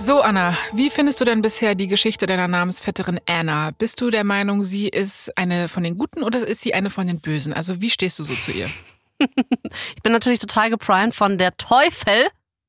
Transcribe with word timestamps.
So, 0.00 0.20
Anna, 0.22 0.56
wie 0.72 0.90
findest 0.90 1.20
du 1.20 1.24
denn 1.24 1.42
bisher 1.42 1.74
die 1.74 1.88
Geschichte 1.88 2.26
deiner 2.26 2.46
Namensvetterin 2.46 3.20
Anna? 3.26 3.72
Bist 3.72 4.00
du 4.00 4.10
der 4.10 4.22
Meinung, 4.22 4.62
sie 4.62 4.88
ist 4.88 5.36
eine 5.36 5.68
von 5.68 5.82
den 5.82 5.98
Guten 5.98 6.22
oder 6.22 6.46
ist 6.46 6.60
sie 6.60 6.72
eine 6.72 6.88
von 6.88 7.08
den 7.08 7.20
Bösen? 7.20 7.52
Also, 7.52 7.80
wie 7.80 7.90
stehst 7.90 8.18
du 8.20 8.24
so 8.24 8.34
zu 8.34 8.52
ihr? 8.52 8.70
ich 9.18 10.02
bin 10.02 10.12
natürlich 10.12 10.38
total 10.38 10.70
geprimed 10.70 11.14
von 11.14 11.36
der 11.36 11.56
Teufel 11.56 12.28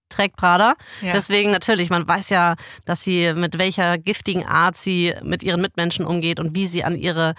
trägt 0.10 0.38
Prada. 0.38 0.74
Ja. 1.02 1.14
Deswegen 1.14 1.52
natürlich, 1.52 1.92
man 1.92 2.08
weiß 2.08 2.30
ja, 2.30 2.56
dass 2.86 3.04
sie 3.04 3.34
mit 3.34 3.60
welcher 3.60 4.00
giftigen 4.00 4.44
Art 4.46 4.76
sie 4.76 5.14
mit 5.24 5.44
ihren 5.44 5.62
Mitmenschen 5.62 6.06
umgeht 6.06 6.40
und 6.40 6.56
wie 6.56 6.66
sie 6.66 6.84
an 6.84 6.96
ihre 6.96 7.36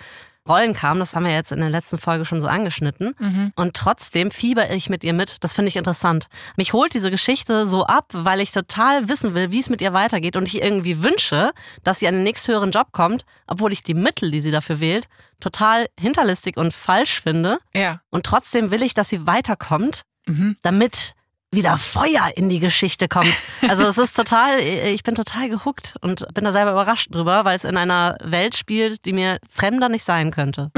Rollen 0.48 0.74
kam. 0.74 0.98
Das 0.98 1.14
haben 1.14 1.24
wir 1.24 1.32
jetzt 1.32 1.52
in 1.52 1.60
der 1.60 1.68
letzten 1.70 1.98
Folge 1.98 2.24
schon 2.24 2.40
so 2.40 2.48
angeschnitten. 2.48 3.14
Mhm. 3.18 3.52
Und 3.56 3.74
trotzdem 3.76 4.30
fieber 4.30 4.70
ich 4.70 4.88
mit 4.90 5.04
ihr 5.04 5.12
mit. 5.12 5.36
Das 5.40 5.52
finde 5.52 5.68
ich 5.68 5.76
interessant. 5.76 6.26
Mich 6.56 6.72
holt 6.72 6.94
diese 6.94 7.10
Geschichte 7.10 7.66
so 7.66 7.84
ab, 7.84 8.06
weil 8.12 8.40
ich 8.40 8.50
total 8.50 9.08
wissen 9.08 9.34
will, 9.34 9.52
wie 9.52 9.60
es 9.60 9.68
mit 9.68 9.80
ihr 9.82 9.92
weitergeht 9.92 10.36
und 10.36 10.44
ich 10.46 10.62
irgendwie 10.62 11.02
wünsche, 11.02 11.52
dass 11.84 11.98
sie 12.00 12.08
an 12.08 12.14
den 12.14 12.24
nächsthöheren 12.24 12.70
Job 12.70 12.92
kommt, 12.92 13.24
obwohl 13.46 13.72
ich 13.72 13.82
die 13.82 13.94
Mittel, 13.94 14.30
die 14.30 14.40
sie 14.40 14.50
dafür 14.50 14.80
wählt, 14.80 15.06
total 15.40 15.86
hinterlistig 15.98 16.56
und 16.56 16.72
falsch 16.74 17.20
finde. 17.20 17.58
Ja. 17.74 18.00
Und 18.10 18.24
trotzdem 18.26 18.70
will 18.70 18.82
ich, 18.82 18.94
dass 18.94 19.08
sie 19.08 19.26
weiterkommt, 19.26 20.02
Mhm. 20.26 20.56
damit 20.62 21.14
wieder 21.52 21.78
Feuer 21.78 22.30
in 22.36 22.48
die 22.48 22.60
Geschichte 22.60 23.08
kommt. 23.08 23.32
Also 23.68 23.84
es 23.84 23.98
ist 23.98 24.14
total, 24.16 24.60
ich 24.60 25.02
bin 25.02 25.14
total 25.16 25.48
gehuckt 25.48 25.96
und 26.00 26.24
bin 26.32 26.44
da 26.44 26.52
selber 26.52 26.72
überrascht 26.72 27.12
drüber, 27.12 27.44
weil 27.44 27.56
es 27.56 27.64
in 27.64 27.76
einer 27.76 28.16
Welt 28.22 28.56
spielt, 28.56 29.04
die 29.04 29.12
mir 29.12 29.38
fremder 29.48 29.88
nicht 29.88 30.04
sein 30.04 30.30
könnte. 30.30 30.70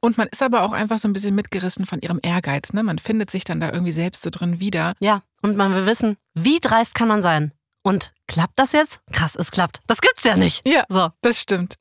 Und 0.00 0.18
man 0.18 0.28
ist 0.28 0.42
aber 0.42 0.62
auch 0.62 0.72
einfach 0.72 0.98
so 0.98 1.08
ein 1.08 1.12
bisschen 1.12 1.34
mitgerissen 1.34 1.84
von 1.84 2.00
ihrem 2.00 2.20
Ehrgeiz. 2.22 2.72
Ne? 2.72 2.82
Man 2.84 2.98
findet 3.00 3.30
sich 3.30 3.42
dann 3.44 3.60
da 3.60 3.72
irgendwie 3.72 3.92
selbst 3.92 4.22
so 4.22 4.30
drin 4.30 4.60
wieder. 4.60 4.94
Ja, 5.00 5.22
und 5.42 5.56
man 5.56 5.74
will 5.74 5.86
wissen, 5.86 6.16
wie 6.34 6.60
dreist 6.60 6.94
kann 6.94 7.08
man 7.08 7.22
sein? 7.22 7.52
Und 7.82 8.12
klappt 8.28 8.58
das 8.58 8.72
jetzt? 8.72 9.00
Krass, 9.12 9.34
es 9.34 9.50
klappt. 9.50 9.80
Das 9.88 10.00
gibt's 10.00 10.22
ja 10.22 10.36
nicht. 10.36 10.66
Ja, 10.66 10.84
So. 10.88 11.08
das 11.22 11.40
stimmt. 11.40 11.74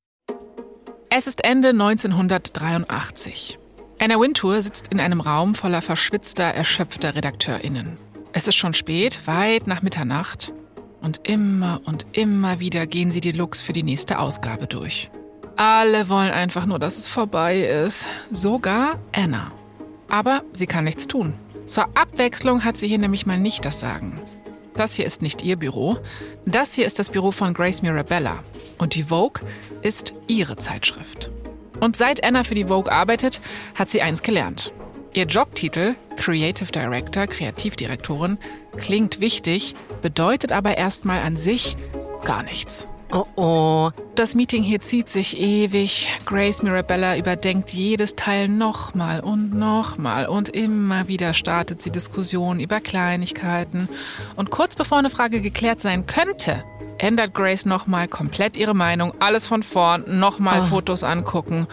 Es 1.12 1.28
ist 1.28 1.44
Ende 1.44 1.70
1983. 1.70 3.60
Anna 4.00 4.20
Wintour 4.20 4.62
sitzt 4.62 4.88
in 4.90 5.00
einem 5.00 5.22
Raum 5.22 5.56
voller 5.56 5.82
verschwitzter, 5.82 6.46
erschöpfter 6.46 7.16
RedakteurInnen. 7.16 7.98
Es 8.32 8.48
ist 8.48 8.56
schon 8.56 8.74
spät, 8.74 9.26
weit 9.26 9.68
nach 9.68 9.82
Mitternacht. 9.82 10.54
Und 11.02 11.28
immer 11.28 11.82
und 11.86 12.06
immer 12.12 12.60
wieder 12.60 12.86
gehen 12.86 13.12
sie 13.12 13.22
die 13.22 13.32
Looks 13.32 13.62
für 13.62 13.74
die 13.74 13.84
nächste 13.84 14.20
Ausgabe 14.20 14.68
durch. 14.68 15.10
Alle 15.56 16.10
wollen 16.10 16.32
einfach 16.32 16.66
nur, 16.66 16.78
dass 16.78 16.98
es 16.98 17.08
vorbei 17.08 17.62
ist. 17.62 18.06
Sogar 18.32 19.00
Anna. 19.14 19.52
Aber 20.10 20.44
sie 20.54 20.68
kann 20.68 20.84
nichts 20.84 21.08
tun. 21.08 21.34
Zur 21.66 21.86
Abwechslung 21.98 22.64
hat 22.64 22.78
sie 22.78 22.88
hier 22.88 22.98
nämlich 22.98 23.26
mal 23.26 23.40
nicht 23.40 23.66
das 23.66 23.80
Sagen. 23.80 24.22
Das 24.74 24.94
hier 24.94 25.06
ist 25.06 25.22
nicht 25.22 25.42
ihr 25.42 25.58
Büro. 25.58 25.98
Das 26.46 26.74
hier 26.74 26.86
ist 26.86 27.00
das 27.00 27.10
Büro 27.10 27.32
von 27.32 27.54
Grace 27.54 27.82
Mirabella. 27.82 28.44
Und 28.78 28.96
die 28.96 29.04
Vogue 29.04 29.42
ist 29.82 30.14
ihre 30.28 30.56
Zeitschrift. 30.58 31.32
Und 31.80 31.98
seit 31.98 32.24
Anna 32.24 32.44
für 32.44 32.56
die 32.56 32.66
Vogue 32.66 32.92
arbeitet, 32.92 33.42
hat 33.76 33.90
sie 33.90 34.02
eins 34.02 34.22
gelernt. 34.22 34.72
Ihr 35.14 35.26
Jobtitel, 35.26 35.96
Creative 36.18 36.72
Director, 36.72 37.26
Kreativdirektorin, 37.26 38.38
klingt 38.78 39.20
wichtig, 39.20 39.74
bedeutet 40.02 40.52
aber 40.52 40.78
erstmal 40.78 41.22
an 41.22 41.36
sich 41.36 41.76
gar 42.24 42.44
nichts. 42.44 42.88
Oh 43.12 43.26
oh. 43.36 43.90
Das 44.14 44.36
Meeting 44.36 44.62
hier 44.62 44.82
zieht 44.82 45.10
sich 45.10 45.40
ewig. 45.40 46.10
Grace 46.26 46.62
Mirabella 46.62 47.18
überdenkt 47.18 47.72
jedes 47.72 48.16
Teil 48.16 48.48
nochmal 48.48 49.22
und 49.22 49.52
nochmal 49.52 50.28
und 50.28 50.50
immer 50.50 51.08
wieder 51.08 51.34
startet 51.34 51.82
sie 51.82 51.90
Diskussionen 51.90 52.60
über 52.60 52.80
Kleinigkeiten. 52.82 53.90
Und 54.36 54.52
kurz 54.52 54.76
bevor 54.76 55.00
eine 55.00 55.10
Frage 55.10 55.42
geklärt 55.42 55.82
sein 55.82 56.06
könnte, 56.06 56.64
ändert 57.00 57.34
Grace 57.34 57.66
nochmal 57.66 58.08
komplett 58.08 58.56
ihre 58.58 58.74
Meinung, 58.76 59.14
alles 59.20 59.48
von 59.48 59.64
vorn, 59.64 60.04
nochmal 60.20 60.62
Oh. 60.62 60.66
Fotos 60.66 61.04
angucken. 61.04 61.68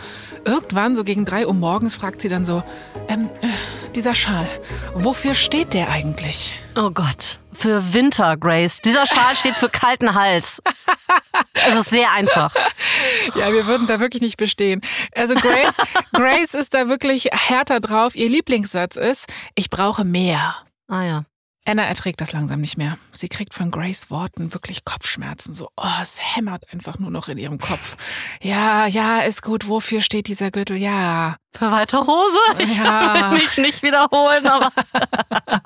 Irgendwann, 0.44 0.97
so 0.97 1.04
gegen 1.04 1.25
drei 1.25 1.47
Uhr 1.47 1.54
morgens, 1.54 1.94
fragt 1.94 2.20
sie 2.22 2.28
dann 2.28 2.47
so, 2.47 2.62
ähm, 3.09 3.28
äh, 3.42 3.47
dieser 3.94 4.14
Schal, 4.14 4.47
wofür 4.94 5.34
steht 5.34 5.75
der 5.75 5.91
eigentlich? 5.91 6.54
Oh 6.76 6.91
Gott. 6.91 7.38
Für 7.53 7.94
Winter, 7.94 8.37
Grace. 8.37 8.81
Dieser 8.82 9.06
Schal 9.06 9.34
steht 9.37 9.54
für 9.54 9.69
kalten 9.70 10.14
Hals. 10.14 10.62
Es 11.54 11.75
ist 11.75 11.91
sehr 11.91 12.12
einfach. 12.12 12.54
Ja, 13.34 13.50
wir 13.53 13.66
würden 13.66 13.87
da 13.87 13.98
wirklich 13.98 14.20
nicht 14.22 14.37
bestehen. 14.37 14.82
Also 15.14 15.34
Grace, 15.34 15.76
Grace 16.12 16.53
ist 16.54 16.75
da 16.75 16.88
wirklich 16.88 17.28
härter 17.32 17.81
drauf. 17.81 18.14
Ihr 18.14 18.28
Lieblingssatz 18.28 18.97
ist, 18.97 19.26
ich 19.54 19.70
brauche 19.70 20.04
mehr. 20.04 20.56
Ah 20.88 21.03
ja. 21.03 21.25
Anna 21.66 21.82
erträgt 21.84 22.21
das 22.21 22.32
langsam 22.32 22.60
nicht 22.60 22.78
mehr. 22.78 22.97
Sie 23.12 23.28
kriegt 23.28 23.53
von 23.53 23.71
Grace 23.71 24.10
Worten 24.10 24.54
wirklich 24.54 24.84
Kopfschmerzen. 24.84 25.53
So, 25.54 25.69
oh, 25.77 25.87
es 26.03 26.19
hämmert 26.21 26.72
einfach 26.72 26.99
nur 26.99 27.10
noch 27.10 27.28
in 27.28 27.38
ihrem 27.38 27.59
Kopf. 27.59 27.97
Ja, 28.43 28.87
ja, 28.87 29.21
ist 29.21 29.43
gut. 29.43 29.66
Wofür 29.69 30.00
steht 30.00 30.28
dieser 30.28 30.50
Gürtel? 30.50 30.76
Ja. 30.76 31.37
Für 31.53 31.72
weite 31.72 31.99
Hose? 32.06 32.38
Ich 32.59 32.76
Ja. 32.76 33.31
will 33.32 33.38
mich 33.38 33.56
nicht 33.59 33.82
wiederholen, 33.82 34.47
aber 34.47 34.71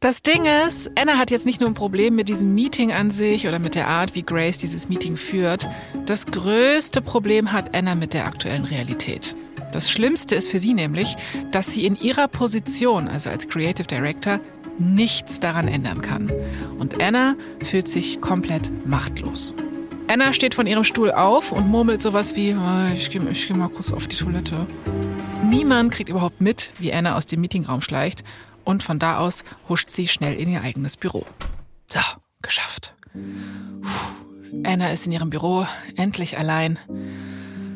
Das 0.00 0.22
Ding 0.22 0.44
ist, 0.44 0.90
Anna 0.98 1.16
hat 1.18 1.30
jetzt 1.30 1.46
nicht 1.46 1.60
nur 1.60 1.70
ein 1.70 1.74
Problem 1.74 2.14
mit 2.14 2.28
diesem 2.28 2.54
Meeting 2.54 2.92
an 2.92 3.10
sich 3.10 3.46
oder 3.48 3.58
mit 3.58 3.74
der 3.74 3.88
Art, 3.88 4.14
wie 4.14 4.22
Grace 4.22 4.58
dieses 4.58 4.88
Meeting 4.88 5.16
führt. 5.16 5.68
Das 6.06 6.26
größte 6.26 7.00
Problem 7.00 7.52
hat 7.52 7.74
Anna 7.74 7.94
mit 7.94 8.12
der 8.12 8.26
aktuellen 8.26 8.64
Realität. 8.64 9.34
Das 9.72 9.90
Schlimmste 9.90 10.34
ist 10.36 10.50
für 10.50 10.60
sie 10.60 10.74
nämlich, 10.74 11.16
dass 11.50 11.72
sie 11.72 11.84
in 11.86 11.96
ihrer 11.96 12.28
Position, 12.28 13.08
also 13.08 13.30
als 13.30 13.48
Creative 13.48 13.86
Director, 13.86 14.40
nichts 14.78 15.40
daran 15.40 15.68
ändern 15.68 16.00
kann. 16.00 16.30
Und 16.78 17.00
Anna 17.00 17.36
fühlt 17.62 17.88
sich 17.88 18.20
komplett 18.20 18.70
machtlos. 18.86 19.54
Anna 20.06 20.32
steht 20.32 20.54
von 20.54 20.66
ihrem 20.66 20.84
Stuhl 20.84 21.10
auf 21.12 21.50
und 21.50 21.68
murmelt 21.68 22.02
sowas 22.02 22.36
wie, 22.36 22.52
"Ah, 22.52 22.90
ich 22.92 23.10
gehe 23.10 23.22
ich 23.30 23.48
geh 23.48 23.54
mal 23.54 23.68
kurz 23.68 23.92
auf 23.92 24.06
die 24.06 24.16
Toilette. 24.16 24.66
Niemand 25.42 25.92
kriegt 25.92 26.10
überhaupt 26.10 26.40
mit, 26.40 26.72
wie 26.78 26.92
Anna 26.92 27.16
aus 27.16 27.26
dem 27.26 27.40
Meetingraum 27.40 27.80
schleicht 27.80 28.22
und 28.64 28.82
von 28.82 28.98
da 28.98 29.18
aus 29.18 29.44
huscht 29.68 29.90
sie 29.90 30.06
schnell 30.08 30.34
in 30.34 30.48
ihr 30.50 30.62
eigenes 30.62 30.96
Büro. 30.96 31.24
So, 31.88 32.00
geschafft. 32.42 32.94
Puh. 33.12 33.88
Anna 34.64 34.90
ist 34.92 35.06
in 35.06 35.12
ihrem 35.12 35.30
Büro, 35.30 35.66
endlich 35.96 36.38
allein. 36.38 36.78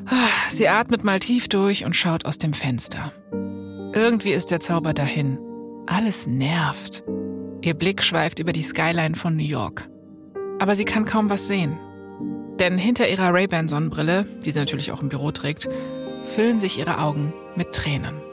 Ah, 0.06 0.28
Sie 0.48 0.68
atmet 0.68 1.04
mal 1.04 1.18
tief 1.18 1.48
durch 1.48 1.84
und 1.84 1.94
schaut 1.96 2.24
aus 2.24 2.38
dem 2.38 2.54
Fenster. 2.54 3.12
Irgendwie 3.92 4.32
ist 4.32 4.50
der 4.50 4.60
Zauber 4.60 4.94
dahin. 4.94 5.38
Alles 5.90 6.26
nervt. 6.26 7.02
Ihr 7.62 7.72
Blick 7.72 8.02
schweift 8.02 8.40
über 8.40 8.52
die 8.52 8.62
Skyline 8.62 9.16
von 9.16 9.36
New 9.36 9.42
York. 9.42 9.88
Aber 10.58 10.74
sie 10.74 10.84
kann 10.84 11.06
kaum 11.06 11.30
was 11.30 11.48
sehen. 11.48 11.78
Denn 12.60 12.76
hinter 12.76 13.08
ihrer 13.08 13.32
Ray-Ban-Sonnenbrille, 13.32 14.26
die 14.44 14.50
sie 14.50 14.58
natürlich 14.58 14.92
auch 14.92 15.00
im 15.00 15.08
Büro 15.08 15.30
trägt, 15.30 15.66
füllen 16.24 16.60
sich 16.60 16.78
ihre 16.78 16.98
Augen 16.98 17.32
mit 17.56 17.72
Tränen. 17.72 18.27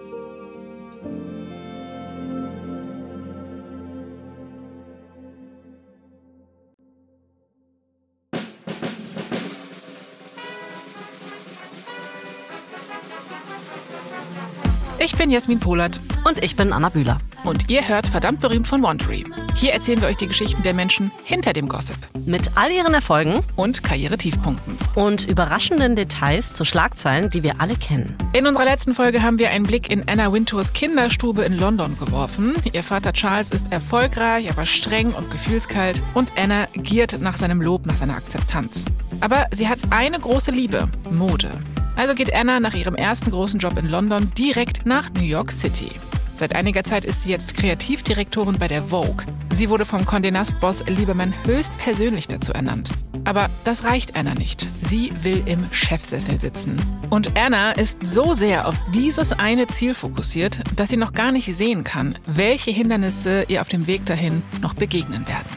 Ich 15.06 15.16
bin 15.16 15.30
Jasmin 15.30 15.60
Polat 15.60 16.00
Und 16.24 16.44
ich 16.44 16.56
bin 16.56 16.74
Anna 16.74 16.90
Bühler. 16.90 17.20
und 17.44 17.70
ihr 17.70 17.88
hört 17.88 18.08
verdammt 18.08 18.42
berühmt 18.42 18.68
von 18.68 18.82
Wondery. 18.82 19.24
Hier 19.54 19.72
erzählen 19.74 20.02
wir 20.02 20.08
euch 20.08 20.18
die 20.18 20.26
Geschichten 20.26 20.64
der 20.64 20.74
Menschen 20.74 21.12
hinter 21.24 21.54
dem 21.54 21.70
Gossip 21.70 21.96
Mit 22.26 22.50
all 22.56 22.72
ihren 22.72 22.92
Erfolgen 22.96 23.44
und 23.56 23.84
Karrieretiefpunkten. 23.84 24.76
und 24.96 25.26
überraschenden 25.30 25.96
Details 25.96 26.54
zu 26.54 26.66
Schlagzeilen, 26.66 27.30
die 27.30 27.44
wir 27.44 27.62
alle 27.62 27.76
kennen. 27.76 28.16
In 28.34 28.48
unserer 28.48 28.66
letzten 28.66 28.94
Folge 28.94 29.22
haben 29.22 29.38
wir 29.38 29.52
einen 29.52 29.68
Blick 29.68 29.92
in 29.92 30.08
Anna 30.10 30.34
Wintours 30.34 30.74
Kinderstube 30.74 31.44
in 31.44 31.56
London 31.60 31.96
geworfen. 32.00 32.56
Ihr 32.74 32.84
Vater 32.84 33.14
Charles 33.14 33.52
ist 33.52 33.72
erfolgreich, 33.72 34.50
aber 34.50 34.66
streng 34.66 35.14
und 35.14 35.30
gefühlskalt 35.30 36.02
und 36.16 36.32
Anna 36.36 36.66
giert 36.74 37.22
nach 37.22 37.38
seinem 37.38 37.62
Lob, 37.62 37.86
nach 37.86 37.96
seiner 37.96 38.16
Akzeptanz. 38.16 38.86
Aber 39.22 39.46
sie 39.52 39.70
hat 39.70 39.80
eine 39.92 40.20
große 40.20 40.50
Liebe, 40.50 40.90
Mode. 41.12 41.52
Also 41.96 42.14
geht 42.14 42.34
Anna 42.34 42.60
nach 42.60 42.74
ihrem 42.74 42.96
ersten 42.96 43.32
großen 43.32 43.60
Job 43.60 43.78
in 43.78 43.88
London 43.88 44.32
direkt 44.38 44.86
nach 44.86 45.10
New 45.12 45.24
York 45.24 45.52
City. 45.52 45.90
Seit 46.34 46.54
einiger 46.54 46.84
Zeit 46.84 47.06
ist 47.06 47.24
sie 47.24 47.32
jetzt 47.32 47.56
Kreativdirektorin 47.56 48.60
bei 48.60 48.68
der 48.68 48.84
Vogue. 48.84 49.26
Sie 49.54 49.70
wurde 49.70 49.86
vom 49.86 50.02
Condé 50.02 50.32
Nast-Boss 50.32 50.86
Lieberman 50.88 51.34
höchstpersönlich 51.46 52.28
dazu 52.28 52.52
ernannt. 52.52 52.90
Aber 53.24 53.50
das 53.64 53.86
reicht 53.86 54.18
Anna 54.18 54.34
nicht. 54.34 54.68
Sie 54.82 55.14
will 55.24 55.44
im 55.46 55.66
Chefsessel 55.72 56.38
sitzen. 56.38 56.76
Und 57.10 57.38
Anna 57.38 57.72
ist 57.72 58.06
so 58.06 58.34
sehr 58.34 58.68
auf 58.68 58.76
dieses 58.94 59.32
eine 59.32 59.68
Ziel 59.68 59.96
fokussiert, 59.96 60.60
dass 60.76 60.90
sie 60.90 60.98
noch 60.98 61.14
gar 61.14 61.32
nicht 61.32 61.56
sehen 61.56 61.86
kann, 61.86 62.18
welche 62.26 62.72
Hindernisse 62.72 63.46
ihr 63.48 63.62
auf 63.62 63.70
dem 63.70 63.88
Weg 63.88 64.06
dahin 64.06 64.44
noch 64.62 64.74
begegnen 64.74 65.26
werden. 65.28 65.48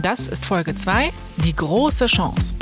Das 0.00 0.28
ist 0.28 0.46
Folge 0.46 0.74
2, 0.74 1.12
die 1.44 1.54
große 1.54 2.06
Chance. 2.06 2.54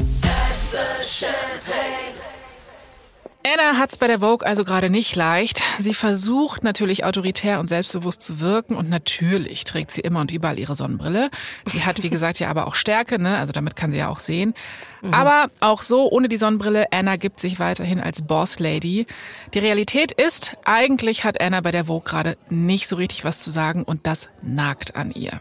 Anna 3.52 3.78
hat's 3.78 3.98
bei 3.98 4.06
der 4.06 4.20
Vogue 4.20 4.46
also 4.46 4.62
gerade 4.64 4.90
nicht 4.90 5.16
leicht. 5.16 5.62
Sie 5.78 5.94
versucht 5.94 6.62
natürlich 6.62 7.04
autoritär 7.04 7.58
und 7.58 7.66
selbstbewusst 7.66 8.22
zu 8.22 8.38
wirken 8.38 8.76
und 8.76 8.88
natürlich 8.88 9.64
trägt 9.64 9.90
sie 9.90 10.02
immer 10.02 10.20
und 10.20 10.30
überall 10.30 10.58
ihre 10.58 10.76
Sonnenbrille. 10.76 11.30
Die 11.72 11.84
hat, 11.84 12.02
wie 12.04 12.10
gesagt, 12.10 12.38
ja 12.38 12.48
aber 12.48 12.68
auch 12.68 12.76
Stärke, 12.76 13.20
ne? 13.20 13.38
also 13.38 13.52
damit 13.52 13.74
kann 13.74 13.90
sie 13.90 13.98
ja 13.98 14.08
auch 14.08 14.20
sehen. 14.20 14.54
Mhm. 15.02 15.14
Aber 15.14 15.50
auch 15.58 15.82
so, 15.82 16.08
ohne 16.10 16.28
die 16.28 16.36
Sonnenbrille, 16.36 16.92
Anna 16.92 17.16
gibt 17.16 17.40
sich 17.40 17.58
weiterhin 17.58 18.00
als 18.00 18.22
Boss 18.22 18.60
Lady. 18.60 19.06
Die 19.52 19.58
Realität 19.58 20.12
ist, 20.12 20.56
eigentlich 20.64 21.24
hat 21.24 21.40
Anna 21.40 21.60
bei 21.60 21.72
der 21.72 21.86
Vogue 21.86 22.08
gerade 22.08 22.36
nicht 22.48 22.86
so 22.86 22.94
richtig 22.94 23.24
was 23.24 23.40
zu 23.40 23.50
sagen 23.50 23.82
und 23.82 24.06
das 24.06 24.28
nagt 24.42 24.94
an 24.94 25.10
ihr. 25.10 25.40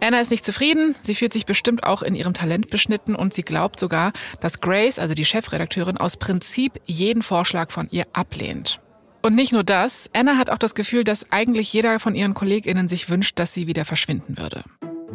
Anna 0.00 0.20
ist 0.20 0.30
nicht 0.30 0.44
zufrieden, 0.44 0.94
sie 1.00 1.14
fühlt 1.14 1.32
sich 1.32 1.46
bestimmt 1.46 1.84
auch 1.84 2.02
in 2.02 2.14
ihrem 2.14 2.34
Talent 2.34 2.68
beschnitten 2.68 3.16
und 3.16 3.32
sie 3.32 3.42
glaubt 3.42 3.80
sogar, 3.80 4.12
dass 4.40 4.60
Grace, 4.60 4.98
also 4.98 5.14
die 5.14 5.24
Chefredakteurin, 5.24 5.96
aus 5.96 6.16
Prinzip 6.16 6.80
jeden 6.84 7.22
Vorschlag 7.22 7.70
von 7.70 7.88
ihr 7.90 8.06
ablehnt. 8.12 8.80
Und 9.22 9.34
nicht 9.34 9.52
nur 9.52 9.64
das, 9.64 10.10
Anna 10.12 10.36
hat 10.36 10.50
auch 10.50 10.58
das 10.58 10.74
Gefühl, 10.74 11.02
dass 11.02 11.32
eigentlich 11.32 11.72
jeder 11.72 11.98
von 11.98 12.14
ihren 12.14 12.34
Kolleginnen 12.34 12.88
sich 12.88 13.10
wünscht, 13.10 13.38
dass 13.38 13.54
sie 13.54 13.66
wieder 13.66 13.84
verschwinden 13.84 14.38
würde. 14.38 14.64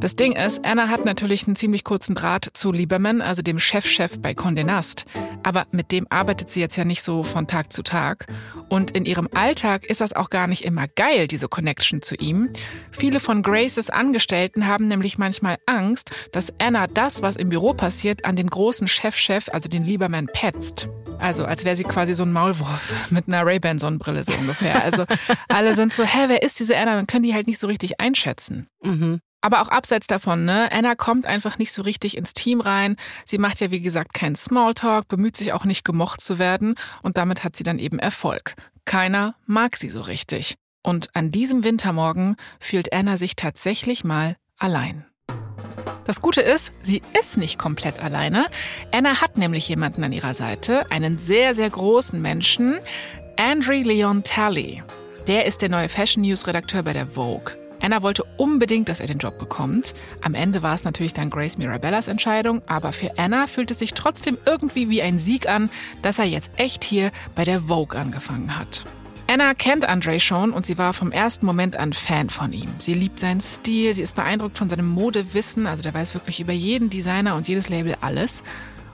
Das 0.01 0.15
Ding 0.15 0.35
ist, 0.35 0.65
Anna 0.65 0.89
hat 0.89 1.05
natürlich 1.05 1.45
einen 1.45 1.55
ziemlich 1.55 1.83
kurzen 1.83 2.15
Draht 2.15 2.49
zu 2.55 2.71
Lieberman, 2.71 3.21
also 3.21 3.43
dem 3.43 3.59
Chefchef 3.59 4.13
-Chef 4.15 4.19
bei 4.19 4.31
Condé 4.31 4.63
Nast. 4.63 5.05
Aber 5.43 5.67
mit 5.69 5.91
dem 5.91 6.07
arbeitet 6.09 6.49
sie 6.49 6.59
jetzt 6.59 6.75
ja 6.75 6.85
nicht 6.85 7.03
so 7.03 7.21
von 7.21 7.45
Tag 7.45 7.71
zu 7.71 7.83
Tag. 7.83 8.25
Und 8.67 8.89
in 8.91 9.05
ihrem 9.05 9.27
Alltag 9.35 9.85
ist 9.85 10.01
das 10.01 10.13
auch 10.13 10.31
gar 10.31 10.47
nicht 10.47 10.65
immer 10.65 10.87
geil, 10.87 11.27
diese 11.27 11.47
Connection 11.47 12.01
zu 12.01 12.15
ihm. 12.15 12.49
Viele 12.89 13.19
von 13.19 13.43
Graces 13.43 13.91
Angestellten 13.91 14.65
haben 14.65 14.87
nämlich 14.87 15.19
manchmal 15.19 15.59
Angst, 15.67 16.09
dass 16.31 16.51
Anna 16.59 16.87
das, 16.87 17.21
was 17.21 17.35
im 17.35 17.49
Büro 17.49 17.75
passiert, 17.75 18.25
an 18.25 18.35
den 18.35 18.49
großen 18.49 18.87
Chefchef, 18.87 19.45
-Chef, 19.45 19.51
also 19.51 19.69
den 19.69 19.83
Lieberman, 19.83 20.29
petzt. 20.33 20.87
Also 21.19 21.45
als 21.45 21.63
wäre 21.63 21.75
sie 21.75 21.83
quasi 21.83 22.15
so 22.15 22.23
ein 22.23 22.33
Maulwurf 22.33 22.91
mit 23.11 23.27
einer 23.27 23.45
Ray-Ban-Sonnenbrille 23.45 24.23
so 24.23 24.31
ungefähr. 24.33 24.83
Also 24.83 25.05
alle 25.47 25.75
sind 25.75 25.93
so, 25.93 26.03
hä, 26.03 26.23
wer 26.25 26.41
ist 26.41 26.59
diese 26.59 26.75
Anna? 26.75 26.95
Dann 26.95 27.05
können 27.05 27.23
die 27.23 27.35
halt 27.35 27.45
nicht 27.45 27.59
so 27.59 27.67
richtig 27.67 27.99
einschätzen. 27.99 28.67
Mhm. 28.81 29.21
Aber 29.41 29.61
auch 29.61 29.69
abseits 29.69 30.07
davon, 30.07 30.45
ne? 30.45 30.71
Anna 30.71 30.95
kommt 30.95 31.25
einfach 31.25 31.57
nicht 31.57 31.73
so 31.73 31.81
richtig 31.81 32.15
ins 32.15 32.33
Team 32.33 32.61
rein. 32.61 32.95
Sie 33.25 33.39
macht 33.39 33.59
ja, 33.59 33.71
wie 33.71 33.81
gesagt, 33.81 34.13
keinen 34.13 34.35
Smalltalk, 34.35 35.07
bemüht 35.07 35.35
sich 35.35 35.51
auch 35.51 35.65
nicht 35.65 35.83
gemocht 35.83 36.21
zu 36.21 36.37
werden 36.37 36.75
und 37.01 37.17
damit 37.17 37.43
hat 37.43 37.55
sie 37.55 37.63
dann 37.63 37.79
eben 37.79 37.97
Erfolg. 37.97 38.53
Keiner 38.85 39.35
mag 39.47 39.77
sie 39.77 39.89
so 39.89 40.01
richtig. 40.01 40.55
Und 40.83 41.09
an 41.15 41.31
diesem 41.31 41.63
Wintermorgen 41.63 42.35
fühlt 42.59 42.93
Anna 42.93 43.17
sich 43.17 43.35
tatsächlich 43.35 44.03
mal 44.03 44.37
allein. 44.57 45.05
Das 46.05 46.21
Gute 46.21 46.41
ist, 46.41 46.73
sie 46.81 47.01
ist 47.19 47.37
nicht 47.37 47.59
komplett 47.59 48.01
alleine. 48.03 48.47
Anna 48.91 49.21
hat 49.21 49.37
nämlich 49.37 49.69
jemanden 49.69 50.03
an 50.03 50.11
ihrer 50.11 50.33
Seite, 50.33 50.89
einen 50.91 51.17
sehr, 51.17 51.53
sehr 51.53 51.69
großen 51.69 52.21
Menschen, 52.21 52.79
Andre 53.37 53.81
Leon 53.81 54.23
Talley. 54.23 54.83
Der 55.27 55.45
ist 55.45 55.61
der 55.61 55.69
neue 55.69 55.89
Fashion 55.89 56.23
News 56.23 56.47
Redakteur 56.47 56.83
bei 56.83 56.93
der 56.93 57.07
Vogue. 57.07 57.60
Anna 57.81 58.01
wollte 58.01 58.23
unbedingt, 58.37 58.89
dass 58.89 58.99
er 58.99 59.07
den 59.07 59.17
Job 59.17 59.39
bekommt. 59.39 59.93
Am 60.21 60.33
Ende 60.33 60.61
war 60.61 60.75
es 60.75 60.83
natürlich 60.83 61.13
dann 61.13 61.29
Grace 61.29 61.57
Mirabellas 61.57 62.07
Entscheidung, 62.07 62.61
aber 62.67 62.93
für 62.93 63.17
Anna 63.17 63.47
fühlt 63.47 63.71
es 63.71 63.79
sich 63.79 63.93
trotzdem 63.93 64.37
irgendwie 64.45 64.89
wie 64.89 65.01
ein 65.01 65.17
Sieg 65.19 65.49
an, 65.49 65.69
dass 66.01 66.19
er 66.19 66.25
jetzt 66.25 66.51
echt 66.57 66.83
hier 66.83 67.11
bei 67.35 67.43
der 67.43 67.63
Vogue 67.63 67.99
angefangen 67.99 68.57
hat. 68.57 68.85
Anna 69.27 69.53
kennt 69.53 69.85
Andre 69.85 70.19
schon 70.19 70.51
und 70.51 70.65
sie 70.65 70.77
war 70.77 70.93
vom 70.93 71.13
ersten 71.13 71.45
Moment 71.45 71.77
an 71.77 71.93
Fan 71.93 72.29
von 72.29 72.51
ihm. 72.51 72.69
Sie 72.79 72.93
liebt 72.93 73.19
seinen 73.19 73.39
Stil, 73.39 73.93
sie 73.93 74.01
ist 74.01 74.15
beeindruckt 74.15 74.57
von 74.57 74.69
seinem 74.69 74.89
Modewissen, 74.89 75.67
also 75.67 75.81
der 75.81 75.93
weiß 75.93 76.13
wirklich 76.13 76.41
über 76.41 76.51
jeden 76.51 76.89
Designer 76.89 77.35
und 77.35 77.47
jedes 77.47 77.69
Label 77.69 77.95
alles. 78.01 78.43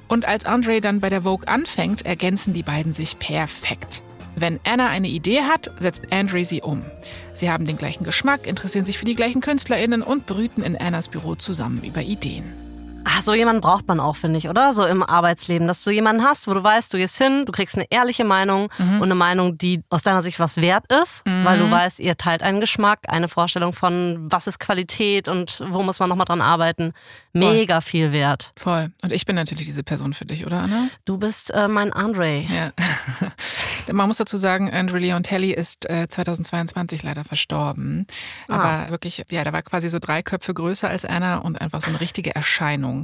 Und 0.08 0.26
als 0.26 0.46
Andre 0.46 0.80
dann 0.80 1.00
bei 1.00 1.10
der 1.10 1.24
Vogue 1.24 1.48
anfängt, 1.48 2.06
ergänzen 2.06 2.54
die 2.54 2.64
beiden 2.64 2.94
sich 2.94 3.18
perfekt. 3.20 4.04
Wenn 4.40 4.60
Anna 4.64 4.88
eine 4.88 5.08
Idee 5.08 5.42
hat, 5.42 5.72
setzt 5.80 6.12
Andre 6.12 6.46
sie 6.46 6.62
um. 6.62 6.86
Sie 7.34 7.50
haben 7.50 7.66
den 7.66 7.76
gleichen 7.76 8.04
Geschmack, 8.04 8.46
interessieren 8.46 8.86
sich 8.86 9.00
für 9.00 9.06
die 9.06 9.16
gleichen 9.16 9.42
KünstlerInnen 9.42 10.04
und 10.04 10.28
brüten 10.28 10.62
in 10.62 10.78
Annas 10.78 11.08
Büro 11.08 11.34
zusammen 11.34 11.82
über 11.84 12.04
Ideen. 12.04 12.67
Ach, 13.10 13.22
so 13.22 13.34
jemanden 13.34 13.62
braucht 13.62 13.88
man 13.88 14.00
auch, 14.02 14.18
finde 14.18 14.38
ich, 14.38 14.50
oder? 14.50 14.74
So 14.74 14.86
im 14.86 15.02
Arbeitsleben, 15.02 15.68
dass 15.68 15.84
du 15.84 15.92
jemanden 15.92 16.24
hast, 16.24 16.48
wo 16.48 16.54
du 16.54 16.62
weißt, 16.62 16.94
du 16.94 16.98
gehst 16.98 17.18
hin, 17.18 17.46
du 17.46 17.52
kriegst 17.54 17.78
eine 17.78 17.86
ehrliche 17.90 18.26
Meinung 18.26 18.70
mhm. 18.78 18.96
und 18.96 19.04
eine 19.04 19.16
Meinung, 19.16 19.58
die 19.58 19.82
aus 19.90 20.04
deiner 20.04 20.22
Sicht 20.22 20.40
was 20.40 20.58
wert 20.58 20.92
ist, 20.92 21.26
mhm. 21.26 21.46
weil 21.46 21.58
du 21.58 21.72
weißt, 21.72 22.00
ihr 22.02 22.18
teilt 22.18 22.44
einen 22.44 22.60
Geschmack, 22.60 23.00
eine 23.08 23.30
Vorstellung 23.30 23.72
von, 23.72 24.28
was 24.30 24.48
ist 24.48 24.60
Qualität 24.60 25.30
und 25.30 25.64
wo 25.70 25.84
muss 25.84 26.00
man 26.00 26.10
nochmal 26.10 26.26
dran 26.26 26.42
arbeiten. 26.42 26.94
Mega 27.34 27.82
Voll. 27.82 27.90
viel 27.90 28.12
wert. 28.12 28.52
Voll. 28.58 28.92
Und 29.02 29.14
ich 29.14 29.26
bin 29.26 29.36
natürlich 29.36 29.68
diese 29.68 29.84
Person 29.84 30.14
für 30.14 30.26
dich, 30.26 30.46
oder 30.46 30.60
Anna? 30.60 30.90
Du 31.06 31.18
bist 31.18 31.54
äh, 31.54 31.68
mein 31.68 31.94
Andre. 31.94 32.40
Ja. 32.40 32.72
Man 33.92 34.08
muss 34.08 34.18
dazu 34.18 34.38
sagen, 34.38 34.70
Andre 34.70 35.00
Leontelli 35.00 35.54
ist 35.54 35.90
äh, 35.90 36.08
2022 36.10 37.04
leider 37.04 37.24
verstorben. 37.24 38.06
Ah. 38.50 38.56
Aber 38.56 38.92
wirklich, 38.92 39.24
ja, 39.30 39.44
da 39.44 39.54
war 39.54 39.62
quasi 39.62 39.88
so 39.88 40.00
drei 40.00 40.22
Köpfe 40.22 40.54
größer 40.54 40.90
als 40.90 41.06
Anna 41.06 41.38
und 41.38 41.62
einfach 41.62 41.82
so 41.82 41.90
eine 41.90 42.02
richtige 42.02 42.36
Erscheinung. 42.36 42.97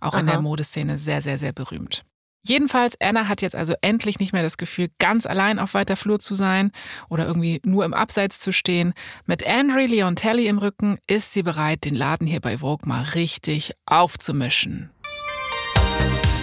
Auch 0.00 0.12
Aha. 0.12 0.20
in 0.20 0.26
der 0.26 0.40
Modeszene 0.40 0.98
sehr, 0.98 1.22
sehr, 1.22 1.38
sehr 1.38 1.52
berühmt. 1.52 2.04
Jedenfalls, 2.42 2.98
Anna 3.00 3.28
hat 3.28 3.42
jetzt 3.42 3.54
also 3.54 3.74
endlich 3.82 4.18
nicht 4.18 4.32
mehr 4.32 4.42
das 4.42 4.56
Gefühl, 4.56 4.88
ganz 4.98 5.26
allein 5.26 5.58
auf 5.58 5.74
weiter 5.74 5.96
Flur 5.96 6.20
zu 6.20 6.34
sein 6.34 6.72
oder 7.10 7.26
irgendwie 7.26 7.60
nur 7.64 7.84
im 7.84 7.92
Abseits 7.92 8.38
zu 8.38 8.50
stehen. 8.50 8.94
Mit 9.26 9.46
Andre 9.46 9.84
Leontelli 9.84 10.46
im 10.46 10.56
Rücken 10.56 10.98
ist 11.06 11.34
sie 11.34 11.42
bereit, 11.42 11.84
den 11.84 11.94
Laden 11.94 12.26
hier 12.26 12.40
bei 12.40 12.58
Vogue 12.58 12.88
mal 12.88 13.02
richtig 13.02 13.72
aufzumischen. 13.84 14.90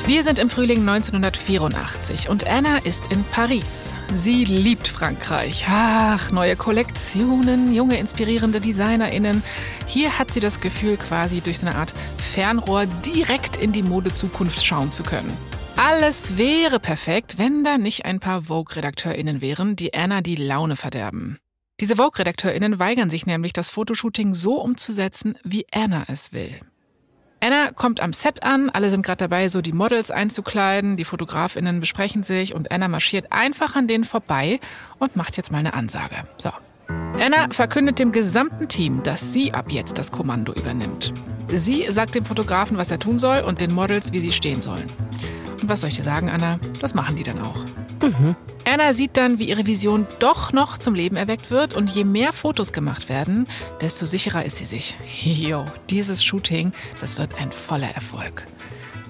Wir 0.07 0.23
sind 0.23 0.39
im 0.39 0.49
Frühling 0.49 0.87
1984 0.87 2.29
und 2.29 2.47
Anna 2.47 2.77
ist 2.77 3.11
in 3.11 3.25
Paris. 3.25 3.93
Sie 4.15 4.45
liebt 4.45 4.87
Frankreich. 4.87 5.65
Ach, 5.67 6.31
neue 6.31 6.55
Kollektionen, 6.55 7.73
junge 7.73 7.99
inspirierende 7.99 8.61
Designerinnen. 8.61 9.43
Hier 9.85 10.17
hat 10.17 10.31
sie 10.31 10.39
das 10.39 10.61
Gefühl, 10.61 10.95
quasi 10.95 11.41
durch 11.41 11.59
so 11.59 11.67
eine 11.67 11.75
Art 11.75 11.93
Fernrohr 12.19 12.85
direkt 12.85 13.57
in 13.57 13.73
die 13.73 13.83
Modezukunft 13.83 14.63
schauen 14.63 14.93
zu 14.93 15.03
können. 15.03 15.35
Alles 15.75 16.37
wäre 16.37 16.79
perfekt, 16.79 17.37
wenn 17.37 17.65
da 17.65 17.77
nicht 17.77 18.05
ein 18.05 18.21
paar 18.21 18.43
Vogue-RedakteurInnen 18.43 19.41
wären, 19.41 19.75
die 19.75 19.93
Anna 19.93 20.21
die 20.21 20.37
Laune 20.37 20.77
verderben. 20.77 21.37
Diese 21.81 21.97
Vogue-RedakteurInnen 21.97 22.79
weigern 22.79 23.09
sich 23.09 23.25
nämlich, 23.25 23.51
das 23.51 23.69
Fotoshooting 23.69 24.33
so 24.33 24.61
umzusetzen, 24.61 25.37
wie 25.43 25.65
Anna 25.69 26.05
es 26.07 26.31
will. 26.31 26.61
Anna 27.39 27.71
kommt 27.71 27.99
am 27.99 28.13
Set 28.13 28.41
an, 28.41 28.69
alle 28.69 28.89
sind 28.89 29.03
gerade 29.03 29.19
dabei, 29.19 29.47
so 29.47 29.61
die 29.61 29.71
Models 29.71 30.09
einzukleiden, 30.09 30.97
die 30.97 31.05
Fotografinnen 31.05 31.79
besprechen 31.79 32.23
sich 32.23 32.55
und 32.55 32.71
Anna 32.71 32.87
marschiert 32.87 33.31
einfach 33.31 33.75
an 33.75 33.87
denen 33.87 34.05
vorbei 34.05 34.59
und 34.97 35.15
macht 35.15 35.37
jetzt 35.37 35.51
mal 35.51 35.59
eine 35.59 35.75
Ansage. 35.75 36.15
So. 36.37 36.49
Anna 36.87 37.47
verkündet 37.51 37.99
dem 37.99 38.11
gesamten 38.11 38.67
Team, 38.67 39.03
dass 39.03 39.33
sie 39.33 39.53
ab 39.53 39.71
jetzt 39.71 39.97
das 39.97 40.11
Kommando 40.11 40.53
übernimmt. 40.53 41.13
Sie 41.49 41.85
sagt 41.91 42.15
dem 42.15 42.25
Fotografen, 42.25 42.77
was 42.77 42.91
er 42.91 42.99
tun 42.99 43.19
soll 43.19 43.39
und 43.39 43.61
den 43.61 43.73
Models, 43.73 44.11
wie 44.11 44.19
sie 44.19 44.31
stehen 44.31 44.61
sollen. 44.61 44.87
Und 45.61 45.69
was 45.69 45.81
soll 45.81 45.89
ich 45.89 45.95
dir 45.95 46.03
sagen, 46.03 46.29
Anna? 46.29 46.59
Das 46.81 46.93
machen 46.93 47.15
die 47.15 47.23
dann 47.23 47.41
auch. 47.41 47.65
Mhm. 48.01 48.35
Anna 48.67 48.91
sieht 48.91 49.15
dann, 49.15 49.39
wie 49.39 49.47
ihre 49.47 49.65
Vision 49.65 50.05
doch 50.19 50.51
noch 50.51 50.77
zum 50.77 50.93
Leben 50.93 51.15
erweckt 51.15 51.51
wird 51.51 51.73
und 51.73 51.89
je 51.89 52.03
mehr 52.03 52.33
Fotos 52.33 52.73
gemacht 52.73 53.07
werden, 53.07 53.47
desto 53.79 54.05
sicherer 54.05 54.43
ist 54.43 54.57
sie 54.57 54.65
sich. 54.65 54.97
Jo, 55.23 55.65
dieses 55.89 56.23
Shooting, 56.23 56.73
das 56.99 57.17
wird 57.17 57.39
ein 57.39 57.51
voller 57.51 57.89
Erfolg. 57.89 58.45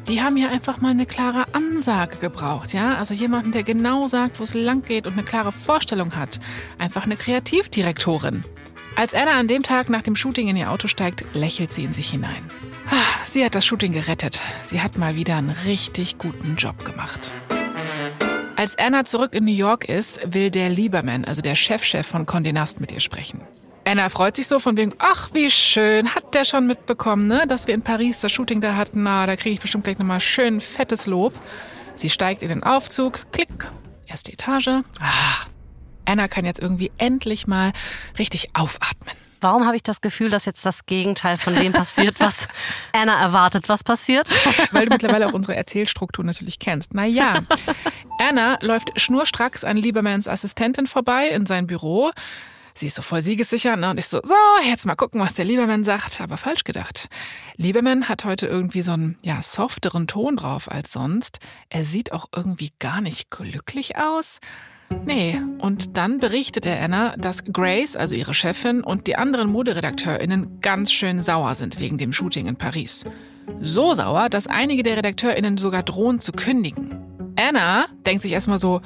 Die 0.08 0.22
haben 0.22 0.38
ja 0.38 0.50
einfach 0.50 0.80
mal 0.80 0.92
eine 0.92 1.06
klare 1.06 1.54
Ansage 1.54 2.18
gebraucht, 2.18 2.74
ja? 2.74 2.96
Also 2.96 3.14
jemanden, 3.14 3.52
der 3.52 3.64
genau 3.64 4.08
sagt, 4.08 4.40
wo 4.40 4.44
es 4.44 4.54
lang 4.54 4.84
geht 4.84 5.08
und 5.08 5.14
eine 5.14 5.24
klare 5.24 5.52
Vorstellung 5.52 6.16
hat. 6.16 6.40
Einfach 6.78 7.04
eine 7.06 7.18
Kreativdirektorin. 7.18 8.46
Als 8.96 9.14
Anna 9.14 9.40
an 9.40 9.48
dem 9.48 9.64
Tag 9.64 9.90
nach 9.90 10.04
dem 10.04 10.16
Shooting 10.16 10.48
in 10.48 10.56
ihr 10.58 10.72
Auto 10.72 10.88
steigt, 10.88 11.26
lächelt 11.34 11.74
sie 11.74 11.84
in 11.84 11.94
sich 11.94 12.12
hinein. 12.12 12.44
Ah, 12.90 13.24
sie 13.24 13.44
hat 13.44 13.56
das 13.56 13.66
Shooting 13.66 13.94
gerettet. 13.94 14.40
Sie 14.64 14.82
hat 14.82 14.98
mal 14.98 15.16
wieder 15.16 15.36
einen 15.36 15.56
richtig 15.66 16.18
guten 16.20 16.56
Job 16.58 16.86
gemacht. 16.86 17.32
Als 18.58 18.76
Anna 18.80 19.06
zurück 19.06 19.36
in 19.36 19.46
New 19.46 19.54
York 19.54 19.88
ist, 19.88 20.20
will 20.34 20.50
der 20.50 20.70
Lieberman, 20.70 21.26
also 21.26 21.44
der 21.44 21.54
Chefchef 21.54 22.08
von 22.08 22.26
Condé 22.26 22.52
Nast, 22.52 22.82
mit 22.82 22.92
ihr 22.92 23.00
sprechen. 23.00 23.46
Anna 23.86 24.10
freut 24.10 24.36
sich 24.36 24.48
so 24.48 24.58
von 24.58 24.76
wegen, 24.76 24.96
ach 24.98 25.30
wie 25.34 25.52
schön, 25.52 26.16
hat 26.16 26.34
der 26.34 26.44
schon 26.44 26.66
mitbekommen, 26.66 27.28
ne, 27.28 27.46
dass 27.48 27.68
wir 27.68 27.76
in 27.76 27.84
Paris 27.84 28.20
das 28.22 28.32
Shooting 28.32 28.60
da 28.60 28.76
hatten. 28.76 29.04
Na, 29.04 29.28
da 29.28 29.36
kriege 29.36 29.54
ich 29.54 29.60
bestimmt 29.60 29.84
gleich 29.84 30.00
nochmal 30.00 30.20
schön 30.20 30.60
fettes 30.60 31.06
Lob. 31.06 31.36
Sie 31.94 32.10
steigt 32.10 32.42
in 32.42 32.50
den 32.50 32.64
Aufzug, 32.64 33.32
klick, 33.32 33.70
erste 34.08 34.34
Etage. 34.34 34.82
Ah, 35.02 35.46
Anna 36.06 36.28
kann 36.28 36.44
jetzt 36.44 36.60
irgendwie 36.60 36.92
endlich 36.98 37.46
mal 37.46 37.74
richtig 38.18 38.50
aufatmen. 38.56 39.14
Warum 39.42 39.66
habe 39.66 39.76
ich 39.76 39.84
das 39.84 40.02
Gefühl, 40.02 40.30
dass 40.30 40.46
jetzt 40.46 40.66
das 40.66 40.86
Gegenteil 40.86 41.38
von 41.38 41.56
dem 41.56 41.74
passiert, 41.74 42.20
was 42.20 42.48
Anna 42.94 43.20
erwartet, 43.20 43.70
was 43.70 43.84
passiert? 43.84 44.28
Weil 44.72 44.86
du 44.86 44.92
mittlerweile 44.92 45.28
auch 45.28 45.34
unsere 45.34 45.56
Erzählstruktur 45.56 46.24
natürlich 46.26 46.60
kennst. 46.60 46.94
Naja, 46.94 47.42
Anna 48.20 48.58
läuft 48.62 49.00
schnurstracks 49.00 49.64
an 49.64 49.78
Liebermans 49.78 50.28
Assistentin 50.28 50.88
vorbei 50.88 51.30
in 51.30 51.46
sein 51.46 51.68
Büro. 51.68 52.12
Sie 52.78 52.88
ist 52.88 52.96
so 52.96 53.02
voll 53.02 53.24
siegessicher 53.24 53.76
ne? 53.76 53.90
und 53.90 53.98
ich 53.98 54.08
so, 54.08 54.20
so, 54.24 54.36
jetzt 54.64 54.86
mal 54.86 54.96
gucken, 54.96 55.20
was 55.20 55.34
der 55.34 55.46
Lieberman 55.46 55.84
sagt. 55.84 56.22
Aber 56.22 56.38
falsch 56.38 56.64
gedacht. 56.64 57.10
Lieberman 57.56 58.08
hat 58.08 58.24
heute 58.24 58.46
irgendwie 58.46 58.84
so 58.84 58.92
einen 58.92 59.18
ja, 59.24 59.42
softeren 59.42 60.06
Ton 60.08 60.38
drauf 60.38 60.72
als 60.72 60.92
sonst. 60.92 61.40
Er 61.70 61.84
sieht 61.84 62.12
auch 62.12 62.28
irgendwie 62.36 62.72
gar 62.78 63.02
nicht 63.02 63.32
glücklich 63.32 63.98
aus. 63.98 64.40
Nee, 65.06 65.40
und 65.60 65.98
dann 65.98 66.20
berichtet 66.20 66.66
er 66.66 66.82
Anna, 66.82 67.16
dass 67.18 67.44
Grace, 67.46 67.96
also 67.96 68.16
ihre 68.16 68.34
Chefin, 68.34 68.84
und 68.84 69.08
die 69.08 69.16
anderen 69.16 69.50
ModeredakteurInnen 69.52 70.62
ganz 70.62 70.92
schön 70.92 71.22
sauer 71.22 71.56
sind 71.56 71.80
wegen 71.80 71.98
dem 71.98 72.14
Shooting 72.14 72.48
in 72.48 72.56
Paris. 72.56 73.04
So 73.60 73.94
sauer, 73.94 74.30
dass 74.30 74.48
einige 74.48 74.84
der 74.84 74.98
RedakteurInnen 74.98 75.58
sogar 75.58 75.84
drohen 75.84 76.20
zu 76.20 76.32
kündigen. 76.32 76.96
Anna 77.38 77.86
denkt 78.06 78.24
sich 78.24 78.32
erstmal 78.32 78.58
so, 78.58 78.82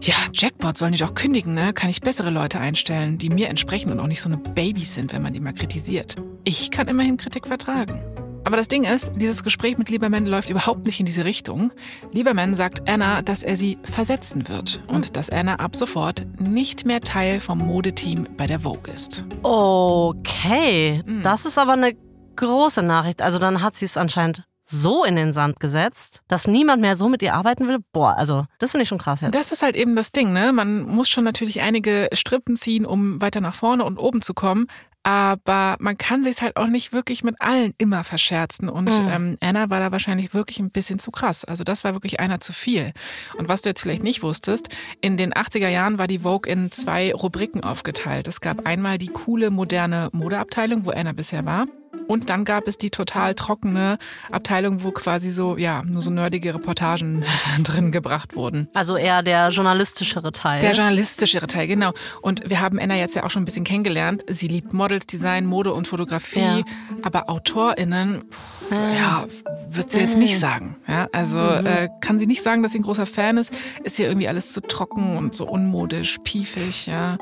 ja, 0.00 0.14
Jackpot 0.32 0.78
sollen 0.78 0.92
die 0.92 0.98
doch 0.98 1.14
kündigen, 1.14 1.54
ne? 1.54 1.72
Kann 1.72 1.90
ich 1.90 2.00
bessere 2.00 2.30
Leute 2.30 2.60
einstellen, 2.60 3.18
die 3.18 3.30
mir 3.30 3.48
entsprechen 3.48 3.90
und 3.90 3.98
auch 3.98 4.06
nicht 4.06 4.22
so 4.22 4.28
eine 4.28 4.38
Babys 4.38 4.94
sind, 4.94 5.12
wenn 5.12 5.22
man 5.22 5.32
die 5.32 5.40
mal 5.40 5.52
kritisiert. 5.52 6.14
Ich 6.44 6.70
kann 6.70 6.86
immerhin 6.86 7.16
Kritik 7.16 7.46
vertragen. 7.48 8.00
Aber 8.46 8.56
das 8.56 8.68
Ding 8.68 8.84
ist, 8.84 9.10
dieses 9.16 9.42
Gespräch 9.42 9.76
mit 9.76 9.90
Lieberman 9.90 10.24
läuft 10.24 10.50
überhaupt 10.50 10.86
nicht 10.86 11.00
in 11.00 11.06
diese 11.06 11.24
Richtung. 11.24 11.72
Lieberman 12.12 12.54
sagt 12.54 12.88
Anna, 12.88 13.20
dass 13.20 13.42
er 13.42 13.56
sie 13.56 13.76
versetzen 13.82 14.48
wird 14.48 14.80
und 14.86 15.06
hm. 15.06 15.12
dass 15.14 15.30
Anna 15.30 15.56
ab 15.56 15.74
sofort 15.74 16.24
nicht 16.38 16.86
mehr 16.86 17.00
Teil 17.00 17.40
vom 17.40 17.58
Modeteam 17.58 18.28
bei 18.36 18.46
der 18.46 18.60
Vogue 18.60 18.94
ist. 18.94 19.24
Okay, 19.42 21.02
mhm. 21.04 21.24
das 21.24 21.44
ist 21.44 21.58
aber 21.58 21.72
eine 21.72 21.96
große 22.36 22.84
Nachricht. 22.84 23.20
Also 23.20 23.40
dann 23.40 23.62
hat 23.62 23.74
sie 23.74 23.86
es 23.86 23.96
anscheinend 23.96 24.44
so 24.68 25.04
in 25.04 25.16
den 25.16 25.32
Sand 25.32 25.60
gesetzt, 25.60 26.22
dass 26.28 26.46
niemand 26.46 26.82
mehr 26.82 26.96
so 26.96 27.08
mit 27.08 27.22
ihr 27.22 27.34
arbeiten 27.34 27.68
will. 27.68 27.78
Boah, 27.92 28.16
also 28.16 28.46
das 28.58 28.72
finde 28.72 28.82
ich 28.82 28.88
schon 28.88 28.98
krass 28.98 29.20
jetzt. 29.20 29.34
Das 29.34 29.52
ist 29.52 29.62
halt 29.62 29.76
eben 29.76 29.96
das 29.96 30.12
Ding, 30.12 30.32
ne? 30.32 30.52
Man 30.52 30.82
muss 30.82 31.08
schon 31.08 31.24
natürlich 31.24 31.60
einige 31.60 32.08
Strippen 32.12 32.56
ziehen, 32.56 32.84
um 32.84 33.20
weiter 33.20 33.40
nach 33.40 33.54
vorne 33.54 33.84
und 33.84 33.98
oben 33.98 34.22
zu 34.22 34.34
kommen 34.34 34.66
aber 35.06 35.76
man 35.78 35.96
kann 35.96 36.24
sich 36.24 36.42
halt 36.42 36.56
auch 36.56 36.66
nicht 36.66 36.92
wirklich 36.92 37.22
mit 37.22 37.36
allen 37.38 37.74
immer 37.78 38.02
verscherzen. 38.02 38.68
Und 38.68 38.86
mhm. 38.86 39.08
ähm, 39.08 39.36
Anna 39.38 39.70
war 39.70 39.78
da 39.78 39.92
wahrscheinlich 39.92 40.34
wirklich 40.34 40.58
ein 40.58 40.72
bisschen 40.72 40.98
zu 40.98 41.12
krass. 41.12 41.44
Also 41.44 41.62
das 41.62 41.84
war 41.84 41.92
wirklich 41.92 42.18
einer 42.18 42.40
zu 42.40 42.52
viel. 42.52 42.92
Und 43.38 43.48
was 43.48 43.62
du 43.62 43.68
jetzt 43.68 43.82
vielleicht 43.82 44.02
nicht 44.02 44.24
wusstest, 44.24 44.68
in 45.00 45.16
den 45.16 45.32
80er 45.32 45.68
Jahren 45.68 45.98
war 45.98 46.08
die 46.08 46.18
Vogue 46.18 46.50
in 46.52 46.72
zwei 46.72 47.12
Rubriken 47.12 47.62
aufgeteilt. 47.62 48.26
Es 48.26 48.40
gab 48.40 48.66
einmal 48.66 48.98
die 48.98 49.06
coole, 49.06 49.50
moderne 49.50 50.08
Modeabteilung, 50.10 50.86
wo 50.86 50.90
Anna 50.90 51.12
bisher 51.12 51.44
war. 51.44 51.66
Und 52.06 52.30
dann 52.30 52.44
gab 52.44 52.68
es 52.68 52.78
die 52.78 52.90
total 52.90 53.34
trockene 53.34 53.98
Abteilung, 54.30 54.84
wo 54.84 54.90
quasi 54.90 55.30
so, 55.30 55.56
ja, 55.56 55.82
nur 55.82 56.02
so 56.02 56.10
nerdige 56.10 56.54
Reportagen 56.54 57.24
drin 57.62 57.92
gebracht 57.92 58.36
wurden. 58.36 58.68
Also 58.74 58.96
eher 58.96 59.22
der 59.22 59.48
journalistischere 59.48 60.32
Teil. 60.32 60.60
Der 60.60 60.72
journalistischere 60.72 61.46
Teil, 61.46 61.66
genau. 61.66 61.92
Und 62.22 62.48
wir 62.48 62.60
haben 62.60 62.78
Anna 62.78 62.96
jetzt 62.96 63.14
ja 63.14 63.24
auch 63.24 63.30
schon 63.30 63.42
ein 63.42 63.46
bisschen 63.46 63.64
kennengelernt. 63.64 64.24
Sie 64.28 64.48
liebt 64.48 64.72
Models, 64.72 65.06
Design, 65.06 65.46
Mode 65.46 65.72
und 65.72 65.88
Fotografie. 65.88 66.40
Ja. 66.40 66.64
Aber 67.02 67.28
AutorInnen, 67.28 68.24
pff, 68.30 68.72
äh. 68.72 68.96
ja, 68.96 69.26
wird 69.68 69.90
sie 69.90 70.00
jetzt 70.00 70.16
nicht 70.16 70.38
sagen. 70.38 70.76
Ja, 70.88 71.08
also 71.12 71.36
mhm. 71.36 71.66
äh, 71.66 71.88
kann 72.00 72.18
sie 72.18 72.26
nicht 72.26 72.42
sagen, 72.42 72.62
dass 72.62 72.72
sie 72.72 72.78
ein 72.78 72.82
großer 72.82 73.06
Fan 73.06 73.38
ist. 73.38 73.52
Ist 73.84 73.96
hier 73.96 74.08
irgendwie 74.08 74.28
alles 74.28 74.52
zu 74.52 74.60
trocken 74.60 75.16
und 75.16 75.34
so 75.34 75.46
unmodisch, 75.48 76.18
piefig, 76.24 76.86
ja. 76.86 77.18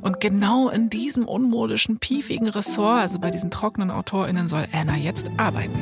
Und 0.00 0.20
genau 0.20 0.68
in 0.68 0.90
diesem 0.90 1.26
unmodischen, 1.26 1.98
piefigen 1.98 2.48
Ressort, 2.48 3.00
also 3.00 3.18
bei 3.18 3.30
diesen 3.30 3.50
trockenen 3.50 3.90
AutorInnen, 4.28 4.48
soll 4.48 4.66
Anna 4.72 4.96
jetzt 4.96 5.30
arbeiten. 5.36 5.78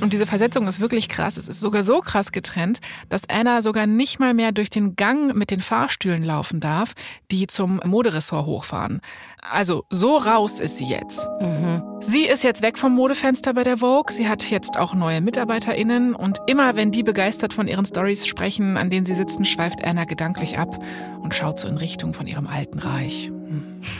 Und 0.00 0.12
diese 0.12 0.26
Versetzung 0.26 0.66
ist 0.66 0.80
wirklich 0.80 1.08
krass. 1.08 1.36
Es 1.36 1.46
ist 1.46 1.60
sogar 1.60 1.84
so 1.84 2.00
krass 2.00 2.32
getrennt, 2.32 2.80
dass 3.08 3.28
Anna 3.28 3.62
sogar 3.62 3.86
nicht 3.86 4.18
mal 4.18 4.34
mehr 4.34 4.50
durch 4.50 4.68
den 4.68 4.96
Gang 4.96 5.32
mit 5.36 5.52
den 5.52 5.60
Fahrstühlen 5.60 6.24
laufen 6.24 6.58
darf, 6.58 6.94
die 7.30 7.46
zum 7.46 7.80
Moderessort 7.84 8.44
hochfahren. 8.44 9.00
Also 9.40 9.84
so 9.90 10.16
raus 10.16 10.58
ist 10.58 10.78
sie 10.78 10.86
jetzt. 10.86 11.28
Mhm. 11.40 11.82
Sie 12.00 12.26
ist 12.26 12.42
jetzt 12.42 12.62
weg 12.62 12.78
vom 12.78 12.96
Modefenster 12.96 13.54
bei 13.54 13.62
der 13.62 13.76
Vogue. 13.76 14.12
Sie 14.12 14.28
hat 14.28 14.50
jetzt 14.50 14.76
auch 14.76 14.92
neue 14.92 15.20
MitarbeiterInnen. 15.20 16.16
Und 16.16 16.40
immer 16.48 16.74
wenn 16.74 16.90
die 16.90 17.04
begeistert 17.04 17.54
von 17.54 17.68
ihren 17.68 17.86
Stories 17.86 18.26
sprechen, 18.26 18.76
an 18.76 18.90
denen 18.90 19.06
sie 19.06 19.14
sitzen, 19.14 19.44
schweift 19.44 19.84
Anna 19.84 20.04
gedanklich 20.04 20.58
ab 20.58 20.82
und 21.20 21.32
schaut 21.32 21.60
so 21.60 21.68
in 21.68 21.76
Richtung 21.76 22.12
von 22.12 22.26
ihrem 22.26 22.48
alten 22.48 22.80
Reich. 22.80 23.30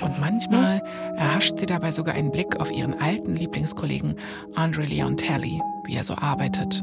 Und 0.01 0.21
manchmal 0.21 0.83
erhascht 1.17 1.59
sie 1.59 1.67
dabei 1.67 1.93
sogar 1.93 2.15
einen 2.15 2.31
Blick 2.33 2.61
auf 2.61 2.71
ihren 2.71 2.95
alten 3.01 3.37
Lieblingskollegen 3.37 4.17
Andre 4.55 4.85
Leon 4.85 5.17
Talley, 5.17 5.61
wie 5.85 5.97
er 5.97 6.05
so 6.05 6.15
arbeitet. 6.15 6.83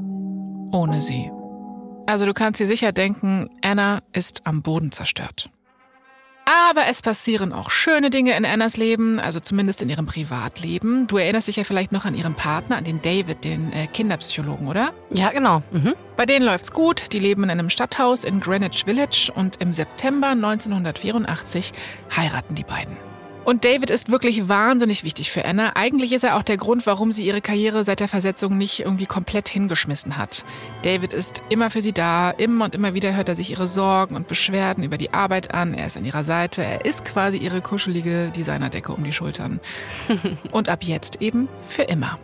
Ohne 0.72 1.02
sie. 1.02 1.32
Also 2.06 2.26
du 2.26 2.34
kannst 2.34 2.60
dir 2.60 2.68
sicher 2.68 2.92
denken, 2.92 3.50
Anna 3.62 4.02
ist 4.14 4.46
am 4.46 4.62
Boden 4.62 4.92
zerstört. 4.92 5.50
Aber 6.50 6.88
es 6.88 7.04
passieren 7.04 7.54
auch 7.54 7.70
schöne 7.70 8.10
Dinge 8.10 8.36
in 8.36 8.44
Annas 8.44 8.76
Leben, 8.76 9.20
also 9.20 9.40
zumindest 9.40 9.84
in 9.84 9.90
ihrem 9.90 10.08
Privatleben. 10.08 11.06
Du 11.06 11.18
erinnerst 11.18 11.48
dich 11.48 11.58
ja 11.58 11.64
vielleicht 11.64 11.92
noch 11.92 12.06
an 12.06 12.16
ihren 12.16 12.34
Partner, 12.34 12.78
an 12.78 12.84
den 12.84 13.04
David, 13.04 13.44
den 13.44 13.72
äh, 13.72 13.86
Kinderpsychologen, 13.86 14.68
oder? 14.68 14.94
Ja, 15.12 15.30
genau. 15.30 15.62
Mhm. 15.70 15.94
Bei 16.18 16.26
denen 16.26 16.44
läuft's 16.44 16.72
gut. 16.72 17.14
Die 17.14 17.20
leben 17.20 17.44
in 17.44 17.52
einem 17.52 17.70
Stadthaus 17.70 18.24
in 18.24 18.40
Greenwich 18.40 18.86
Village 18.86 19.32
und 19.36 19.58
im 19.58 19.74
September 19.74 20.30
1984 20.30 21.72
heiraten 22.16 22.56
die 22.56 22.64
beiden. 22.64 22.98
Und 23.46 23.66
David 23.66 23.90
ist 23.90 24.12
wirklich 24.12 24.48
wahnsinnig 24.48 25.04
wichtig 25.04 25.32
für 25.32 25.46
Anna. 25.46 25.76
Eigentlich 25.76 26.12
ist 26.12 26.24
er 26.24 26.36
auch 26.36 26.44
der 26.44 26.58
Grund, 26.58 26.86
warum 26.86 27.12
sie 27.12 27.26
ihre 27.26 27.42
Karriere 27.42 27.84
seit 27.84 28.00
der 28.00 28.08
Versetzung 28.08 28.58
nicht 28.58 28.82
irgendwie 28.82 29.06
komplett 29.06 29.50
hingeschmissen 29.50 30.18
hat. 30.18 30.44
David 30.84 31.14
ist 31.14 31.42
immer 31.50 31.70
für 31.70 31.82
sie 31.82 31.94
da. 31.94 32.30
Immer 32.32 32.66
und 32.66 32.76
immer 32.76 32.94
wieder 32.94 33.16
hört 33.16 33.30
er 33.30 33.36
sich 33.36 33.52
ihre 33.52 33.68
Sorgen 33.68 34.16
und 34.16 34.28
Beschwerden 34.28 34.84
über 34.84 34.98
die 34.98 35.14
Arbeit 35.14 35.54
an. 35.54 35.74
Er 35.74 35.88
ist 35.88 35.98
an 35.98 36.06
ihrer 36.06 36.24
Seite. 36.24 36.64
Er 36.64 36.86
ist 36.86 37.06
quasi 37.06 37.38
ihre 37.38 37.62
kuschelige 37.62 38.32
Designerdecke 38.36 38.94
um 38.94 39.04
die 39.04 39.14
Schultern. 39.14 39.60
und 40.52 40.70
ab 40.70 40.84
jetzt 40.84 41.22
eben 41.22 41.48
für 41.68 41.84
immer. 41.84 42.20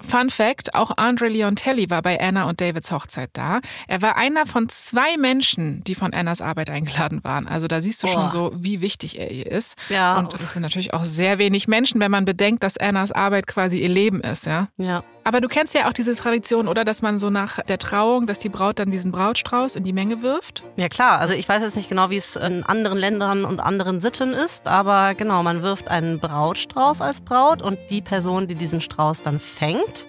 Fun 0.00 0.30
Fact, 0.30 0.74
auch 0.74 0.92
Andre 0.96 1.28
Leontelli 1.28 1.90
war 1.90 2.02
bei 2.02 2.20
Anna 2.20 2.48
und 2.48 2.60
Davids 2.60 2.90
Hochzeit 2.90 3.30
da. 3.32 3.60
Er 3.88 4.02
war 4.02 4.16
einer 4.16 4.46
von 4.46 4.68
zwei 4.68 5.16
Menschen, 5.16 5.82
die 5.84 5.94
von 5.94 6.12
Annas 6.12 6.40
Arbeit 6.40 6.70
eingeladen 6.70 7.22
waren. 7.24 7.46
Also 7.46 7.66
da 7.66 7.80
siehst 7.80 8.02
du 8.02 8.06
Boah. 8.06 8.12
schon 8.12 8.30
so, 8.30 8.52
wie 8.56 8.80
wichtig 8.80 9.18
er 9.18 9.30
ihr 9.30 9.50
ist. 9.50 9.76
Ja. 9.88 10.18
Und 10.18 10.34
es 10.34 10.52
sind 10.52 10.62
natürlich 10.62 10.92
auch 10.92 11.04
sehr 11.04 11.38
wenig 11.38 11.68
Menschen, 11.68 12.00
wenn 12.00 12.10
man 12.10 12.24
bedenkt, 12.24 12.62
dass 12.62 12.76
Annas 12.76 13.12
Arbeit 13.12 13.46
quasi 13.46 13.78
ihr 13.78 13.88
Leben 13.88 14.20
ist, 14.20 14.46
ja. 14.46 14.68
Ja. 14.76 15.02
Aber 15.24 15.40
du 15.40 15.48
kennst 15.48 15.74
ja 15.74 15.88
auch 15.88 15.92
diese 15.92 16.14
Tradition, 16.14 16.68
oder, 16.68 16.84
dass 16.84 17.00
man 17.00 17.18
so 17.18 17.30
nach 17.30 17.58
der 17.62 17.78
Trauung, 17.78 18.26
dass 18.26 18.38
die 18.38 18.50
Braut 18.50 18.78
dann 18.78 18.90
diesen 18.90 19.10
Brautstrauß 19.10 19.74
in 19.74 19.82
die 19.82 19.94
Menge 19.94 20.20
wirft? 20.20 20.62
Ja 20.76 20.88
klar, 20.88 21.18
also 21.18 21.34
ich 21.34 21.48
weiß 21.48 21.62
jetzt 21.62 21.76
nicht 21.76 21.88
genau, 21.88 22.10
wie 22.10 22.18
es 22.18 22.36
in 22.36 22.62
anderen 22.62 22.98
Ländern 22.98 23.46
und 23.46 23.58
anderen 23.60 24.00
Sitten 24.00 24.34
ist, 24.34 24.68
aber 24.68 25.14
genau, 25.14 25.42
man 25.42 25.62
wirft 25.62 25.88
einen 25.88 26.20
Brautstrauß 26.20 27.00
als 27.00 27.22
Braut 27.22 27.62
und 27.62 27.78
die 27.90 28.02
Person, 28.02 28.46
die 28.48 28.54
diesen 28.54 28.82
Strauß 28.82 29.22
dann 29.22 29.38
fängt, 29.38 30.06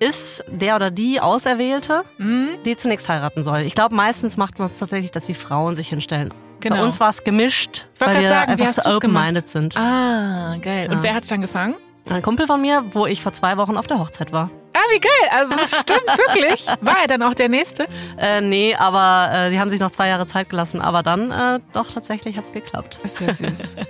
ist 0.00 0.44
der 0.48 0.74
oder 0.74 0.90
die 0.90 1.20
Auserwählte, 1.20 2.02
mhm. 2.18 2.48
die 2.64 2.76
zunächst 2.76 3.08
heiraten 3.08 3.44
soll. 3.44 3.60
Ich 3.60 3.76
glaube, 3.76 3.94
meistens 3.94 4.36
macht 4.36 4.58
man 4.58 4.68
es 4.68 4.78
tatsächlich, 4.80 5.12
dass 5.12 5.26
die 5.26 5.34
Frauen 5.34 5.76
sich 5.76 5.88
hinstellen. 5.88 6.34
Genau. 6.58 6.76
Bei 6.76 6.84
uns 6.84 6.98
war 6.98 7.10
es 7.10 7.22
gemischt, 7.22 7.86
weil 7.98 8.20
wir 8.20 8.28
sagen, 8.28 8.52
einfach 8.52 8.68
so 8.68 8.82
open-minded 8.96 9.48
sind. 9.48 9.76
Ah, 9.76 10.56
geil. 10.60 10.88
Und 10.90 10.98
ja. 10.98 11.02
wer 11.04 11.14
hat 11.14 11.22
es 11.22 11.28
dann 11.28 11.40
gefangen? 11.40 11.74
Ein 12.08 12.22
Kumpel 12.22 12.46
von 12.46 12.60
mir, 12.60 12.84
wo 12.92 13.06
ich 13.06 13.22
vor 13.22 13.32
zwei 13.32 13.56
Wochen 13.56 13.76
auf 13.76 13.86
der 13.86 13.98
Hochzeit 13.98 14.32
war. 14.32 14.50
Ah, 14.74 14.80
wie 14.90 15.00
geil. 15.00 15.30
Also 15.30 15.54
das 15.56 15.78
stimmt 15.80 16.06
wirklich. 16.06 16.66
War 16.80 17.02
er 17.02 17.06
dann 17.06 17.22
auch 17.22 17.34
der 17.34 17.48
Nächste? 17.48 17.86
Äh, 18.18 18.40
nee, 18.40 18.74
aber 18.74 19.30
äh, 19.32 19.50
die 19.50 19.60
haben 19.60 19.70
sich 19.70 19.80
noch 19.80 19.90
zwei 19.90 20.08
Jahre 20.08 20.26
Zeit 20.26 20.48
gelassen. 20.48 20.80
Aber 20.80 21.02
dann 21.02 21.30
äh, 21.30 21.60
doch 21.72 21.90
tatsächlich 21.92 22.36
hat's 22.36 22.52
geklappt. 22.52 23.00
Ist 23.04 23.20
ja 23.20 23.32
süß. 23.32 23.76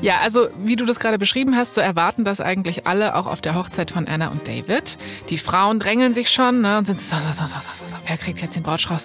Ja, 0.00 0.18
also 0.18 0.48
wie 0.58 0.74
du 0.74 0.84
das 0.84 0.98
gerade 0.98 1.16
beschrieben 1.16 1.56
hast, 1.56 1.74
so 1.74 1.80
erwarten 1.80 2.24
das 2.24 2.40
eigentlich 2.40 2.88
alle 2.88 3.14
auch 3.14 3.28
auf 3.28 3.40
der 3.40 3.54
Hochzeit 3.54 3.92
von 3.92 4.08
Anna 4.08 4.28
und 4.30 4.48
David. 4.48 4.98
Die 5.28 5.38
Frauen 5.38 5.78
drängeln 5.78 6.12
sich 6.12 6.28
schon 6.28 6.62
ne, 6.62 6.76
und 6.76 6.88
sind 6.88 6.98
so, 6.98 7.16
so, 7.18 7.32
so, 7.32 7.46
so, 7.46 7.56
so, 7.72 7.86
so, 7.86 7.96
wer 8.04 8.16
kriegt 8.16 8.42
jetzt 8.42 8.56
den 8.56 8.64
Brautstrauß? 8.64 9.04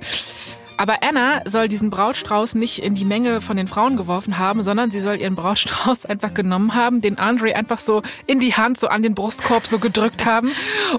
Aber 0.78 1.02
Anna 1.02 1.42
soll 1.46 1.68
diesen 1.68 1.90
Brautstrauß 1.90 2.56
nicht 2.56 2.80
in 2.80 2.96
die 2.96 3.06
Menge 3.06 3.42
von 3.42 3.58
den 3.58 3.68
Frauen 3.68 3.98
geworfen 3.98 4.38
haben, 4.38 4.62
sondern 4.62 4.92
sie 4.92 5.00
soll 5.00 5.16
ihren 5.16 5.36
Brautstrauß 5.36 6.06
einfach 6.10 6.34
genommen 6.34 6.76
haben, 6.76 7.02
den 7.02 7.18
Andre 7.18 7.56
einfach 7.56 7.80
so 7.80 8.04
in 8.28 8.40
die 8.40 8.54
Hand, 8.54 8.80
so 8.80 8.88
an 8.88 9.04
den 9.04 9.16
Brustkorb 9.16 9.66
so 9.66 9.80
gedrückt 9.80 10.26
haben 10.26 10.52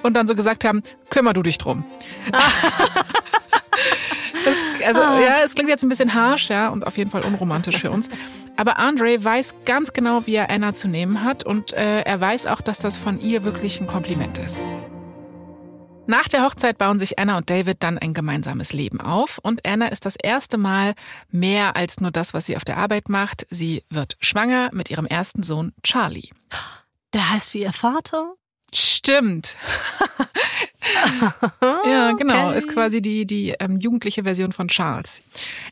und 0.02 0.14
dann 0.14 0.26
so 0.26 0.34
gesagt 0.34 0.64
haben, 0.64 0.82
kümmer 1.10 1.32
du 1.32 1.42
dich 1.42 1.58
drum. 1.58 1.84
Das, 4.44 4.56
also 4.86 5.00
ah. 5.02 5.20
ja, 5.20 5.36
es 5.44 5.54
klingt 5.54 5.68
jetzt 5.68 5.82
ein 5.82 5.88
bisschen 5.88 6.14
harsh, 6.14 6.48
ja, 6.48 6.68
und 6.68 6.86
auf 6.86 6.96
jeden 6.96 7.10
Fall 7.10 7.24
unromantisch 7.24 7.78
für 7.78 7.90
uns. 7.90 8.08
Aber 8.56 8.78
Andre 8.78 9.22
weiß 9.22 9.54
ganz 9.64 9.92
genau, 9.92 10.26
wie 10.26 10.34
er 10.34 10.50
Anna 10.50 10.74
zu 10.74 10.88
nehmen 10.88 11.22
hat 11.22 11.44
und 11.44 11.72
äh, 11.72 12.00
er 12.00 12.20
weiß 12.20 12.46
auch, 12.46 12.60
dass 12.60 12.78
das 12.78 12.98
von 12.98 13.20
ihr 13.20 13.44
wirklich 13.44 13.80
ein 13.80 13.86
Kompliment 13.86 14.38
ist. 14.38 14.64
Nach 16.10 16.26
der 16.26 16.42
Hochzeit 16.42 16.78
bauen 16.78 16.98
sich 16.98 17.18
Anna 17.18 17.36
und 17.36 17.50
David 17.50 17.82
dann 17.82 17.98
ein 17.98 18.14
gemeinsames 18.14 18.72
Leben 18.72 18.98
auf 18.98 19.36
und 19.42 19.66
Anna 19.66 19.88
ist 19.88 20.06
das 20.06 20.16
erste 20.16 20.56
Mal 20.56 20.94
mehr 21.30 21.76
als 21.76 22.00
nur 22.00 22.10
das, 22.10 22.32
was 22.32 22.46
sie 22.46 22.56
auf 22.56 22.64
der 22.64 22.78
Arbeit 22.78 23.10
macht. 23.10 23.46
Sie 23.50 23.84
wird 23.90 24.16
schwanger 24.18 24.70
mit 24.72 24.90
ihrem 24.90 25.04
ersten 25.04 25.42
Sohn 25.42 25.74
Charlie. 25.82 26.30
Der 27.12 27.30
heißt 27.30 27.52
wie 27.52 27.60
ihr 27.60 27.74
Vater? 27.74 28.32
Stimmt. 28.72 29.56
Ja, 31.88 32.12
genau. 32.12 32.48
Okay. 32.48 32.58
Ist 32.58 32.68
quasi 32.68 33.00
die, 33.00 33.26
die 33.26 33.54
ähm, 33.58 33.78
jugendliche 33.78 34.24
Version 34.24 34.52
von 34.52 34.68
Charles. 34.68 35.22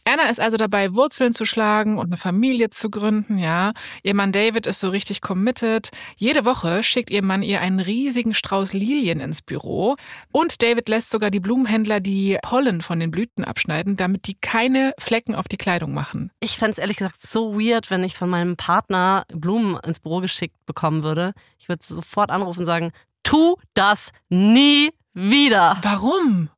Anna 0.05 0.29
ist 0.29 0.41
also 0.41 0.57
dabei, 0.57 0.95
Wurzeln 0.95 1.35
zu 1.35 1.45
schlagen 1.45 1.99
und 1.99 2.07
eine 2.07 2.17
Familie 2.17 2.71
zu 2.71 2.91
gründen, 2.91 3.39
ja. 3.39 3.73
Ihr 4.03 4.15
Mann 4.15 4.33
David 4.33 4.67
ist 4.67 4.81
so 4.81 4.89
richtig 4.89 5.21
committed. 5.21 5.91
Jede 6.17 6.45
Woche 6.45 6.83
schickt 6.83 7.11
ihr 7.11 7.23
Mann 7.23 7.43
ihr 7.43 7.61
einen 7.61 7.81
riesigen 7.81 8.35
Strauß 8.35 8.73
Lilien 8.73 9.21
ins 9.21 9.43
Büro. 9.43 9.97
Und 10.33 10.63
David 10.63 10.89
lässt 10.89 11.11
sogar 11.11 11.31
die 11.31 11.41
Blumenhändler 11.41 12.01
die 12.01 12.39
Pollen 12.43 12.81
von 12.81 13.01
den 13.01 13.11
Blüten 13.11 13.45
abschneiden, 13.45 13.97
damit 13.97 14.27
die 14.27 14.35
keine 14.35 14.93
Flecken 14.99 15.35
auf 15.35 15.49
die 15.49 15.57
Kleidung 15.57 15.95
machen. 15.95 16.31
Ich 16.41 16.57
fände 16.57 16.73
es 16.73 16.79
ehrlich 16.79 16.99
gesagt 16.99 17.23
so 17.23 17.59
weird, 17.59 17.91
wenn 17.91 18.05
ich 18.05 18.15
von 18.15 18.31
meinem 18.31 18.57
Partner 18.57 19.25
Blumen 19.33 19.79
ins 19.85 20.01
Büro 20.01 20.21
geschickt 20.21 20.57
bekommen 20.67 21.03
würde. 21.03 21.33
Ich 21.59 21.69
würde 21.69 21.85
sofort 21.85 22.31
anrufen 22.31 22.61
und 22.61 22.67
sagen, 22.67 22.93
tu 23.23 23.57
das 23.75 24.13
nie 24.29 24.91
wieder. 25.17 25.79
Warum? 25.83 26.51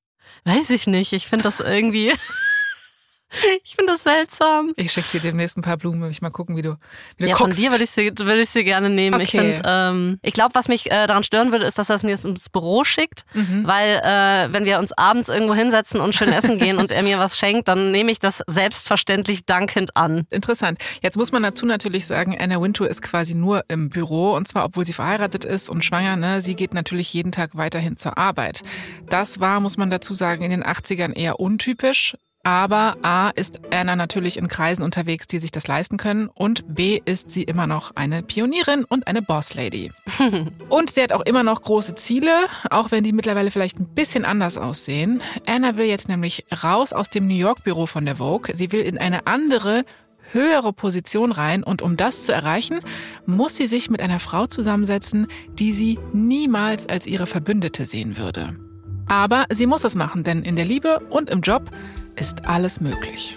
Weiß 0.44 0.70
ich 0.70 0.86
nicht. 0.86 1.12
Ich 1.12 1.26
finde 1.26 1.44
das 1.44 1.60
irgendwie. 1.60 2.12
ich 3.64 3.74
finde 3.76 3.92
das 3.92 4.04
seltsam. 4.04 4.72
Ich 4.76 4.92
schicke 4.92 5.08
dir 5.12 5.20
demnächst 5.20 5.56
ein 5.56 5.62
paar 5.62 5.76
Blumen, 5.76 6.02
will 6.02 6.10
ich 6.10 6.22
mal 6.22 6.30
gucken, 6.30 6.56
wie 6.56 6.62
du, 6.62 6.76
wie 7.16 7.24
du 7.24 7.28
Ja, 7.30 7.36
guckst. 7.36 7.54
von 7.54 7.62
dir 7.62 7.70
würde 7.70 7.84
ich 7.84 7.90
sie, 7.90 8.10
würde 8.16 8.40
ich 8.40 8.50
sie 8.50 8.64
gerne 8.64 8.88
nehmen. 8.90 9.20
Ich 9.20 9.28
Okay. 9.34 9.54
finde, 9.56 9.62
ähm, 9.66 10.18
ich 10.22 10.32
glaube, 10.32 10.54
was 10.54 10.68
mich 10.68 10.90
äh, 10.90 11.06
daran 11.06 11.22
stören 11.22 11.52
würde, 11.52 11.66
ist, 11.66 11.78
dass 11.78 11.90
er 11.90 11.96
es 11.96 12.02
mir 12.02 12.12
ins 12.12 12.48
Büro 12.50 12.84
schickt, 12.84 13.24
Mhm. 13.34 13.66
weil 13.66 14.00
äh, 14.02 14.52
wenn 14.52 14.64
wir 14.64 14.78
uns 14.78 14.92
abends 14.92 15.28
irgendwo 15.28 15.54
hinsetzen 15.54 16.00
und 16.00 16.14
schön 16.14 16.32
essen 16.32 16.58
gehen 16.58 16.78
und 16.78 16.90
er 16.92 17.02
mir 17.02 17.18
was 17.18 17.36
schenkt, 17.38 17.68
dann 17.68 17.90
nehme 17.92 18.10
ich 18.10 18.18
das 18.18 18.42
selbstverständlich 18.46 19.44
dankend 19.44 19.96
an. 19.96 20.26
Interessant. 20.30 20.78
Jetzt 21.02 21.16
muss 21.16 21.32
man 21.32 21.42
dazu 21.42 21.66
natürlich 21.66 22.06
sagen, 22.06 22.36
Anna 22.38 22.60
Wintour 22.60 22.88
ist 22.88 23.02
quasi 23.02 23.34
nur 23.34 23.64
im 23.68 23.90
Büro 23.90 24.34
und 24.34 24.48
zwar, 24.48 24.64
obwohl 24.64 24.84
sie 24.84 24.92
verheiratet 24.92 25.44
ist 25.44 25.68
und 25.68 25.84
schwanger. 25.84 26.16
Ne? 26.16 26.40
Sie 26.40 26.54
geht 26.54 26.74
natürlich 26.74 27.12
jeden 27.12 27.32
Tag 27.32 27.56
weiterhin 27.56 27.96
zur 27.96 28.16
Arbeit. 28.16 28.62
Das 29.08 29.40
war, 29.40 29.60
muss 29.60 29.76
man 29.76 29.90
dazu 29.90 30.14
sagen, 30.14 30.42
in 30.42 30.50
den 30.50 30.64
80ern 30.64 31.12
eher 31.14 31.40
untypisch. 31.40 32.16
Aber 32.44 32.96
A 33.02 33.30
ist 33.30 33.60
Anna 33.70 33.96
natürlich 33.96 34.36
in 34.36 34.48
Kreisen 34.48 34.82
unterwegs, 34.82 35.26
die 35.26 35.38
sich 35.38 35.50
das 35.50 35.66
leisten 35.66 35.96
können. 35.96 36.28
Und 36.28 36.74
B 36.74 37.00
ist 37.04 37.30
sie 37.30 37.42
immer 37.42 37.66
noch 37.66 37.96
eine 37.96 38.22
Pionierin 38.22 38.84
und 38.84 39.06
eine 39.06 39.22
Bosslady. 39.22 39.90
Und 40.68 40.90
sie 40.90 41.02
hat 41.02 41.12
auch 41.12 41.20
immer 41.22 41.42
noch 41.42 41.60
große 41.62 41.94
Ziele, 41.94 42.32
auch 42.70 42.90
wenn 42.90 43.04
die 43.04 43.12
mittlerweile 43.12 43.50
vielleicht 43.50 43.80
ein 43.80 43.88
bisschen 43.94 44.24
anders 44.24 44.56
aussehen. 44.56 45.20
Anna 45.46 45.76
will 45.76 45.86
jetzt 45.86 46.08
nämlich 46.08 46.46
raus 46.62 46.92
aus 46.92 47.10
dem 47.10 47.26
New 47.26 47.34
York-Büro 47.34 47.86
von 47.86 48.04
der 48.04 48.16
Vogue. 48.16 48.54
Sie 48.54 48.72
will 48.72 48.82
in 48.82 48.98
eine 48.98 49.26
andere, 49.26 49.84
höhere 50.32 50.72
Position 50.72 51.32
rein. 51.32 51.62
Und 51.62 51.82
um 51.82 51.96
das 51.96 52.24
zu 52.24 52.32
erreichen, 52.32 52.80
muss 53.26 53.56
sie 53.56 53.66
sich 53.66 53.90
mit 53.90 54.00
einer 54.00 54.20
Frau 54.20 54.46
zusammensetzen, 54.46 55.26
die 55.58 55.72
sie 55.72 55.98
niemals 56.12 56.86
als 56.86 57.06
ihre 57.06 57.26
Verbündete 57.26 57.84
sehen 57.84 58.16
würde. 58.16 58.56
Aber 59.08 59.46
sie 59.50 59.66
muss 59.66 59.84
es 59.84 59.94
machen, 59.94 60.22
denn 60.22 60.42
in 60.42 60.56
der 60.56 60.66
Liebe 60.66 60.98
und 61.10 61.30
im 61.30 61.40
Job 61.40 61.70
ist 62.18 62.46
alles 62.46 62.80
möglich. 62.80 63.36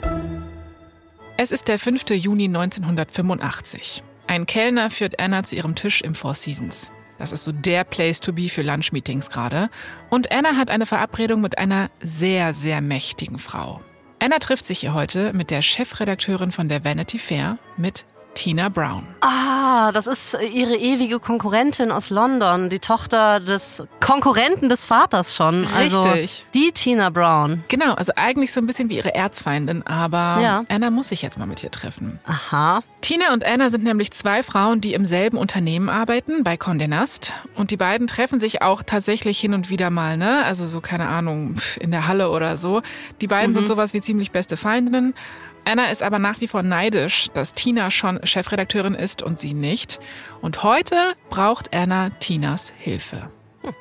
Es 1.38 1.52
ist 1.52 1.68
der 1.68 1.80
5. 1.80 2.10
Juni 2.12 2.46
1985. 2.46 4.04
Ein 4.28 4.46
Kellner 4.46 4.90
führt 4.90 5.20
Anna 5.20 5.44
zu 5.44 5.56
ihrem 5.56 5.76
Tisch 5.76 6.02
im 6.02 6.16
Four 6.16 6.34
Seasons. 6.34 6.92
Das 7.20 7.32
ist 7.32 7.44
so 7.44 7.52
der 7.52 7.84
Place 7.84 8.20
to 8.20 8.34
be 8.34 8.50
für 8.50 8.64
Lunchmeetings 8.64 9.30
gerade. 9.30 9.70
Und 10.10 10.32
Anna 10.32 10.56
hat 10.56 10.72
eine 10.72 10.86
Verabredung 10.86 11.42
mit 11.42 11.58
einer 11.58 11.92
sehr, 12.02 12.54
sehr 12.54 12.82
mächtigen 12.82 13.38
Frau. 13.38 13.82
Anna 14.20 14.40
trifft 14.40 14.66
sich 14.66 14.80
hier 14.80 14.94
heute 14.94 15.34
mit 15.34 15.52
der 15.52 15.62
Chefredakteurin 15.62 16.52
von 16.52 16.70
der 16.70 16.84
Vanity 16.84 17.20
Fair, 17.20 17.58
mit 17.78 18.06
Tina 18.34 18.70
Brown. 18.70 19.06
Ah, 19.22 19.92
das 19.92 20.08
ist 20.08 20.38
ihre 20.54 20.76
ewige 20.76 21.20
Konkurrentin 21.20 21.92
aus 21.92 22.10
London, 22.10 22.70
die 22.70 22.80
Tochter 22.80 23.40
des 23.40 23.84
Konkurrenten 24.00 24.70
des 24.70 24.86
Vaters 24.86 25.36
schon. 25.36 25.68
Also 25.76 26.02
Richtig. 26.04 26.46
die 26.54 26.72
Tina 26.72 27.10
Brown. 27.10 27.64
Genau, 27.68 27.94
also 27.94 28.14
eigentlich 28.16 28.52
so 28.54 28.60
ein 28.62 28.66
bisschen 28.68 28.90
wie 28.90 28.98
ihre 28.98 29.14
Erzfeindin, 29.14 29.86
aber 29.86 30.42
Ja. 30.42 30.64
Anna 30.70 30.90
muss 30.90 31.10
sich 31.10 31.22
jetzt 31.22 31.38
mal 31.38 31.46
mit 31.46 31.64
ihr 31.64 31.72
treffen. 31.72 32.20
Aha. 32.26 32.82
Tina 33.02 33.34
und 33.34 33.44
Anna 33.46 33.70
sind 33.70 33.84
nämlich 33.84 34.12
zwei 34.12 34.44
Frauen, 34.44 34.80
die 34.80 34.94
im 34.94 35.06
selben 35.06 35.38
Unternehmen 35.38 35.90
arbeiten, 35.90 36.44
bei 36.44 36.54
Condé 36.56 36.88
Nast. 36.88 37.34
Und 37.56 37.72
die 37.72 37.78
beiden 37.78 38.08
treffen 38.08 38.40
sich 38.40 38.62
auch 38.62 38.84
tatsächlich 38.84 39.40
hin 39.40 39.54
und 39.54 39.70
wieder 39.70 39.90
mal, 39.90 40.18
ne? 40.18 40.46
Also 40.46 40.66
so, 40.66 40.82
keine 40.82 41.08
Ahnung, 41.08 41.56
in 41.80 41.92
der 41.92 42.08
Halle 42.08 42.30
oder 42.30 42.58
so. 42.58 42.82
Die 43.20 43.28
beiden 43.28 43.56
sind 43.56 43.68
sowas 43.68 43.94
wie 43.94 44.02
ziemlich 44.02 44.32
beste 44.32 44.56
Freundinnen. 44.56 45.14
Anna 45.64 45.92
ist 45.92 46.04
aber 46.04 46.20
nach 46.20 46.42
wie 46.42 46.48
vor 46.48 46.64
neidisch, 46.64 47.30
dass 47.34 47.54
Tina 47.54 47.92
schon 47.92 48.20
Chefredakteurin 48.26 48.96
ist 48.96 49.22
und 49.22 49.40
sie 49.40 49.54
nicht. 49.54 50.00
Und 50.42 50.64
heute 50.64 51.14
braucht 51.30 51.74
Anna 51.74 52.10
Tinas 52.20 52.74
Hilfe. 52.78 53.30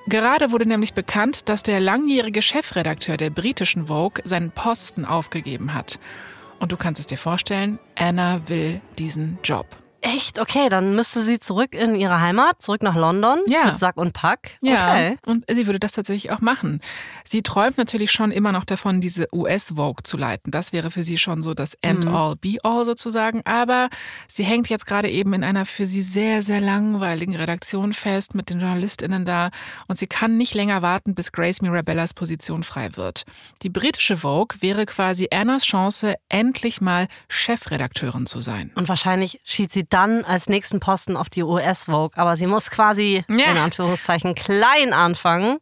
Gerade 0.06 0.52
wurde 0.52 0.66
nämlich 0.66 0.92
bekannt, 0.92 1.49
dass 1.49 1.62
der 1.62 1.80
langjährige 1.80 2.42
Chefredakteur 2.42 3.16
der 3.16 3.31
britischen 3.31 3.87
Vogue 3.87 4.22
seinen 4.24 4.50
Posten 4.50 5.05
aufgegeben 5.05 5.72
hat. 5.72 5.98
Und 6.59 6.72
du 6.72 6.76
kannst 6.76 7.00
es 7.00 7.07
dir 7.07 7.16
vorstellen, 7.16 7.78
Anna 7.96 8.42
will 8.48 8.83
diesen 8.98 9.38
Job. 9.42 9.66
Echt? 10.02 10.38
Okay, 10.40 10.68
dann 10.68 10.94
müsste 10.96 11.20
sie 11.20 11.38
zurück 11.38 11.74
in 11.74 11.94
ihre 11.94 12.20
Heimat, 12.20 12.62
zurück 12.62 12.82
nach 12.82 12.94
London 12.96 13.38
Ja. 13.46 13.66
mit 13.66 13.78
Sack 13.78 13.96
und 13.96 14.12
Pack. 14.12 14.58
Ja, 14.60 14.90
Okay. 14.90 15.16
und 15.26 15.44
sie 15.50 15.66
würde 15.66 15.78
das 15.78 15.92
tatsächlich 15.92 16.30
auch 16.32 16.40
machen. 16.40 16.80
Sie 17.24 17.42
träumt 17.42 17.76
natürlich 17.78 18.10
schon 18.10 18.30
immer 18.32 18.52
noch 18.52 18.64
davon, 18.64 19.00
diese 19.00 19.28
US-Vogue 19.32 20.02
zu 20.02 20.16
leiten. 20.16 20.50
Das 20.50 20.72
wäre 20.72 20.90
für 20.90 21.02
sie 21.02 21.18
schon 21.18 21.42
so 21.42 21.54
das 21.54 21.74
End-all, 21.82 22.36
Be-all 22.36 22.84
sozusagen. 22.84 23.42
Aber 23.44 23.88
sie 24.28 24.44
hängt 24.44 24.68
jetzt 24.68 24.86
gerade 24.86 25.10
eben 25.10 25.32
in 25.34 25.44
einer 25.44 25.66
für 25.66 25.86
sie 25.86 26.00
sehr, 26.02 26.42
sehr 26.42 26.60
langweiligen 26.60 27.36
Redaktion 27.36 27.92
fest 27.92 28.34
mit 28.34 28.50
den 28.50 28.60
JournalistInnen 28.60 29.24
da. 29.24 29.50
Und 29.86 29.98
sie 29.98 30.06
kann 30.06 30.36
nicht 30.36 30.54
länger 30.54 30.82
warten, 30.82 31.14
bis 31.14 31.32
Grace 31.32 31.60
Mirabellas 31.62 32.14
Position 32.14 32.62
frei 32.62 32.96
wird. 32.96 33.24
Die 33.62 33.68
britische 33.70 34.16
Vogue 34.18 34.56
wäre 34.60 34.86
quasi 34.86 35.28
Annas 35.30 35.64
Chance, 35.64 36.14
endlich 36.28 36.80
mal 36.80 37.06
Chefredakteurin 37.28 38.26
zu 38.26 38.40
sein. 38.40 38.72
Und 38.76 38.88
wahrscheinlich 38.88 39.40
schied 39.44 39.70
sie 39.70 39.84
dann 39.90 40.24
als 40.24 40.48
nächsten 40.48 40.81
Posten 40.81 41.16
auf 41.16 41.29
die 41.29 41.42
US-Vogue. 41.42 42.11
Aber 42.16 42.37
sie 42.37 42.46
muss 42.46 42.70
quasi, 42.70 43.24
Ja. 43.29 43.50
in 43.50 43.59
Anführungszeichen, 43.59 44.35
klein 44.35 44.92
anfangen 44.92 45.59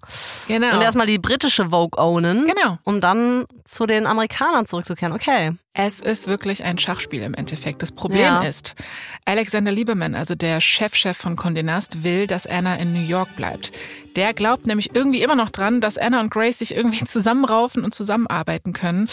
Genau. 0.47 0.75
und 0.77 0.83
erstmal 0.83 1.07
die 1.07 1.19
britische 1.19 1.71
Vogue 1.71 1.99
ownen, 2.03 2.47
Genau. 2.47 2.79
um 2.85 3.01
dann 3.01 3.45
zu 3.65 3.87
den 3.87 4.07
Amerikanern 4.07 4.67
zurückzukehren. 4.67 5.13
Okay. 5.15 5.53
Es 5.75 6.01
ist 6.01 6.27
wirklich 6.27 6.65
ein 6.65 6.79
Schachspiel 6.79 7.23
im 7.23 7.35
Endeffekt. 7.35 7.83
Das 7.83 7.93
Problem 7.93 8.21
Ja. 8.23 8.43
ist, 8.43 8.75
Alexander 9.25 9.71
Lieberman, 9.71 10.15
also 10.15 10.35
der 10.35 10.61
Chefchef 10.61 11.17
von 11.17 11.37
Condé 11.37 11.63
Nast, 11.63 12.03
will, 12.03 12.27
dass 12.27 12.47
Anna 12.47 12.77
in 12.77 12.93
New 12.93 13.07
York 13.07 13.37
bleibt. 13.37 13.73
Der 14.17 14.35
glaubt 14.35 14.67
nämlich 14.67 14.95
irgendwie 14.95 15.23
immer 15.23 15.37
noch 15.37 15.51
dran, 15.51 15.81
dass 15.81 15.97
Anna 15.97 16.21
und 16.21 16.31
Grace 16.31 16.59
sich 16.59 16.75
irgendwie 16.75 17.05
zusammenraufen 17.05 17.85
und 17.85 17.95
zusammenarbeiten 17.95 18.73
können. 18.73 19.09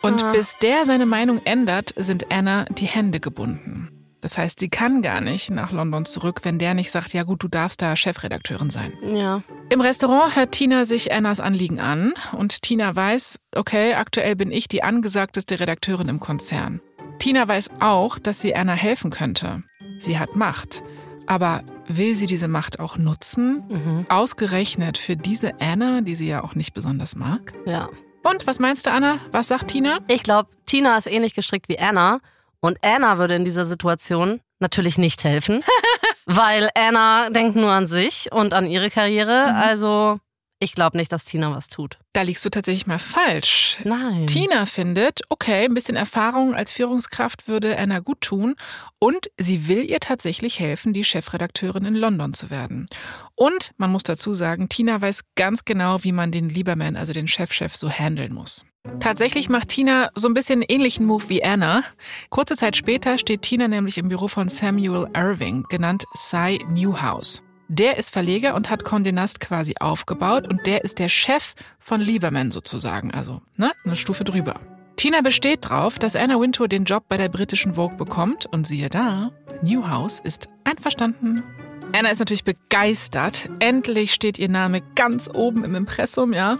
Und 0.00 0.22
Ah. 0.24 0.32
bis 0.32 0.56
der 0.62 0.84
seine 0.86 1.06
Meinung 1.06 1.40
ändert, 1.44 1.92
sind 1.96 2.30
Anna 2.32 2.64
die 2.70 2.86
Hände 2.86 3.20
gebunden. 3.20 3.90
Das 4.20 4.36
heißt, 4.36 4.58
sie 4.58 4.68
kann 4.68 5.02
gar 5.02 5.20
nicht 5.20 5.50
nach 5.50 5.70
London 5.70 6.04
zurück, 6.04 6.40
wenn 6.42 6.58
der 6.58 6.74
nicht 6.74 6.90
sagt, 6.90 7.12
ja 7.12 7.22
gut, 7.22 7.42
du 7.42 7.48
darfst 7.48 7.80
da 7.80 7.94
Chefredakteurin 7.94 8.70
sein. 8.70 8.92
Ja. 9.02 9.42
Im 9.70 9.80
Restaurant 9.80 10.34
hört 10.34 10.52
Tina 10.52 10.84
sich 10.84 11.12
Annas 11.12 11.40
Anliegen 11.40 11.78
an 11.78 12.14
und 12.32 12.62
Tina 12.62 12.94
weiß, 12.94 13.38
okay, 13.54 13.94
aktuell 13.94 14.34
bin 14.34 14.50
ich 14.50 14.66
die 14.66 14.82
angesagteste 14.82 15.60
Redakteurin 15.60 16.08
im 16.08 16.20
Konzern. 16.20 16.80
Tina 17.18 17.46
weiß 17.46 17.70
auch, 17.80 18.18
dass 18.18 18.40
sie 18.40 18.54
Anna 18.54 18.74
helfen 18.74 19.10
könnte. 19.10 19.62
Sie 19.98 20.18
hat 20.18 20.36
Macht. 20.36 20.82
Aber 21.26 21.62
will 21.86 22.14
sie 22.14 22.26
diese 22.26 22.48
Macht 22.48 22.80
auch 22.80 22.96
nutzen? 22.96 23.62
Mhm. 23.68 24.06
Ausgerechnet 24.08 24.96
für 24.96 25.14
diese 25.14 25.60
Anna, 25.60 26.00
die 26.00 26.14
sie 26.14 26.26
ja 26.26 26.42
auch 26.42 26.54
nicht 26.54 26.72
besonders 26.72 27.16
mag? 27.16 27.52
Ja. 27.66 27.90
Und 28.22 28.46
was 28.46 28.58
meinst 28.58 28.86
du, 28.86 28.90
Anna? 28.90 29.18
Was 29.30 29.48
sagt 29.48 29.68
Tina? 29.68 29.98
Ich 30.08 30.22
glaube, 30.22 30.48
Tina 30.66 30.96
ist 30.96 31.06
ähnlich 31.06 31.34
gestrickt 31.34 31.68
wie 31.68 31.78
Anna. 31.78 32.20
Und 32.60 32.78
Anna 32.82 33.18
würde 33.18 33.36
in 33.36 33.44
dieser 33.44 33.64
Situation 33.64 34.40
natürlich 34.58 34.98
nicht 34.98 35.24
helfen, 35.24 35.62
weil 36.26 36.70
Anna 36.74 37.30
denkt 37.30 37.56
nur 37.56 37.70
an 37.70 37.86
sich 37.86 38.30
und 38.32 38.54
an 38.54 38.66
ihre 38.66 38.90
Karriere. 38.90 39.54
Also 39.54 40.18
ich 40.60 40.74
glaube 40.74 40.96
nicht, 40.96 41.12
dass 41.12 41.24
Tina 41.24 41.52
was 41.52 41.68
tut. 41.68 41.98
Da 42.12 42.22
liegst 42.22 42.44
du 42.44 42.50
tatsächlich 42.50 42.88
mal 42.88 42.98
falsch. 42.98 43.78
Nein. 43.84 44.26
Tina 44.26 44.66
findet, 44.66 45.20
okay, 45.28 45.66
ein 45.66 45.74
bisschen 45.74 45.94
Erfahrung 45.94 46.54
als 46.54 46.72
Führungskraft 46.72 47.46
würde 47.46 47.78
Anna 47.78 48.00
gut 48.00 48.20
tun 48.22 48.56
und 48.98 49.30
sie 49.38 49.68
will 49.68 49.88
ihr 49.88 50.00
tatsächlich 50.00 50.58
helfen, 50.58 50.92
die 50.92 51.04
Chefredakteurin 51.04 51.84
in 51.84 51.94
London 51.94 52.34
zu 52.34 52.50
werden. 52.50 52.88
Und 53.36 53.72
man 53.76 53.92
muss 53.92 54.02
dazu 54.02 54.34
sagen, 54.34 54.68
Tina 54.68 55.00
weiß 55.00 55.22
ganz 55.36 55.64
genau, 55.64 56.02
wie 56.02 56.12
man 56.12 56.32
den 56.32 56.48
Lieberman, 56.48 56.96
also 56.96 57.12
den 57.12 57.28
Chefchef, 57.28 57.76
so 57.76 57.88
handeln 57.88 58.34
muss. 58.34 58.64
Tatsächlich 59.00 59.48
macht 59.48 59.68
Tina 59.68 60.10
so 60.14 60.28
ein 60.28 60.34
bisschen 60.34 60.60
einen 60.60 60.68
ähnlichen 60.68 61.06
Move 61.06 61.28
wie 61.28 61.42
Anna. 61.44 61.82
Kurze 62.30 62.56
Zeit 62.56 62.76
später 62.76 63.18
steht 63.18 63.42
Tina 63.42 63.68
nämlich 63.68 63.98
im 63.98 64.08
Büro 64.08 64.28
von 64.28 64.48
Samuel 64.48 65.08
Irving, 65.14 65.64
genannt 65.68 66.04
Cy 66.16 66.64
Newhouse. 66.68 67.42
Der 67.68 67.98
ist 67.98 68.10
Verleger 68.10 68.54
und 68.54 68.70
hat 68.70 68.82
Condé 68.82 69.12
Nast 69.12 69.40
quasi 69.40 69.74
aufgebaut 69.78 70.48
und 70.48 70.66
der 70.66 70.84
ist 70.84 70.98
der 70.98 71.08
Chef 71.08 71.54
von 71.78 72.00
Lieberman 72.00 72.50
sozusagen, 72.50 73.10
also 73.10 73.42
ne, 73.56 73.70
eine 73.84 73.96
Stufe 73.96 74.24
drüber. 74.24 74.58
Tina 74.96 75.20
besteht 75.20 75.68
drauf, 75.68 75.98
dass 75.98 76.16
Anna 76.16 76.40
Wintour 76.40 76.66
den 76.66 76.84
Job 76.84 77.04
bei 77.08 77.18
der 77.18 77.28
britischen 77.28 77.74
Vogue 77.74 77.96
bekommt 77.96 78.46
und 78.46 78.66
siehe 78.66 78.88
da, 78.88 79.30
Newhouse 79.62 80.18
ist 80.18 80.48
einverstanden. 80.64 81.44
Anna 81.92 82.10
ist 82.10 82.18
natürlich 82.18 82.44
begeistert. 82.44 83.48
Endlich 83.60 84.12
steht 84.12 84.38
ihr 84.38 84.48
Name 84.48 84.82
ganz 84.94 85.28
oben 85.32 85.64
im 85.64 85.74
Impressum, 85.74 86.32
ja. 86.32 86.58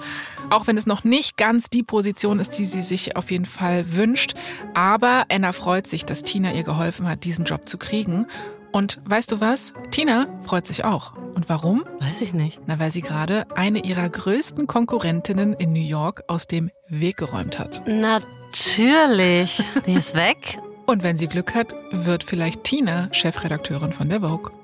Auch 0.51 0.67
wenn 0.67 0.77
es 0.77 0.87
noch 0.87 1.05
nicht 1.05 1.37
ganz 1.37 1.69
die 1.69 1.83
Position 1.83 2.41
ist, 2.41 2.59
die 2.59 2.65
sie 2.65 2.83
sich 2.83 3.17
auf 3.17 3.31
jeden 3.31 3.47
Fall 3.47 3.95
wünscht. 3.95 4.35
Aber 4.75 5.27
Anna 5.31 5.53
freut 5.53 5.87
sich, 5.87 6.05
dass 6.05 6.23
Tina 6.23 6.53
ihr 6.53 6.63
geholfen 6.63 7.09
hat, 7.09 7.25
diesen 7.25 7.45
Job 7.45 7.69
zu 7.69 7.79
kriegen. 7.79 8.27
Und 8.73 9.01
weißt 9.05 9.33
du 9.33 9.41
was? 9.41 9.73
Tina 9.91 10.27
freut 10.41 10.67
sich 10.67 10.85
auch. 10.85 11.15
Und 11.35 11.49
warum? 11.49 11.85
Weiß 12.01 12.21
ich 12.23 12.35
nicht. 12.35 12.61
Na, 12.67 12.79
weil 12.79 12.91
sie 12.91 13.03
gerade 13.03 13.47
eine 13.55 13.85
ihrer 13.85 14.09
größten 14.09 14.67
Konkurrentinnen 14.67 15.55
in 15.55 15.73
New 15.73 15.87
York 15.87 16.25
aus 16.27 16.47
dem 16.47 16.71
Weg 16.89 17.17
geräumt 17.19 17.59
hat. 17.59 17.83
Natürlich. 17.87 19.63
Die 19.87 19.93
ist 19.93 20.15
weg. 20.15 20.59
Und 20.87 21.03
wenn 21.03 21.17
sie 21.17 21.29
Glück 21.29 21.55
hat, 21.55 21.75
wird 21.93 22.25
vielleicht 22.25 22.65
Tina 22.65 23.09
Chefredakteurin 23.13 23.93
von 23.93 24.09
der 24.09 24.21
Vogue. 24.21 24.58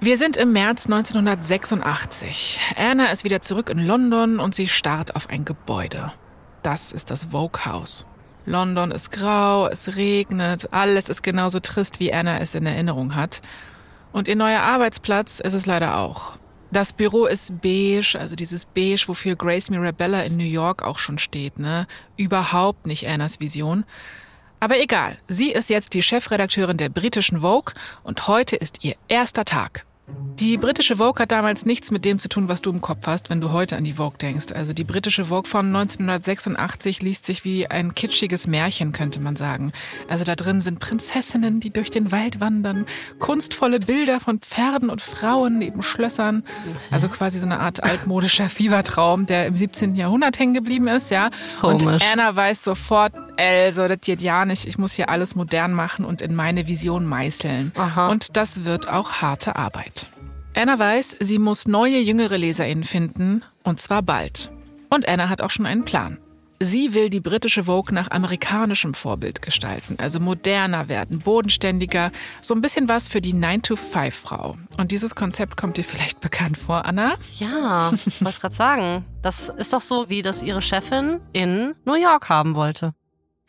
Wir 0.00 0.16
sind 0.16 0.36
im 0.36 0.52
März 0.52 0.86
1986. 0.86 2.60
Anna 2.76 3.06
ist 3.06 3.24
wieder 3.24 3.40
zurück 3.40 3.70
in 3.70 3.84
London 3.84 4.38
und 4.38 4.54
sie 4.54 4.68
starrt 4.68 5.16
auf 5.16 5.28
ein 5.30 5.44
Gebäude. 5.44 6.12
Das 6.62 6.92
ist 6.92 7.10
das 7.10 7.24
Vogue 7.24 7.64
House. 7.64 8.06
London 8.46 8.92
ist 8.92 9.10
grau, 9.10 9.66
es 9.66 9.96
regnet, 9.96 10.72
alles 10.72 11.08
ist 11.08 11.22
genauso 11.22 11.58
trist, 11.58 11.98
wie 11.98 12.12
Anna 12.12 12.38
es 12.38 12.54
in 12.54 12.66
Erinnerung 12.66 13.16
hat. 13.16 13.42
Und 14.12 14.28
ihr 14.28 14.36
neuer 14.36 14.60
Arbeitsplatz 14.60 15.40
ist 15.40 15.54
es 15.54 15.66
leider 15.66 15.98
auch. 15.98 16.34
Das 16.70 16.92
Büro 16.92 17.26
ist 17.26 17.60
beige, 17.60 18.16
also 18.16 18.36
dieses 18.36 18.64
beige, 18.64 19.08
wofür 19.08 19.34
Grace 19.34 19.70
Mirabella 19.70 20.22
in 20.22 20.36
New 20.36 20.44
York 20.44 20.84
auch 20.84 21.00
schon 21.00 21.18
steht, 21.18 21.58
ne? 21.58 21.88
Überhaupt 22.16 22.86
nicht 22.86 23.08
Annas 23.08 23.40
Vision. 23.40 23.84
Aber 24.60 24.78
egal, 24.78 25.16
sie 25.26 25.52
ist 25.52 25.70
jetzt 25.70 25.94
die 25.94 26.02
Chefredakteurin 26.02 26.76
der 26.76 26.90
britischen 26.90 27.40
Vogue 27.40 27.72
und 28.02 28.28
heute 28.28 28.56
ist 28.56 28.84
ihr 28.84 28.94
erster 29.08 29.46
Tag. 29.46 29.86
Die 30.40 30.56
britische 30.56 30.96
Vogue 30.96 31.20
hat 31.20 31.32
damals 31.32 31.66
nichts 31.66 31.90
mit 31.90 32.06
dem 32.06 32.18
zu 32.18 32.30
tun, 32.30 32.48
was 32.48 32.62
du 32.62 32.70
im 32.70 32.80
Kopf 32.80 33.06
hast, 33.06 33.28
wenn 33.28 33.42
du 33.42 33.52
heute 33.52 33.76
an 33.76 33.84
die 33.84 33.92
Vogue 33.92 34.16
denkst. 34.16 34.52
Also 34.54 34.72
die 34.72 34.84
britische 34.84 35.26
Vogue 35.26 35.46
von 35.46 35.66
1986 35.66 37.02
liest 37.02 37.26
sich 37.26 37.44
wie 37.44 37.66
ein 37.66 37.94
kitschiges 37.94 38.46
Märchen, 38.46 38.92
könnte 38.92 39.20
man 39.20 39.36
sagen. 39.36 39.72
Also 40.08 40.24
da 40.24 40.36
drin 40.36 40.62
sind 40.62 40.80
Prinzessinnen, 40.80 41.60
die 41.60 41.68
durch 41.68 41.90
den 41.90 42.10
Wald 42.10 42.40
wandern, 42.40 42.86
kunstvolle 43.18 43.80
Bilder 43.80 44.18
von 44.18 44.38
Pferden 44.38 44.88
und 44.88 45.02
Frauen 45.02 45.58
neben 45.58 45.82
Schlössern. 45.82 46.42
Also 46.90 47.08
quasi 47.08 47.38
so 47.38 47.44
eine 47.44 47.60
Art 47.60 47.82
altmodischer 47.84 48.48
Fiebertraum, 48.48 49.26
der 49.26 49.46
im 49.46 49.58
17. 49.58 49.94
Jahrhundert 49.94 50.38
hängen 50.38 50.54
geblieben 50.54 50.88
ist, 50.88 51.10
ja. 51.10 51.28
Komisch. 51.60 51.84
Und 51.84 52.02
Anna 52.10 52.34
weiß 52.34 52.64
sofort, 52.64 53.12
also 53.36 53.88
das 53.88 54.00
geht 54.00 54.22
ja 54.22 54.46
nicht, 54.46 54.66
ich 54.66 54.78
muss 54.78 54.94
hier 54.94 55.10
alles 55.10 55.34
modern 55.34 55.74
machen 55.74 56.06
und 56.06 56.22
in 56.22 56.34
meine 56.34 56.66
Vision 56.66 57.04
meißeln. 57.04 57.72
Aha. 57.76 58.08
Und 58.08 58.38
das 58.38 58.64
wird 58.64 58.88
auch 58.88 59.20
harte 59.20 59.56
Arbeit. 59.56 59.99
Anna 60.60 60.78
weiß, 60.78 61.16
sie 61.20 61.38
muss 61.38 61.66
neue 61.66 61.98
jüngere 62.00 62.36
LeserInnen 62.36 62.84
finden, 62.84 63.42
und 63.62 63.80
zwar 63.80 64.02
bald. 64.02 64.50
Und 64.90 65.08
Anna 65.08 65.30
hat 65.30 65.40
auch 65.40 65.48
schon 65.48 65.64
einen 65.64 65.86
Plan. 65.86 66.18
Sie 66.58 66.92
will 66.92 67.08
die 67.08 67.20
britische 67.20 67.64
Vogue 67.64 67.94
nach 67.94 68.10
amerikanischem 68.10 68.92
Vorbild 68.92 69.40
gestalten, 69.40 69.96
also 69.98 70.20
moderner 70.20 70.88
werden, 70.88 71.20
bodenständiger, 71.20 72.12
so 72.42 72.52
ein 72.52 72.60
bisschen 72.60 72.90
was 72.90 73.08
für 73.08 73.22
die 73.22 73.32
9-to-5-Frau. 73.32 74.58
Und 74.76 74.90
dieses 74.90 75.14
Konzept 75.14 75.56
kommt 75.56 75.78
dir 75.78 75.84
vielleicht 75.84 76.20
bekannt 76.20 76.58
vor, 76.58 76.84
Anna? 76.84 77.14
Ja, 77.38 77.90
ich 77.94 78.22
wollte 78.22 78.40
gerade 78.40 78.54
sagen. 78.54 79.06
Das 79.22 79.48
ist 79.48 79.72
doch 79.72 79.80
so, 79.80 80.10
wie 80.10 80.20
das 80.20 80.42
ihre 80.42 80.60
Chefin 80.60 81.20
in 81.32 81.74
New 81.86 81.94
York 81.94 82.28
haben 82.28 82.54
wollte. 82.54 82.92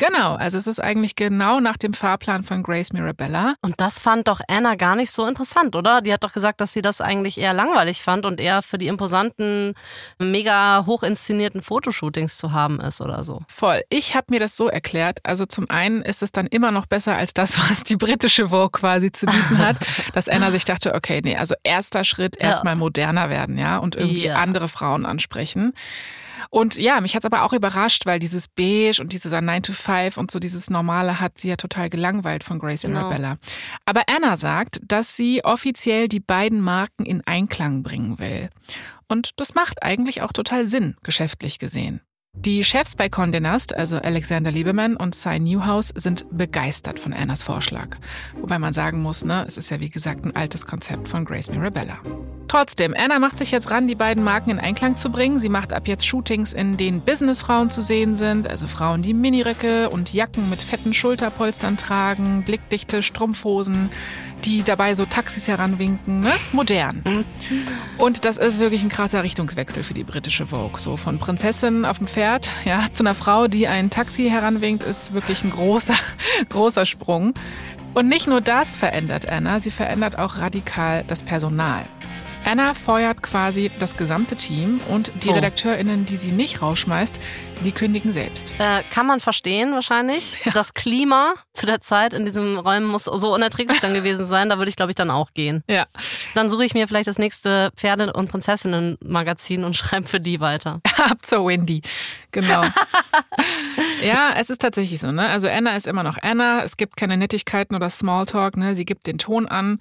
Genau, 0.02 0.34
also 0.34 0.58
es 0.58 0.66
ist 0.66 0.80
eigentlich 0.80 1.16
genau 1.16 1.60
nach 1.60 1.78
dem 1.78 1.94
Fahrplan 1.94 2.44
von 2.44 2.64
Grace 2.64 2.92
Mirabella. 2.92 3.54
Und 3.62 3.80
das 3.80 4.02
fand 4.02 4.28
doch 4.28 4.42
Anna 4.48 4.74
gar 4.74 4.96
nicht 4.96 5.12
so 5.12 5.28
interessant, 5.28 5.76
oder? 5.76 6.02
Die 6.02 6.12
hat 6.12 6.24
doch 6.24 6.34
gesagt, 6.34 6.60
dass 6.60 6.74
sie 6.74 6.82
das 6.82 7.02
eigentlich 7.02 7.38
eher 7.38 7.54
langweilig 7.54 8.02
fand 8.02 8.26
und 8.26 8.40
eher 8.40 8.64
für 8.64 8.80
die 8.80 8.88
imposanten, 8.88 9.76
mega 10.18 10.86
hoch 10.88 11.04
inszenierten 11.04 11.62
Fotoshootings 11.62 12.40
zu 12.40 12.52
haben 12.52 12.80
ist 12.80 13.00
oder 13.00 13.24
so. 13.24 13.42
Voll. 13.48 13.84
Ich 13.90 14.16
habe 14.16 14.26
mir 14.32 14.40
das 14.40 14.58
so 14.58 14.68
erklärt. 14.70 15.20
Also 15.22 15.46
zum 15.46 15.70
einen 15.70 16.02
ist 16.02 16.24
es 16.24 16.32
dann 16.32 16.48
immer 16.48 16.72
noch 16.72 16.88
besser 16.88 17.16
als 17.16 17.36
das, 17.36 17.60
was 17.70 17.84
die 17.84 17.96
britische 17.98 18.48
Vogue 18.50 18.72
quasi 18.72 19.12
zu 19.12 19.28
bieten 19.28 19.60
hat, 19.60 19.78
dass 20.16 20.28
Anna 20.28 20.50
sich 20.52 20.66
dachte, 20.66 20.96
okay, 20.96 21.22
nee, 21.24 21.38
also 21.38 21.54
erster 21.62 22.04
Schritt 22.06 22.38
Ja. 22.40 22.48
erstmal 22.48 22.76
moderner 22.76 23.30
werden, 23.30 23.60
ja, 23.60 23.78
und 23.78 23.96
irgendwie 23.96 24.26
Ja. 24.26 24.38
andere 24.38 24.68
Frauen 24.68 25.06
ansprechen. 25.06 25.74
Und 26.50 26.78
ja, 26.78 27.00
mich 27.02 27.16
hat's 27.16 27.26
aber 27.26 27.44
auch 27.44 27.54
überrascht, 27.54 28.06
weil 28.06 28.20
dieses 28.20 28.48
Beige 28.48 29.00
und 29.02 29.14
dieser 29.14 29.42
9 29.42 29.64
to 29.64 29.74
5 29.74 30.18
und 30.18 30.32
so 30.32 30.40
dieses 30.40 30.70
Normale 30.70 31.20
hat 31.20 31.38
sie 31.38 31.50
ja 31.50 31.56
total 31.56 31.90
gelangweilt 31.90 32.44
von 32.44 32.60
Grace 32.60 32.82
Genau. 32.82 33.00
Mirabella. 33.02 33.38
Aber 33.86 34.04
Anna 34.08 34.36
sagt, 34.36 34.80
dass 34.84 35.16
sie 35.16 35.44
offiziell 35.44 36.08
die 36.08 36.20
beiden 36.20 36.62
Marken 36.62 37.06
in 37.06 37.22
Einklang 37.26 37.84
bringen 37.84 38.20
will. 38.20 38.50
Und 39.08 39.32
das 39.38 39.56
macht 39.56 39.84
eigentlich 39.84 40.22
auch 40.22 40.32
total 40.32 40.68
Sinn, 40.68 40.96
geschäftlich 41.04 41.60
gesehen. 41.60 42.02
Die 42.34 42.64
Chefs 42.64 42.96
bei 42.96 43.06
Condé 43.08 43.40
Nast, 43.40 43.76
also 43.76 43.98
Alexander 43.98 44.52
Lieberman 44.52 44.96
und 44.96 45.14
Cy 45.14 45.38
Newhouse, 45.38 45.92
sind 45.94 46.26
begeistert 46.32 46.98
von 46.98 47.14
Annas 47.14 47.44
Vorschlag. 47.44 47.98
Wobei 48.40 48.58
man 48.58 48.74
sagen 48.74 49.02
muss, 49.02 49.24
ne, 49.24 49.46
es 49.48 49.58
ist 49.58 49.70
ja 49.70 49.80
wie 49.80 49.90
gesagt 49.90 50.26
ein 50.26 50.36
altes 50.36 50.66
Konzept 50.66 51.08
von 51.08 51.24
Grace 51.26 51.52
Mirabella. 51.52 52.00
Trotzdem, 52.48 52.94
Anna 52.98 53.20
macht 53.20 53.38
sich 53.38 53.52
jetzt 53.52 53.72
ran, 53.72 53.88
die 53.88 53.96
beiden 53.96 54.26
Marken 54.26 54.50
in 54.50 54.60
Einklang 54.60 54.98
zu 54.98 55.10
bringen. 55.10 55.40
Sie 55.40 55.48
macht 55.48 55.72
ab 55.72 55.88
jetzt 55.88 56.06
Shootings, 56.06 56.52
in 56.52 56.76
denen 56.76 57.00
Businessfrauen 57.00 57.70
zu 57.70 57.82
sehen 57.82 58.18
sind, 58.18 58.46
also 58.46 58.68
Frauen, 58.68 59.04
die 59.04 59.14
Miniröcke 59.14 59.90
und 59.90 60.14
Jacken 60.14 60.50
mit 60.50 60.62
fetten 60.62 60.94
Schulterpolstern 60.94 61.78
tragen, 61.78 62.44
blickdichte 62.44 63.04
Strumpfhosen, 63.04 63.90
die 64.44 64.64
dabei 64.64 64.96
so 64.96 65.06
Taxis 65.06 65.48
heranwinken, 65.48 66.22
ne? 66.22 66.32
modern. 66.52 67.26
Und 67.98 68.26
das 68.26 68.38
ist 68.38 68.60
wirklich 68.60 68.84
ein 68.84 68.90
krasser 68.90 69.24
Richtungswechsel 69.24 69.84
für 69.84 69.94
die 69.94 70.04
britische 70.04 70.48
Vogue. 70.48 70.80
So 70.80 70.98
von 70.98 71.20
Prinzessin 71.20 71.86
auf 71.86 72.00
dem 72.00 72.08
Pferd, 72.08 72.21
ja, 72.22 72.88
zu 72.92 73.02
einer 73.02 73.16
Frau, 73.16 73.48
die 73.48 73.68
ein 73.68 73.90
Taxi 73.90 74.30
heranwinkt, 74.30 74.84
ist 74.84 75.14
wirklich 75.14 75.44
ein 75.44 75.50
großer, 75.50 75.96
großer 76.50 76.86
Sprung. 76.86 77.34
Und 77.96 78.08
nicht 78.08 78.28
nur 78.28 78.42
das 78.42 78.76
verändert 78.76 79.28
Anna, 79.28 79.60
sie 79.60 79.72
verändert 79.72 80.20
auch 80.20 80.38
radikal 80.38 81.04
das 81.08 81.24
Personal. 81.24 81.86
Anna 82.46 82.74
feuert 82.74 83.22
quasi 83.22 83.72
das 83.80 83.96
gesamte 83.98 84.36
Team 84.36 84.82
und 84.90 85.12
die 85.24 85.30
Oh. 85.30 85.34
RedakteurInnen, 85.34 86.06
die 86.06 86.18
sie 86.18 86.32
nicht 86.32 86.62
rausschmeißt, 86.62 87.20
die 87.64 87.72
kündigen 87.72 88.12
selbst. 88.12 88.54
Äh, 88.58 88.82
kann 88.90 89.06
man 89.06 89.20
verstehen 89.20 89.74
wahrscheinlich. 89.74 90.40
Das 90.54 90.74
Klima 90.74 91.34
zu 91.54 91.66
der 91.66 91.80
Zeit 91.82 92.14
in 92.14 92.26
diesen 92.26 92.58
Räumen 92.58 92.88
muss 92.88 93.06
so 93.06 93.34
unerträglich 93.34 93.80
dann 93.80 93.94
gewesen 93.94 94.26
sein. 94.26 94.50
Da 94.50 94.58
würde 94.58 94.70
ich, 94.70 94.76
glaube 94.76 94.92
ich, 94.92 94.96
dann 94.96 95.10
auch 95.12 95.34
gehen. 95.34 95.64
Ja. 95.68 95.86
Dann 96.34 96.50
suche 96.50 96.66
ich 96.66 96.74
mir 96.74 96.88
vielleicht 96.88 97.08
das 97.08 97.20
nächste 97.20 97.72
Pferde- 97.76 98.12
und 98.14 98.30
Prinzessinnen-Magazin 98.30 99.64
und 99.64 99.76
schreibe 99.78 100.08
für 100.08 100.20
die 100.20 100.40
weiter. 100.40 100.82
Ab 100.98 101.20
zur 101.24 101.48
Wendy. 101.48 101.82
Genau. 102.32 102.64
ja, 104.04 104.34
es 104.36 104.50
ist 104.50 104.62
tatsächlich 104.62 105.00
so, 105.00 105.12
ne? 105.12 105.28
Also 105.30 105.48
Anna 105.48 105.76
ist 105.76 105.88
immer 105.88 106.04
noch 106.04 106.18
Anna. 106.22 106.64
Es 106.64 106.76
gibt 106.76 106.98
keine 106.98 107.16
Nettigkeiten 107.18 107.76
oder 107.76 107.90
Smalltalk, 107.90 108.58
ne? 108.58 108.76
Sie 108.76 108.86
gibt 108.86 109.08
den 109.08 109.18
Ton 109.20 109.48
an. 109.48 109.80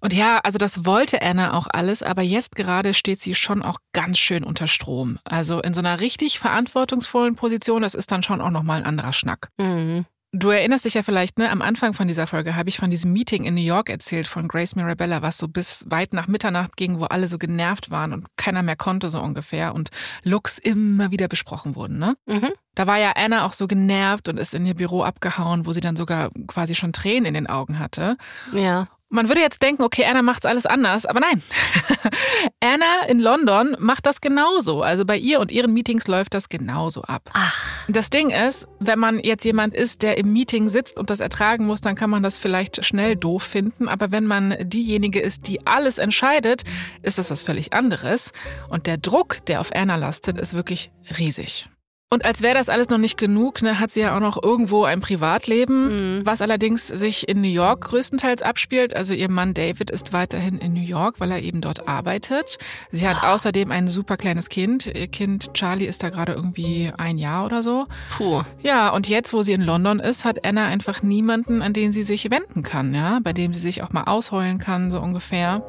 Und 0.00 0.12
ja, 0.14 0.38
also 0.38 0.58
das 0.58 0.84
wollte 0.84 1.20
Anna 1.22 1.54
auch 1.54 1.66
alles, 1.70 2.02
aber 2.02 2.22
jetzt 2.22 2.56
gerade 2.56 2.94
steht 2.94 3.20
sie 3.20 3.34
schon 3.34 3.62
auch 3.62 3.78
ganz 3.92 4.18
schön 4.18 4.44
unter 4.44 4.66
Strom. 4.66 5.18
Also 5.24 5.60
in 5.60 5.74
so 5.74 5.80
einer 5.80 6.00
richtig 6.00 6.38
verantwortungsvollen 6.38 7.34
Position, 7.34 7.82
das 7.82 7.94
ist 7.94 8.12
dann 8.12 8.22
schon 8.22 8.40
auch 8.40 8.50
nochmal 8.50 8.78
ein 8.78 8.86
anderer 8.86 9.12
Schnack. 9.12 9.48
Mhm. 9.58 10.06
Du 10.32 10.50
erinnerst 10.50 10.84
dich 10.84 10.92
ja 10.92 11.02
vielleicht, 11.02 11.38
ne, 11.38 11.50
am 11.50 11.62
Anfang 11.62 11.94
von 11.94 12.06
dieser 12.06 12.26
Folge 12.26 12.54
habe 12.54 12.68
ich 12.68 12.76
von 12.76 12.90
diesem 12.90 13.14
Meeting 13.14 13.44
in 13.44 13.54
New 13.54 13.62
York 13.62 13.88
erzählt 13.88 14.26
von 14.26 14.46
Grace 14.46 14.76
Mirabella, 14.76 15.22
was 15.22 15.38
so 15.38 15.48
bis 15.48 15.86
weit 15.88 16.12
nach 16.12 16.28
Mitternacht 16.28 16.76
ging, 16.76 17.00
wo 17.00 17.04
alle 17.04 17.28
so 17.28 17.38
genervt 17.38 17.90
waren 17.90 18.12
und 18.12 18.26
keiner 18.36 18.62
mehr 18.62 18.76
konnte 18.76 19.08
so 19.08 19.22
ungefähr 19.22 19.74
und 19.74 19.88
Looks 20.24 20.58
immer 20.58 21.10
wieder 21.10 21.28
besprochen 21.28 21.76
wurden, 21.76 21.98
ne? 21.98 22.14
Mhm. 22.26 22.50
Da 22.74 22.86
war 22.86 22.98
ja 22.98 23.12
Anna 23.16 23.46
auch 23.46 23.54
so 23.54 23.66
genervt 23.66 24.28
und 24.28 24.38
ist 24.38 24.52
in 24.52 24.66
ihr 24.66 24.74
Büro 24.74 25.02
abgehauen, 25.02 25.64
wo 25.64 25.72
sie 25.72 25.80
dann 25.80 25.96
sogar 25.96 26.30
quasi 26.46 26.74
schon 26.74 26.92
Tränen 26.92 27.24
in 27.24 27.34
den 27.34 27.46
Augen 27.46 27.78
hatte. 27.78 28.18
Ja. 28.52 28.86
Man 29.10 29.28
würde 29.28 29.40
jetzt 29.40 29.62
denken, 29.62 29.82
okay, 29.82 30.04
Anna 30.04 30.20
macht's 30.20 30.44
alles 30.44 30.66
anders, 30.66 31.06
aber 31.06 31.20
nein. 31.20 31.42
Anna 32.60 33.06
in 33.08 33.20
London 33.20 33.74
macht 33.78 34.04
das 34.04 34.20
genauso. 34.20 34.82
Also 34.82 35.06
bei 35.06 35.16
ihr 35.16 35.40
und 35.40 35.50
ihren 35.50 35.72
Meetings 35.72 36.06
läuft 36.08 36.34
das 36.34 36.50
genauso 36.50 37.02
ab. 37.02 37.30
Ach, 37.32 37.86
Das 37.88 38.10
Ding 38.10 38.30
ist, 38.30 38.68
wenn 38.80 38.98
man 38.98 39.18
jetzt 39.20 39.44
jemand 39.44 39.72
ist, 39.74 40.02
der 40.02 40.18
im 40.18 40.32
Meeting 40.32 40.68
sitzt 40.68 40.98
und 40.98 41.08
das 41.08 41.20
ertragen 41.20 41.64
muss, 41.66 41.80
dann 41.80 41.94
kann 41.94 42.10
man 42.10 42.22
das 42.22 42.36
vielleicht 42.36 42.84
schnell 42.84 43.16
doof 43.16 43.42
finden. 43.42 43.88
Aber 43.88 44.10
wenn 44.10 44.26
man 44.26 44.56
diejenige 44.60 45.20
ist, 45.20 45.48
die 45.48 45.66
alles 45.66 45.96
entscheidet, 45.96 46.64
ist 47.02 47.18
das 47.18 47.30
was 47.30 47.42
völlig 47.42 47.72
anderes. 47.72 48.32
Und 48.68 48.86
der 48.86 48.98
Druck, 48.98 49.44
der 49.46 49.60
auf 49.60 49.70
Anna 49.74 49.96
lastet, 49.96 50.36
ist 50.36 50.52
wirklich 50.52 50.90
riesig. 51.18 51.68
Und 52.10 52.24
als 52.24 52.40
wäre 52.40 52.54
das 52.54 52.70
alles 52.70 52.88
noch 52.88 52.96
nicht 52.96 53.18
genug, 53.18 53.60
ne, 53.60 53.78
hat 53.78 53.90
sie 53.90 54.00
ja 54.00 54.16
auch 54.16 54.20
noch 54.20 54.42
irgendwo 54.42 54.84
ein 54.84 55.02
Privatleben, 55.02 56.20
mhm. 56.20 56.26
was 56.26 56.40
allerdings 56.40 56.86
sich 56.86 57.28
in 57.28 57.42
New 57.42 57.48
York 57.48 57.82
größtenteils 57.82 58.40
abspielt. 58.40 58.96
Also 58.96 59.12
ihr 59.12 59.30
Mann 59.30 59.52
David 59.52 59.90
ist 59.90 60.14
weiterhin 60.14 60.56
in 60.56 60.72
New 60.72 60.80
York, 60.80 61.16
weil 61.20 61.30
er 61.30 61.42
eben 61.42 61.60
dort 61.60 61.86
arbeitet. 61.86 62.56
Sie 62.90 63.06
hat 63.06 63.18
oh. 63.22 63.26
außerdem 63.26 63.70
ein 63.70 63.88
super 63.88 64.16
kleines 64.16 64.48
Kind. 64.48 64.86
Ihr 64.86 65.08
Kind 65.08 65.52
Charlie 65.52 65.84
ist 65.84 66.02
da 66.02 66.08
gerade 66.08 66.32
irgendwie 66.32 66.90
ein 66.96 67.18
Jahr 67.18 67.44
oder 67.44 67.62
so. 67.62 67.84
Puh. 68.16 68.40
Ja, 68.62 68.88
und 68.88 69.06
jetzt, 69.10 69.34
wo 69.34 69.42
sie 69.42 69.52
in 69.52 69.60
London 69.60 70.00
ist, 70.00 70.24
hat 70.24 70.46
Anna 70.46 70.64
einfach 70.64 71.02
niemanden, 71.02 71.60
an 71.60 71.74
den 71.74 71.92
sie 71.92 72.04
sich 72.04 72.30
wenden 72.30 72.62
kann, 72.62 72.94
ja, 72.94 73.20
bei 73.22 73.34
dem 73.34 73.52
sie 73.52 73.60
sich 73.60 73.82
auch 73.82 73.92
mal 73.92 74.04
ausheulen 74.04 74.56
kann, 74.56 74.90
so 74.90 74.98
ungefähr. 74.98 75.62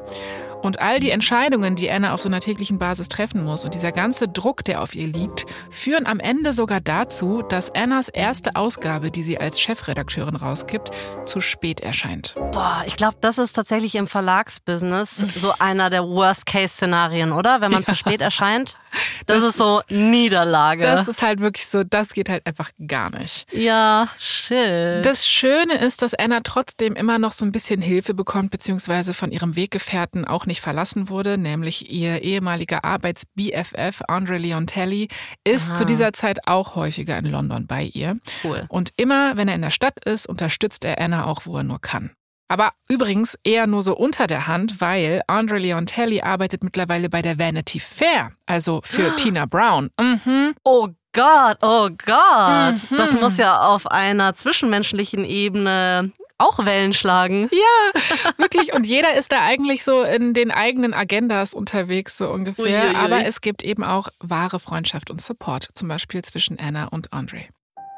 Und 0.62 0.80
all 0.80 1.00
die 1.00 1.10
Entscheidungen, 1.10 1.74
die 1.74 1.90
Anna 1.90 2.12
auf 2.12 2.20
so 2.20 2.28
einer 2.28 2.40
täglichen 2.40 2.78
Basis 2.78 3.08
treffen 3.08 3.44
muss 3.44 3.64
und 3.64 3.74
dieser 3.74 3.92
ganze 3.92 4.28
Druck, 4.28 4.64
der 4.64 4.82
auf 4.82 4.94
ihr 4.94 5.06
liegt, 5.06 5.46
führen 5.70 6.06
am 6.06 6.20
Ende 6.20 6.52
sogar 6.52 6.80
dazu, 6.80 7.42
dass 7.42 7.74
Annas 7.74 8.08
erste 8.08 8.56
Ausgabe, 8.56 9.10
die 9.10 9.22
sie 9.22 9.38
als 9.38 9.60
Chefredakteurin 9.60 10.36
rausgibt, 10.36 10.90
zu 11.24 11.40
spät 11.40 11.80
erscheint. 11.80 12.34
Boah, 12.52 12.84
ich 12.86 12.96
glaube, 12.96 13.16
das 13.20 13.38
ist 13.38 13.52
tatsächlich 13.54 13.94
im 13.94 14.06
Verlagsbusiness 14.06 15.16
so 15.16 15.52
einer 15.58 15.90
der 15.90 16.04
Worst-Case-Szenarien, 16.04 17.32
oder? 17.32 17.60
Wenn 17.60 17.70
man 17.70 17.82
ja. 17.82 17.86
zu 17.86 17.94
spät 17.94 18.20
erscheint. 18.20 18.76
Das, 19.26 19.40
das, 19.40 19.50
ist 19.50 19.58
so 19.58 19.80
Niederlage. 19.88 20.82
Das 20.82 21.08
ist 21.08 21.22
halt 21.22 21.40
wirklich 21.40 21.66
so, 21.66 21.84
das 21.84 22.12
geht 22.12 22.28
halt 22.28 22.44
einfach 22.46 22.70
gar 22.86 23.10
nicht. 23.10 23.46
Ja, 23.52 24.08
shit. 24.18 25.04
Das 25.04 25.28
Schöne 25.28 25.78
ist, 25.78 26.02
dass 26.02 26.14
Anna 26.14 26.40
trotzdem 26.42 26.94
immer 26.94 27.18
noch 27.18 27.32
so 27.32 27.44
ein 27.44 27.52
bisschen 27.52 27.80
Hilfe 27.82 28.14
bekommt, 28.14 28.50
beziehungsweise 28.50 29.14
von 29.14 29.30
ihrem 29.30 29.56
Weggefährten 29.56 30.24
auch 30.24 30.46
nicht 30.46 30.60
verlassen 30.60 31.08
wurde, 31.08 31.38
nämlich 31.38 31.90
ihr 31.90 32.22
ehemaliger 32.22 32.84
Arbeits-BFF 32.84 34.02
Andre 34.08 34.38
Leontelli 34.38 35.08
ist 35.44 35.70
Aha. 35.70 35.76
zu 35.76 35.84
dieser 35.84 36.12
Zeit 36.12 36.46
auch 36.46 36.74
häufiger 36.74 37.16
in 37.18 37.26
London 37.26 37.66
bei 37.66 37.84
ihr. 37.84 38.18
Cool. 38.42 38.64
Und 38.68 38.90
immer, 38.96 39.36
wenn 39.36 39.48
er 39.48 39.54
in 39.54 39.62
der 39.62 39.70
Stadt 39.70 40.04
ist, 40.04 40.28
unterstützt 40.28 40.84
er 40.84 41.00
Anna 41.00 41.26
auch, 41.26 41.46
wo 41.46 41.56
er 41.56 41.62
nur 41.62 41.80
kann. 41.80 42.12
Aber 42.50 42.72
übrigens 42.88 43.38
eher 43.44 43.68
nur 43.68 43.80
so 43.80 43.96
unter 43.96 44.26
der 44.26 44.48
Hand, 44.48 44.80
weil 44.80 45.22
Andre 45.28 45.58
Leontelli 45.58 46.20
arbeitet 46.20 46.64
mittlerweile 46.64 47.08
bei 47.08 47.22
der 47.22 47.38
Vanity 47.38 47.78
Fair, 47.78 48.32
also 48.44 48.80
für 48.82 49.14
Tina 49.14 49.46
Brown. 49.46 49.90
Mhm. 50.00 50.56
Oh 50.64 50.88
Gott, 51.12 51.58
oh 51.62 51.88
Gott. 52.04 52.90
Mhm. 52.90 52.96
Das 52.96 53.20
muss 53.20 53.36
ja 53.36 53.60
auf 53.60 53.86
einer 53.86 54.34
zwischenmenschlichen 54.34 55.24
Ebene 55.24 56.10
auch 56.38 56.64
Wellen 56.64 56.92
schlagen. 56.92 57.48
Ja, 57.52 58.00
wirklich. 58.36 58.72
Und 58.74 58.84
jeder 58.84 59.14
ist 59.14 59.30
da 59.30 59.42
eigentlich 59.42 59.84
so 59.84 60.02
in 60.02 60.34
den 60.34 60.50
eigenen 60.50 60.92
Agendas 60.92 61.54
unterwegs, 61.54 62.18
so 62.18 62.30
ungefähr. 62.30 62.64
Uiuiui. 62.64 62.96
Aber 62.96 63.24
es 63.24 63.42
gibt 63.42 63.62
eben 63.62 63.84
auch 63.84 64.08
wahre 64.18 64.58
Freundschaft 64.58 65.08
und 65.10 65.20
Support, 65.20 65.68
zum 65.74 65.86
Beispiel 65.86 66.22
zwischen 66.22 66.58
Anna 66.58 66.86
und 66.86 67.12
Andre. 67.12 67.44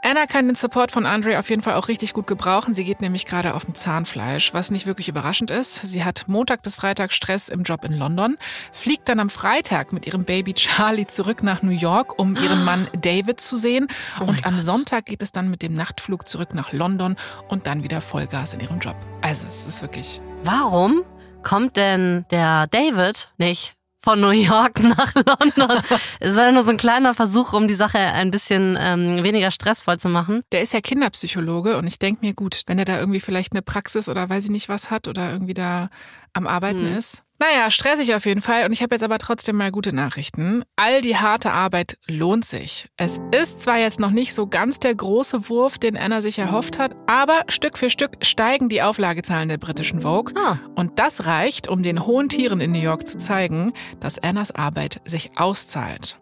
Anna 0.05 0.27
kann 0.27 0.47
den 0.49 0.57
Support 0.57 0.91
von 0.91 1.07
Andre 1.07 1.39
auf 1.39 1.49
jeden 1.49 1.63
Fall 1.63 1.75
auch 1.75 1.87
richtig 1.87 2.13
gut 2.13 2.27
gebrauchen. 2.27 2.75
Sie 2.75 2.85
geht 2.85 3.01
nämlich 3.01 3.25
gerade 3.25 3.55
auf 3.55 3.67
dem 3.67 3.77
Zahnfleisch, 3.77 4.53
was 4.53 4.73
nicht 4.73 4.85
wirklich 4.85 5.09
überraschend 5.09 5.53
ist. 5.53 5.77
Sie 5.77 6.05
hat 6.05 6.25
Montag 6.27 6.63
bis 6.63 6.75
Freitag 6.75 7.13
Stress 7.13 7.49
im 7.49 7.63
Job 7.63 7.85
in 7.85 7.93
London, 7.93 8.37
fliegt 8.73 9.09
dann 9.09 9.21
am 9.21 9.31
Freitag 9.31 9.93
mit 9.93 10.05
ihrem 10.09 10.25
Baby 10.25 10.55
Charlie 10.55 11.07
zurück 11.07 11.45
nach 11.45 11.63
New 11.63 11.71
York, 11.71 12.19
um 12.19 12.35
ihren 12.35 12.65
Mann 12.65 12.89
David 13.01 13.39
zu 13.39 13.57
sehen. 13.57 13.87
Oh 14.21 14.25
und 14.25 14.45
am 14.45 14.57
Gott. 14.57 14.65
Sonntag 14.65 15.07
geht 15.07 15.23
es 15.23 15.31
dann 15.31 15.49
mit 15.49 15.63
dem 15.63 15.77
Nachtflug 15.77 16.27
zurück 16.27 16.53
nach 16.53 16.73
London 16.73 17.15
und 17.49 17.69
dann 17.69 17.85
wieder 17.85 18.01
Vollgas 18.01 18.55
in 18.55 18.59
ihrem 18.61 18.81
Job. 18.81 18.97
Also 19.21 19.47
es 19.47 19.69
ist 19.69 19.83
wirklich. 19.83 20.21
Warum 20.43 21.03
kommt 21.45 21.77
denn 21.77 22.25
der 22.33 22.67
David 22.67 23.33
nicht 23.39 23.75
von 24.03 24.21
New 24.21 24.31
York 24.31 24.83
nach 24.83 25.15
London. 25.15 25.83
es 26.21 26.37
war 26.37 26.51
nur 26.53 26.63
so 26.63 26.71
ein 26.71 26.77
kleiner 26.77 27.15
Versuch, 27.15 27.53
um 27.53 27.69
die 27.69 27.75
Sache 27.75 27.99
ein 27.99 28.31
bisschen 28.31 28.77
ähm, 28.81 29.23
weniger 29.23 29.51
stressvoll 29.51 29.99
zu 29.99 30.09
machen. 30.09 30.43
Der 30.53 30.63
ist 30.63 30.73
ja 30.73 30.81
Kinderpsychologe 30.81 31.77
und 31.77 31.87
ich 31.87 31.99
denke 31.99 32.25
mir, 32.25 32.35
gut, 32.35 32.63
wenn 32.67 32.79
er 32.79 32.85
da 32.85 32.99
irgendwie 32.99 33.21
vielleicht 33.21 33.53
eine 33.53 33.63
Praxis 33.63 34.09
oder 34.09 34.29
weiß 34.29 34.45
ich 34.45 34.51
nicht 34.51 34.69
was 34.69 34.91
hat 34.91 35.09
oder 35.09 35.31
irgendwie 35.33 35.55
da 35.55 35.89
am 36.33 36.47
Arbeiten 36.47 36.87
hm. 36.87 36.99
ist, 36.99 37.23
naja, 37.43 37.73
stressig 37.73 38.15
auf 38.15 38.25
jeden 38.25 38.41
Fall. 38.41 38.65
Und 38.65 38.73
ich 38.73 38.83
habe 38.83 38.95
jetzt 38.95 39.03
aber 39.03 39.19
trotzdem 39.19 39.57
mal 39.57 39.73
gute 39.73 39.93
Nachrichten. 39.93 40.63
All 40.77 41.01
die 41.01 41.17
harte 41.17 41.51
Arbeit 41.51 41.99
lohnt 42.07 42.45
sich. 42.45 42.89
Es 42.97 43.21
ist 43.33 43.63
zwar 43.63 43.79
jetzt 43.79 43.99
noch 43.99 44.13
nicht 44.13 44.33
so 44.33 44.47
ganz 44.47 44.79
der 44.79 44.95
große 44.95 45.49
Wurf, 45.49 45.77
den 45.77 45.97
Anna 45.97 46.21
sich 46.21 46.39
erhofft 46.39 46.79
hat, 46.79 46.95
aber 47.09 47.43
Stück 47.49 47.79
für 47.79 47.91
Stück 47.91 48.13
steigen 48.25 48.69
die 48.69 48.81
Auflagezahlen 48.81 49.49
der 49.49 49.59
britischen 49.59 50.03
Vogue. 50.03 50.33
Ah. 50.41 50.59
Und 50.77 51.01
das 51.01 51.27
reicht, 51.27 51.67
um 51.67 51.83
den 51.83 52.07
hohen 52.07 52.29
Tieren 52.29 52.61
in 52.61 52.71
New 52.71 52.79
York 52.79 53.09
zu 53.09 53.19
zeigen, 53.19 53.73
dass 53.99 54.21
Annas 54.21 54.53
Arbeit 54.53 55.01
sich 55.05 55.33
auszahlt. 55.37 56.19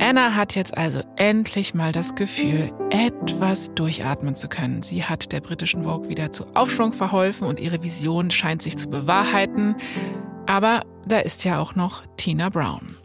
Anna 0.00 0.34
hat 0.34 0.54
jetzt 0.54 0.78
also 0.78 1.02
endlich 1.16 1.74
mal 1.74 1.92
das 1.92 2.14
Gefühl, 2.14 2.72
etwas 2.88 3.74
durchatmen 3.74 4.36
zu 4.36 4.48
können. 4.48 4.82
Sie 4.82 5.04
hat 5.04 5.32
der 5.32 5.40
britischen 5.40 5.84
Vogue 5.84 6.08
wieder 6.08 6.32
zu 6.32 6.46
Aufschwung 6.54 6.94
verholfen 6.94 7.46
und 7.46 7.60
ihre 7.60 7.82
Vision 7.82 8.30
scheint 8.30 8.62
sich 8.62 8.78
zu 8.78 8.88
bewahrheiten. 8.88 9.76
Aber 10.46 10.84
da 11.06 11.18
ist 11.18 11.44
ja 11.44 11.60
auch 11.60 11.74
noch 11.74 12.02
Tina 12.16 12.48
Brown. 12.48 12.96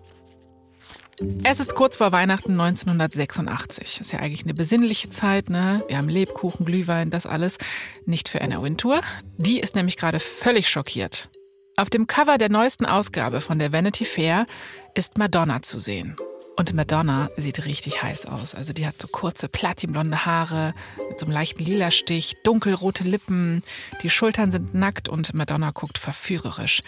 Es 1.43 1.59
ist 1.59 1.73
kurz 1.73 1.97
vor 1.97 2.11
Weihnachten 2.11 2.51
1986. 2.51 4.01
Ist 4.01 4.11
ja 4.11 4.19
eigentlich 4.19 4.43
eine 4.43 4.53
besinnliche 4.53 5.09
Zeit, 5.09 5.49
ne? 5.49 5.83
Wir 5.87 5.97
haben 5.97 6.09
Lebkuchen, 6.09 6.65
Glühwein, 6.65 7.09
das 7.09 7.25
alles. 7.25 7.57
Nicht 8.05 8.29
für 8.29 8.41
Anna 8.41 8.61
Wintour. 8.61 9.01
Die 9.37 9.59
ist 9.59 9.73
nämlich 9.73 9.97
gerade 9.97 10.19
völlig 10.19 10.69
schockiert. 10.69 11.29
Auf 11.75 11.89
dem 11.89 12.05
Cover 12.05 12.37
der 12.37 12.49
neuesten 12.49 12.85
Ausgabe 12.85 13.41
von 13.41 13.57
der 13.57 13.71
Vanity 13.71 14.05
Fair 14.05 14.45
ist 14.93 15.17
Madonna 15.17 15.63
zu 15.63 15.79
sehen. 15.79 16.15
Und 16.55 16.73
Madonna 16.73 17.29
sieht 17.37 17.65
richtig 17.65 18.01
heiß 18.01 18.25
aus. 18.25 18.53
Also 18.53 18.73
die 18.73 18.85
hat 18.85 19.01
so 19.01 19.07
kurze 19.07 19.47
platinblonde 19.47 20.25
Haare 20.25 20.73
mit 21.09 21.19
so 21.19 21.25
einem 21.25 21.33
leichten 21.33 21.63
lila 21.63 21.91
Stich, 21.91 22.35
dunkelrote 22.43 23.03
Lippen, 23.03 23.63
die 24.01 24.09
Schultern 24.09 24.51
sind 24.51 24.73
nackt 24.73 25.07
und 25.09 25.33
Madonna 25.33 25.71
guckt 25.71 25.97
verführerisch 25.97 26.81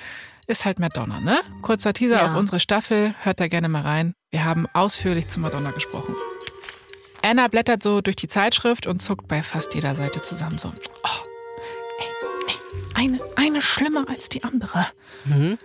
ist 0.49 0.65
halt 0.65 0.79
Madonna, 0.79 1.19
ne? 1.19 1.39
Kurzer 1.62 1.93
Teaser 1.93 2.17
ja. 2.17 2.25
auf 2.25 2.35
unsere 2.35 2.59
Staffel, 2.59 3.13
hört 3.21 3.39
da 3.39 3.47
gerne 3.47 3.69
mal 3.69 3.83
rein. 3.83 4.15
Wir 4.31 4.45
haben 4.45 4.67
ausführlich 4.73 5.27
zu 5.27 5.39
Madonna 5.39 5.71
gesprochen. 5.71 6.15
Anna 7.21 7.47
blättert 7.47 7.83
so 7.83 8.01
durch 8.01 8.15
die 8.15 8.27
Zeitschrift 8.27 8.88
und 8.88 9.01
zuckt 9.01 9.27
bei 9.27 9.43
fast 9.43 9.75
jeder 9.75 9.93
Seite 9.93 10.21
zusammen 10.21 10.57
so. 10.57 10.69
Oh, 10.69 11.25
ey, 11.99 12.07
ey, 12.47 12.55
eine, 12.95 13.19
eine 13.35 13.62
schlimmer 13.62 14.05
als 14.09 14.29
die 14.29 14.43
andere. 14.43 14.88
Mhm. 15.25 15.57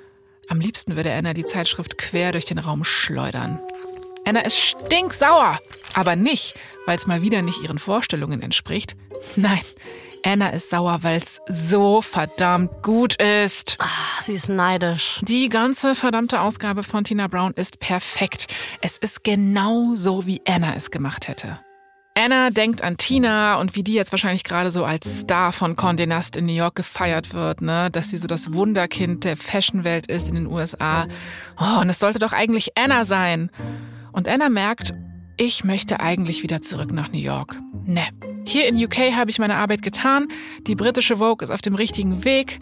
Am 0.48 0.60
liebsten 0.60 0.96
würde 0.96 1.12
Anna 1.12 1.32
die 1.32 1.44
Zeitschrift 1.46 1.96
quer 1.96 2.32
durch 2.32 2.44
den 2.44 2.58
Raum 2.58 2.84
schleudern. 2.84 3.60
Anna 4.26 4.40
ist 4.40 4.58
stinksauer, 4.58 5.58
aber 5.94 6.16
nicht, 6.16 6.54
weil 6.86 6.96
es 6.96 7.06
mal 7.06 7.22
wieder 7.22 7.40
nicht 7.40 7.62
ihren 7.62 7.78
Vorstellungen 7.78 8.42
entspricht. 8.42 8.96
Nein, 9.36 9.60
Anna 10.24 10.48
ist 10.48 10.70
sauer, 10.70 11.00
weil 11.02 11.20
es 11.20 11.40
so 11.48 12.00
verdammt 12.00 12.82
gut 12.82 13.20
ist. 13.20 13.76
Ah, 13.78 14.22
sie 14.22 14.32
ist 14.32 14.48
neidisch. 14.48 15.20
Die 15.22 15.50
ganze 15.50 15.94
verdammte 15.94 16.40
Ausgabe 16.40 16.82
von 16.82 17.04
Tina 17.04 17.26
Brown 17.26 17.52
ist 17.52 17.78
perfekt. 17.78 18.46
Es 18.80 18.96
ist 18.96 19.22
genau 19.22 19.94
so, 19.94 20.26
wie 20.26 20.40
Anna 20.46 20.74
es 20.74 20.90
gemacht 20.90 21.28
hätte. 21.28 21.60
Anna 22.16 22.50
denkt 22.50 22.80
an 22.80 22.96
Tina 22.96 23.60
und 23.60 23.74
wie 23.74 23.82
die 23.82 23.92
jetzt 23.92 24.12
wahrscheinlich 24.12 24.44
gerade 24.44 24.70
so 24.70 24.84
als 24.84 25.20
Star 25.20 25.52
von 25.52 25.76
Condé 25.76 26.06
Nast 26.06 26.36
in 26.36 26.46
New 26.46 26.52
York 26.52 26.76
gefeiert 26.76 27.34
wird, 27.34 27.60
ne? 27.60 27.90
Dass 27.90 28.10
sie 28.10 28.18
so 28.18 28.26
das 28.26 28.52
Wunderkind 28.54 29.24
der 29.24 29.36
Fashionwelt 29.36 30.06
ist 30.06 30.28
in 30.30 30.36
den 30.36 30.46
USA. 30.46 31.06
Oh, 31.60 31.80
und 31.80 31.90
es 31.90 31.98
sollte 31.98 32.18
doch 32.18 32.32
eigentlich 32.32 32.78
Anna 32.78 33.04
sein. 33.04 33.50
Und 34.12 34.28
Anna 34.28 34.48
merkt, 34.48 34.94
ich 35.36 35.64
möchte 35.64 36.00
eigentlich 36.00 36.42
wieder 36.42 36.62
zurück 36.62 36.92
nach 36.92 37.10
New 37.10 37.18
York. 37.18 37.58
Ne, 37.84 38.06
hier 38.46 38.66
in 38.66 38.82
UK 38.82 39.12
habe 39.14 39.30
ich 39.30 39.38
meine 39.38 39.56
Arbeit 39.56 39.82
getan, 39.82 40.28
die 40.66 40.74
britische 40.74 41.16
Vogue 41.16 41.42
ist 41.42 41.50
auf 41.50 41.62
dem 41.62 41.74
richtigen 41.74 42.24
Weg 42.24 42.58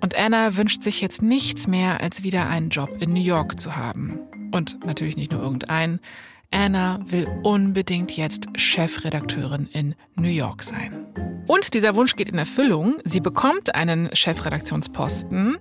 und 0.00 0.14
Anna 0.16 0.56
wünscht 0.56 0.82
sich 0.82 1.00
jetzt 1.00 1.22
nichts 1.22 1.66
mehr, 1.66 2.00
als 2.00 2.22
wieder 2.22 2.48
einen 2.48 2.70
Job 2.70 2.90
in 3.00 3.12
New 3.12 3.22
York 3.22 3.58
zu 3.58 3.76
haben. 3.76 4.20
Und 4.52 4.84
natürlich 4.84 5.16
nicht 5.16 5.32
nur 5.32 5.42
irgendeinen. 5.42 6.00
Anna 6.50 6.98
will 7.04 7.28
unbedingt 7.42 8.16
jetzt 8.16 8.46
Chefredakteurin 8.56 9.68
in 9.72 9.94
New 10.16 10.28
York 10.28 10.62
sein. 10.62 11.06
Und 11.48 11.72
dieser 11.72 11.96
Wunsch 11.96 12.14
geht 12.14 12.28
in 12.28 12.36
Erfüllung. 12.36 12.96
Sie 13.04 13.20
bekommt 13.20 13.74
einen 13.74 14.10
Chefredaktionsposten 14.14 15.56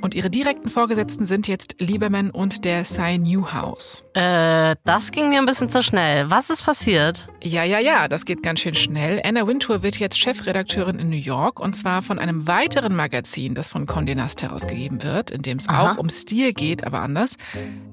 und 0.00 0.14
ihre 0.14 0.30
direkten 0.30 0.70
Vorgesetzten 0.70 1.26
sind 1.26 1.48
jetzt 1.48 1.74
Lieberman 1.80 2.30
und 2.30 2.64
der 2.64 2.84
Cy 2.84 3.18
Newhouse. 3.18 4.04
Äh, 4.14 4.76
das 4.84 5.10
ging 5.10 5.30
mir 5.30 5.40
ein 5.40 5.46
bisschen 5.46 5.68
zu 5.68 5.82
schnell. 5.82 6.30
Was 6.30 6.48
ist 6.48 6.64
passiert? 6.64 7.28
Ja, 7.42 7.64
ja, 7.64 7.80
ja, 7.80 8.06
das 8.06 8.24
geht 8.24 8.44
ganz 8.44 8.60
schön 8.60 8.76
schnell. 8.76 9.20
Anna 9.24 9.44
Wintour 9.44 9.82
wird 9.82 9.98
jetzt 9.98 10.16
Chefredakteurin 10.16 11.00
in 11.00 11.10
New 11.10 11.16
York 11.16 11.58
und 11.58 11.74
zwar 11.74 12.02
von 12.02 12.20
einem 12.20 12.46
weiteren 12.46 12.94
Magazin, 12.94 13.56
das 13.56 13.68
von 13.68 13.86
Condé 13.86 14.14
Nast 14.14 14.42
herausgegeben 14.42 15.02
wird, 15.02 15.32
in 15.32 15.42
dem 15.42 15.58
es 15.58 15.68
auch 15.68 15.98
um 15.98 16.08
Stil 16.08 16.52
geht, 16.52 16.84
aber 16.84 17.00
anders. 17.00 17.36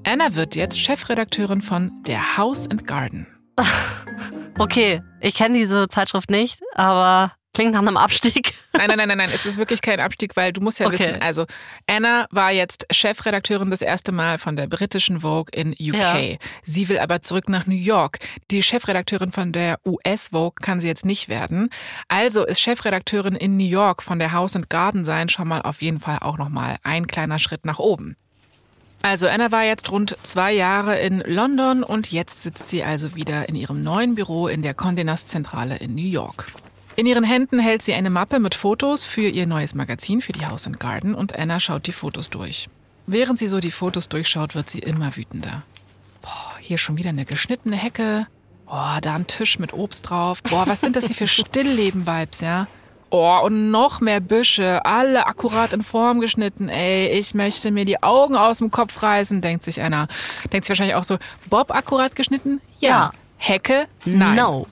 Anna 0.04 0.36
wird 0.36 0.56
jetzt 0.56 0.80
Chefredakteurin 0.80 1.62
von 1.62 1.92
der 2.06 2.38
House 2.40 2.70
and 2.70 2.88
Garden. 2.88 3.28
Okay, 4.58 5.02
ich 5.22 5.36
kenne 5.36 5.58
diese 5.58 5.88
Zeitschrift 5.88 6.30
nicht, 6.30 6.60
aber 6.76 7.32
klingt 7.54 7.72
nach 7.72 7.80
einem 7.80 7.96
Abstieg. 7.96 8.54
Nein, 8.74 8.88
nein, 8.90 8.98
nein, 8.98 9.08
nein, 9.08 9.18
nein. 9.20 9.30
Es 9.34 9.46
ist 9.46 9.58
wirklich 9.58 9.82
kein 9.82 10.02
Abstieg, 10.02 10.36
weil 10.36 10.52
du 10.52 10.60
musst 10.60 10.80
ja 10.80 10.88
Okay. 10.88 11.00
wissen, 11.00 11.22
also 11.22 11.46
Anna 11.88 12.28
war 12.30 12.52
jetzt 12.52 12.86
Chefredakteurin 12.92 13.70
das 13.72 13.82
erste 13.82 14.12
Mal 14.12 14.38
von 14.38 14.58
der 14.58 14.68
britischen 14.68 15.22
Vogue 15.22 15.48
in 15.54 15.72
UK. 15.72 15.96
Ja. 15.96 16.38
Sie 16.64 16.90
will 16.90 17.00
aber 17.00 17.22
zurück 17.22 17.48
nach 17.48 17.68
New 17.68 17.74
York. 17.76 18.20
Die 18.52 18.62
Chefredakteurin 18.62 19.32
von 19.32 19.54
der 19.54 19.80
US 19.86 20.30
Vogue 20.30 20.56
kann 20.62 20.82
sie 20.82 20.88
jetzt 20.88 21.06
nicht 21.06 21.30
werden. 21.30 21.70
Also 22.10 22.46
ist 22.46 22.60
Chefredakteurin 22.60 23.36
in 23.36 23.56
New 23.56 23.64
York 23.68 24.04
von 24.04 24.20
der 24.20 24.34
House 24.34 24.58
and 24.58 24.70
Garden 24.70 25.06
sein 25.06 25.30
schon 25.30 25.48
mal 25.48 25.62
auf 25.62 25.82
jeden 25.82 26.00
Fall 26.00 26.20
auch 26.20 26.38
nochmal 26.38 26.80
ein 26.84 27.08
kleiner 27.08 27.40
Schritt 27.40 27.66
nach 27.66 27.80
oben. 27.80 28.18
Also 29.02 29.28
Anna 29.28 29.52
war 29.52 29.64
jetzt 29.64 29.92
rund 29.92 30.18
zwei 30.24 30.52
Jahre 30.54 31.00
in 31.00 31.24
London 31.26 31.84
und 31.84 32.12
jetzt 32.12 32.44
sitzt 32.44 32.68
sie 32.68 32.84
also 32.84 33.16
wieder 33.16 33.48
in 33.48 33.56
ihrem 33.56 33.82
neuen 33.82 34.16
Büro 34.16 34.48
in 34.48 34.62
der 34.62 34.76
Condé 34.76 35.06
Nast 35.06 35.30
Zentrale 35.30 35.78
in 35.78 35.96
New 35.96 36.02
York. 36.02 36.48
In 36.98 37.08
ihren 37.08 37.24
Händen 37.24 37.60
hält 37.60 37.82
sie 37.82 37.94
eine 37.94 38.10
Mappe 38.10 38.40
mit 38.40 38.56
Fotos 38.56 39.06
für 39.06 39.30
ihr 39.30 39.48
neues 39.48 39.74
Magazin 39.74 40.20
für 40.20 40.34
die 40.34 40.46
House 40.46 40.68
and 40.68 40.82
Garden 40.82 41.16
und 41.16 41.38
Anna 41.38 41.62
schaut 41.62 41.88
die 41.88 41.94
Fotos 41.94 42.30
durch. 42.30 42.68
Während 43.08 43.40
sie 43.40 43.48
so 43.48 43.62
die 43.62 43.72
Fotos 43.72 44.10
durchschaut, 44.10 44.54
wird 44.54 44.70
sie 44.70 44.80
immer 44.80 45.16
wütender. 45.16 45.64
Boah, 46.22 46.58
hier 46.60 46.78
schon 46.78 46.98
wieder 46.98 47.10
eine 47.10 47.24
geschnittene 47.24 47.78
Hecke. 47.78 48.28
Boah, 48.66 49.00
da 49.02 49.16
ein 49.16 49.28
Tisch 49.28 49.60
mit 49.60 49.72
Obst 49.74 50.10
drauf. 50.10 50.44
Boah, 50.44 50.68
was 50.68 50.82
sind 50.82 50.98
das 50.98 51.08
hier 51.08 51.16
für 51.16 51.28
Stillleben-Vibes, 51.28 52.42
ja? 52.42 52.68
Oh, 53.12 53.40
und 53.44 53.72
noch 53.72 54.02
mehr 54.02 54.20
Büsche, 54.20 54.86
alle 54.86 55.26
akkurat 55.26 55.74
in 55.74 55.82
Form 55.82 56.20
geschnitten. 56.20 56.70
Ey, 56.70 57.08
ich 57.08 57.34
möchte 57.34 57.72
mir 57.72 57.86
die 57.86 58.04
Augen 58.04 58.36
aus 58.36 58.60
dem 58.60 58.70
Kopf 58.70 59.02
reißen, 59.02 59.42
denkt 59.42 59.64
sich 59.64 59.82
einer. 59.82 60.08
Denkt 60.52 60.66
sich 60.66 60.70
wahrscheinlich 60.70 60.96
auch 60.96 61.04
so, 61.04 61.18
Bob 61.50 61.72
akkurat 61.72 62.16
geschnitten? 62.16 62.62
Ja. 62.80 63.12
Hecke? 63.38 63.88
Nein. 64.06 64.36
No. 64.36 64.68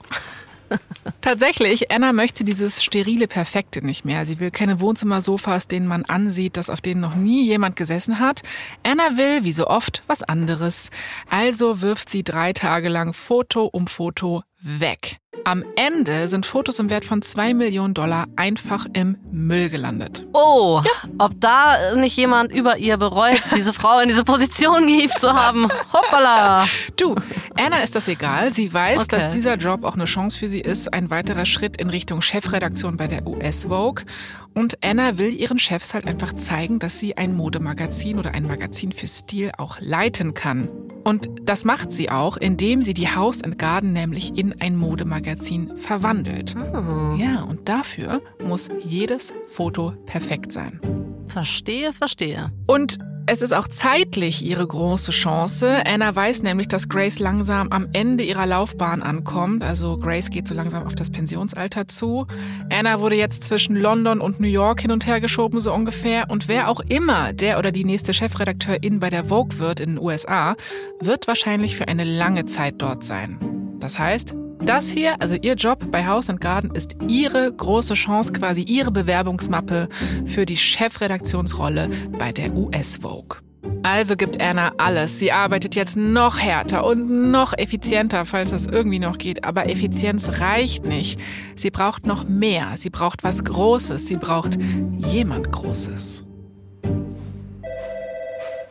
Tatsächlich, 1.20 1.90
Anna 1.90 2.12
möchte 2.12 2.44
dieses 2.44 2.84
sterile 2.84 3.26
Perfekte 3.26 3.84
nicht 3.84 4.04
mehr. 4.04 4.26
Sie 4.26 4.38
will 4.38 4.50
keine 4.50 4.80
Wohnzimmersofas, 4.80 5.66
denen 5.66 5.86
man 5.86 6.04
ansieht, 6.04 6.56
dass 6.56 6.70
auf 6.70 6.80
denen 6.80 7.00
noch 7.00 7.14
nie 7.14 7.44
jemand 7.44 7.76
gesessen 7.76 8.20
hat. 8.20 8.42
Anna 8.82 9.16
will, 9.16 9.44
wie 9.44 9.52
so 9.52 9.66
oft, 9.66 10.02
was 10.06 10.22
anderes. 10.22 10.90
Also 11.28 11.80
wirft 11.80 12.10
sie 12.10 12.22
drei 12.22 12.52
Tage 12.52 12.88
lang 12.88 13.14
Foto 13.14 13.64
um 13.64 13.86
Foto 13.86 14.42
weg. 14.60 15.18
Am 15.44 15.64
Ende 15.76 16.28
sind 16.28 16.44
Fotos 16.46 16.78
im 16.78 16.90
Wert 16.90 17.04
von 17.04 17.22
zwei 17.22 17.54
Millionen 17.54 17.94
Dollar 17.94 18.26
einfach 18.36 18.86
im 18.92 19.16
Müll 19.30 19.68
gelandet. 19.70 20.26
Oh, 20.32 20.82
ob 21.18 21.40
da 21.40 21.94
nicht 21.96 22.16
jemand 22.16 22.52
über 22.52 22.76
ihr 22.78 22.96
bereut, 22.96 23.40
diese 23.56 23.72
Frau 23.72 24.00
in 24.00 24.08
diese 24.08 24.24
Position 24.24 24.86
gehievt 24.86 25.18
zu 25.20 25.32
haben. 25.32 25.68
Hoppala. 25.92 26.66
Du, 26.96 27.14
Anna 27.56 27.78
ist 27.82 27.94
das 27.94 28.08
egal. 28.08 28.52
Sie 28.52 28.72
weiß, 28.72 29.02
Okay. 29.02 29.06
dass 29.16 29.28
dieser 29.30 29.56
Job 29.56 29.84
auch 29.84 29.94
eine 29.94 30.04
Chance 30.04 30.38
für 30.38 30.48
sie 30.48 30.60
ist, 30.60 30.92
ein 30.92 31.10
weiterer 31.10 31.46
Schritt 31.46 31.80
in 31.80 31.88
Richtung 31.90 32.20
Chefredaktion 32.20 32.96
bei 32.96 33.06
der 33.06 33.26
US 33.26 33.64
Vogue. 33.64 34.04
Und 34.54 34.78
Anna 34.84 35.18
will 35.18 35.32
ihren 35.32 35.58
Chefs 35.58 35.94
halt 35.94 36.06
einfach 36.06 36.32
zeigen, 36.32 36.78
dass 36.78 36.98
sie 36.98 37.16
ein 37.16 37.34
Modemagazin 37.36 38.18
oder 38.18 38.32
ein 38.34 38.44
Magazin 38.44 38.90
für 38.92 39.06
Stil 39.06 39.52
auch 39.56 39.78
leiten 39.80 40.34
kann. 40.34 40.68
Und 41.04 41.30
das 41.44 41.64
macht 41.64 41.92
sie 41.92 42.10
auch, 42.10 42.36
indem 42.36 42.82
sie 42.82 42.92
die 42.92 43.08
House 43.08 43.42
and 43.42 43.58
Garden 43.58 43.92
nämlich 43.92 44.36
in 44.36 44.60
ein 44.60 44.76
Modemagazin 44.76 45.76
verwandelt. 45.76 46.54
Oh, 46.56 47.14
Ja, 47.16 47.42
und 47.42 47.68
dafür 47.68 48.20
muss 48.44 48.68
jedes 48.84 49.32
Foto 49.46 49.92
perfekt 50.06 50.52
sein. 50.52 50.80
verstehe, 51.28 51.92
verstehe. 51.92 52.50
Und 52.66 52.98
es 53.28 53.42
ist 53.42 53.52
auch 53.52 53.68
zeitlich 53.68 54.42
ihre 54.44 54.66
große 54.66 55.12
Chance. 55.12 55.82
Anna 55.84 56.16
weiß 56.16 56.42
nämlich, 56.42 56.66
dass 56.66 56.88
Grace 56.88 57.18
langsam 57.18 57.68
am 57.68 57.88
Ende 57.92 58.24
ihrer 58.24 58.46
Laufbahn 58.46 59.02
ankommt. 59.02 59.62
Also 59.62 59.98
Grace 59.98 60.30
geht 60.30 60.48
so 60.48 60.54
langsam 60.54 60.86
auf 60.86 60.94
das 60.94 61.10
Pensionsalter 61.10 61.88
zu. 61.88 62.26
Anna 62.70 63.00
wurde 63.00 63.16
jetzt 63.16 63.44
zwischen 63.44 63.76
London 63.76 64.20
und 64.20 64.40
New 64.40 64.48
York 64.48 64.80
hin 64.80 64.90
und 64.90 65.06
her 65.06 65.20
geschoben, 65.20 65.60
so 65.60 65.74
ungefähr. 65.74 66.30
Und 66.30 66.48
wer 66.48 66.68
auch 66.68 66.80
immer 66.80 67.34
der 67.34 67.58
oder 67.58 67.70
die 67.70 67.84
nächste 67.84 68.14
Chefredakteurin 68.14 68.98
bei 68.98 69.10
der 69.10 69.26
Vogue 69.26 69.58
wird 69.58 69.80
in 69.80 69.96
den 69.96 69.98
USA, 69.98 70.56
wird 71.00 71.28
wahrscheinlich 71.28 71.76
für 71.76 71.86
eine 71.86 72.04
lange 72.04 72.46
Zeit 72.46 72.76
dort 72.78 73.04
sein. 73.04 73.38
Das 73.78 73.98
heißt, 73.98 74.34
das 74.60 74.88
hier, 74.90 75.20
also 75.20 75.34
ihr 75.34 75.54
Job 75.54 75.90
bei 75.90 76.06
House 76.06 76.28
and 76.28 76.40
Garden, 76.40 76.70
ist 76.74 76.96
ihre 77.08 77.52
große 77.52 77.94
Chance, 77.94 78.32
quasi 78.32 78.62
ihre 78.62 78.90
Bewerbungsmappe 78.90 79.88
für 80.26 80.46
die 80.46 80.56
Chefredaktionsrolle 80.56 81.88
bei 82.18 82.32
der 82.32 82.54
US 82.54 82.98
Vogue. 82.98 83.38
Also 83.82 84.16
gibt 84.16 84.40
Anna 84.40 84.72
alles. 84.76 85.18
Sie 85.18 85.32
arbeitet 85.32 85.74
jetzt 85.74 85.96
noch 85.96 86.38
härter 86.38 86.84
und 86.84 87.30
noch 87.30 87.56
effizienter, 87.56 88.24
falls 88.26 88.50
das 88.50 88.66
irgendwie 88.66 88.98
noch 88.98 89.18
geht. 89.18 89.44
Aber 89.44 89.68
Effizienz 89.68 90.40
reicht 90.40 90.84
nicht. 90.84 91.20
Sie 91.54 91.70
braucht 91.70 92.06
noch 92.06 92.28
mehr. 92.28 92.72
Sie 92.76 92.90
braucht 92.90 93.24
was 93.24 93.44
Großes. 93.44 94.06
Sie 94.06 94.16
braucht 94.16 94.58
jemand 94.96 95.52
Großes. 95.52 96.24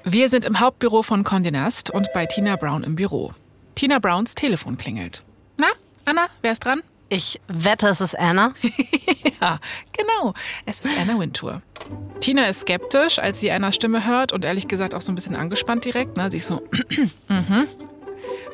Wir 0.04 0.30
sind 0.30 0.46
im 0.46 0.60
Hauptbüro 0.60 1.04
von 1.04 1.24
Condé 1.24 1.52
Nast 1.52 1.92
und 1.92 2.08
bei 2.14 2.26
Tina 2.26 2.56
Brown 2.56 2.84
im 2.84 2.96
Büro. 2.96 3.34
Tina 3.76 4.00
Browns 4.00 4.36
Telefon 4.36 4.78
klingelt. 4.78 5.24
Na, 6.08 6.12
Anna, 6.12 6.28
wer 6.42 6.54
ist 6.54 6.64
dran? 6.64 6.82
Ich 7.10 7.42
wette, 7.48 7.88
es 7.88 8.02
ist 8.02 8.18
Anna. 8.18 8.54
Ja, 9.40 9.60
genau. 9.96 10.34
Es 10.66 10.80
ist 10.80 10.90
Anna 10.98 11.20
Wintour. 11.20 11.62
Tina 12.22 12.48
ist 12.48 12.62
skeptisch, 12.62 13.20
als 13.20 13.40
sie 13.40 13.52
Annas 13.52 13.76
Stimme 13.76 14.08
hört 14.08 14.34
und 14.34 14.44
ehrlich 14.44 14.68
gesagt 14.68 14.96
auch 14.96 15.02
so 15.02 15.12
ein 15.12 15.16
bisschen 15.16 15.36
angespannt 15.36 15.86
direkt. 15.86 16.18
Ne? 16.18 16.32
Sie 16.32 16.38
ist 16.38 16.48
so, 16.48 16.64
mhm. 17.28 17.68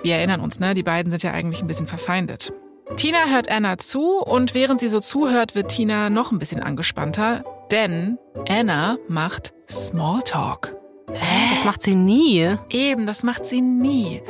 Wir 0.01 0.15
erinnern 0.15 0.41
uns, 0.41 0.59
ne? 0.59 0.73
Die 0.73 0.83
beiden 0.83 1.09
sind 1.09 1.23
ja 1.23 1.31
eigentlich 1.31 1.61
ein 1.61 1.67
bisschen 1.67 1.87
verfeindet. 1.87 2.51
Tina 2.97 3.27
hört 3.27 3.49
Anna 3.49 3.77
zu 3.77 4.17
und 4.17 4.53
während 4.53 4.81
sie 4.81 4.89
so 4.89 4.99
zuhört, 4.99 5.55
wird 5.55 5.71
Tina 5.71 6.09
noch 6.09 6.33
ein 6.33 6.39
bisschen 6.39 6.61
angespannter, 6.61 7.45
denn 7.71 8.17
Anna 8.49 8.97
macht 9.07 9.53
Smalltalk. 9.71 10.75
Hä? 11.13 11.49
Das 11.49 11.63
macht 11.63 11.81
sie 11.81 11.95
nie. 11.95 12.57
Eben, 12.69 13.07
das 13.07 13.23
macht 13.23 13.45
sie 13.45 13.61
nie. 13.61 14.21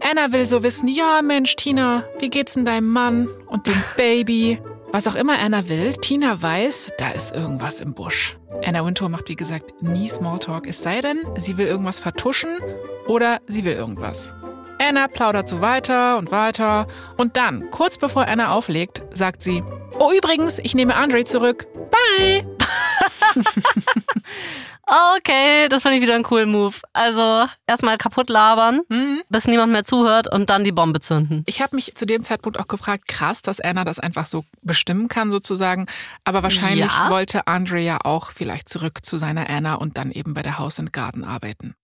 Anna 0.00 0.32
will 0.32 0.46
so 0.46 0.62
wissen, 0.62 0.88
ja 0.88 1.22
Mensch, 1.22 1.56
Tina, 1.56 2.04
wie 2.18 2.30
geht's 2.30 2.54
denn 2.54 2.64
deinem 2.64 2.88
Mann 2.88 3.28
und 3.46 3.66
dem 3.66 3.82
Baby? 3.96 4.60
Was 4.90 5.06
auch 5.06 5.16
immer 5.16 5.38
Anna 5.38 5.68
will, 5.68 5.92
Tina 5.94 6.40
weiß, 6.40 6.92
da 6.98 7.10
ist 7.10 7.34
irgendwas 7.34 7.80
im 7.80 7.92
Busch. 7.92 8.38
Anna 8.64 8.84
Wintour 8.84 9.10
macht 9.10 9.28
wie 9.28 9.36
gesagt 9.36 9.82
nie 9.82 10.08
Smalltalk, 10.08 10.66
es 10.66 10.82
sei 10.82 11.02
denn, 11.02 11.26
sie 11.36 11.58
will 11.58 11.66
irgendwas 11.66 12.00
vertuschen 12.00 12.58
oder 13.06 13.40
sie 13.46 13.64
will 13.64 13.74
irgendwas. 13.74 14.32
Anna 14.80 15.08
plaudert 15.08 15.48
so 15.48 15.60
weiter 15.60 16.16
und 16.16 16.30
weiter 16.30 16.86
und 17.18 17.36
dann, 17.36 17.70
kurz 17.70 17.98
bevor 17.98 18.26
Anna 18.26 18.52
auflegt, 18.52 19.02
sagt 19.12 19.42
sie, 19.42 19.62
oh 19.98 20.10
übrigens, 20.16 20.58
ich 20.58 20.74
nehme 20.74 20.94
Andre 20.94 21.24
zurück. 21.24 21.66
Bye! 21.90 22.46
Okay, 25.16 25.68
das 25.68 25.82
finde 25.82 25.96
ich 25.96 26.02
wieder 26.02 26.14
einen 26.14 26.24
coolen 26.24 26.50
Move. 26.50 26.74
Also 26.92 27.46
erstmal 27.66 27.98
kaputt 27.98 28.30
labern, 28.30 28.80
Hm? 28.88 29.22
bis 29.28 29.46
niemand 29.46 29.72
mehr 29.72 29.84
zuhört 29.84 30.32
und 30.32 30.48
dann 30.48 30.64
die 30.64 30.72
Bombe 30.72 31.00
zünden. 31.00 31.42
Ich 31.46 31.60
habe 31.60 31.76
mich 31.76 31.94
zu 31.94 32.06
dem 32.06 32.24
Zeitpunkt 32.24 32.58
auch 32.58 32.68
gefragt, 32.68 33.06
krass, 33.06 33.42
dass 33.42 33.60
Anna 33.60 33.84
das 33.84 33.98
einfach 33.98 34.26
so 34.26 34.44
bestimmen 34.62 35.08
kann 35.08 35.30
sozusagen. 35.30 35.86
Aber 36.24 36.42
wahrscheinlich 36.42 36.86
Ja. 36.90 37.10
wollte 37.10 37.46
Andre 37.46 37.80
ja 37.80 37.98
auch 38.02 38.30
vielleicht 38.32 38.68
zurück 38.68 39.04
zu 39.04 39.18
seiner 39.18 39.48
Anna 39.50 39.74
und 39.74 39.98
dann 39.98 40.10
eben 40.10 40.32
bei 40.34 40.42
der 40.42 40.58
House 40.58 40.78
and 40.80 40.92
Garden 40.92 41.24
arbeiten. 41.24 41.74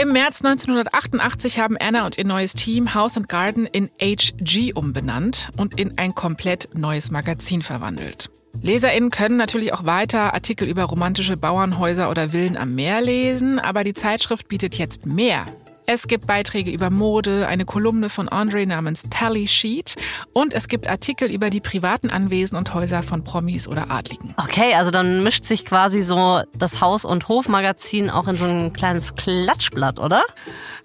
Im 0.00 0.12
März 0.12 0.44
1988 0.44 1.58
haben 1.58 1.76
Anna 1.76 2.06
und 2.06 2.18
ihr 2.18 2.24
neues 2.24 2.52
Team 2.52 2.94
House 2.94 3.16
and 3.16 3.28
Garden 3.28 3.66
in 3.66 3.90
HG 4.00 4.72
umbenannt 4.72 5.48
und 5.56 5.76
in 5.76 5.98
ein 5.98 6.14
komplett 6.14 6.68
neues 6.72 7.10
Magazin 7.10 7.62
verwandelt. 7.62 8.30
LeserInnen 8.62 9.10
können 9.10 9.36
natürlich 9.36 9.72
auch 9.72 9.86
weiter 9.86 10.34
Artikel 10.34 10.68
über 10.68 10.84
romantische 10.84 11.36
Bauernhäuser 11.36 12.10
oder 12.10 12.28
Villen 12.28 12.56
am 12.56 12.76
Meer 12.76 13.00
lesen, 13.00 13.58
aber 13.58 13.82
die 13.82 13.92
Zeitschrift 13.92 14.46
bietet 14.46 14.76
jetzt 14.76 15.06
mehr. 15.06 15.46
Es 15.90 16.06
gibt 16.06 16.26
Beiträge 16.26 16.70
über 16.70 16.90
Mode, 16.90 17.48
eine 17.48 17.64
Kolumne 17.64 18.10
von 18.10 18.28
Andre 18.28 18.66
namens 18.66 19.04
Tally 19.08 19.48
Sheet 19.48 19.94
und 20.34 20.52
es 20.52 20.68
gibt 20.68 20.86
Artikel 20.86 21.30
über 21.30 21.48
die 21.48 21.60
privaten 21.62 22.10
Anwesen 22.10 22.58
und 22.58 22.74
Häuser 22.74 23.02
von 23.02 23.24
Promis 23.24 23.66
oder 23.66 23.90
Adligen. 23.90 24.34
Okay, 24.36 24.74
also 24.74 24.90
dann 24.90 25.22
mischt 25.24 25.44
sich 25.44 25.64
quasi 25.64 26.02
so 26.02 26.42
das 26.54 26.82
Haus- 26.82 27.06
und 27.06 27.28
Hofmagazin 27.28 28.10
auch 28.10 28.28
in 28.28 28.36
so 28.36 28.44
ein 28.44 28.74
kleines 28.74 29.14
Klatschblatt, 29.14 29.98
oder? 29.98 30.24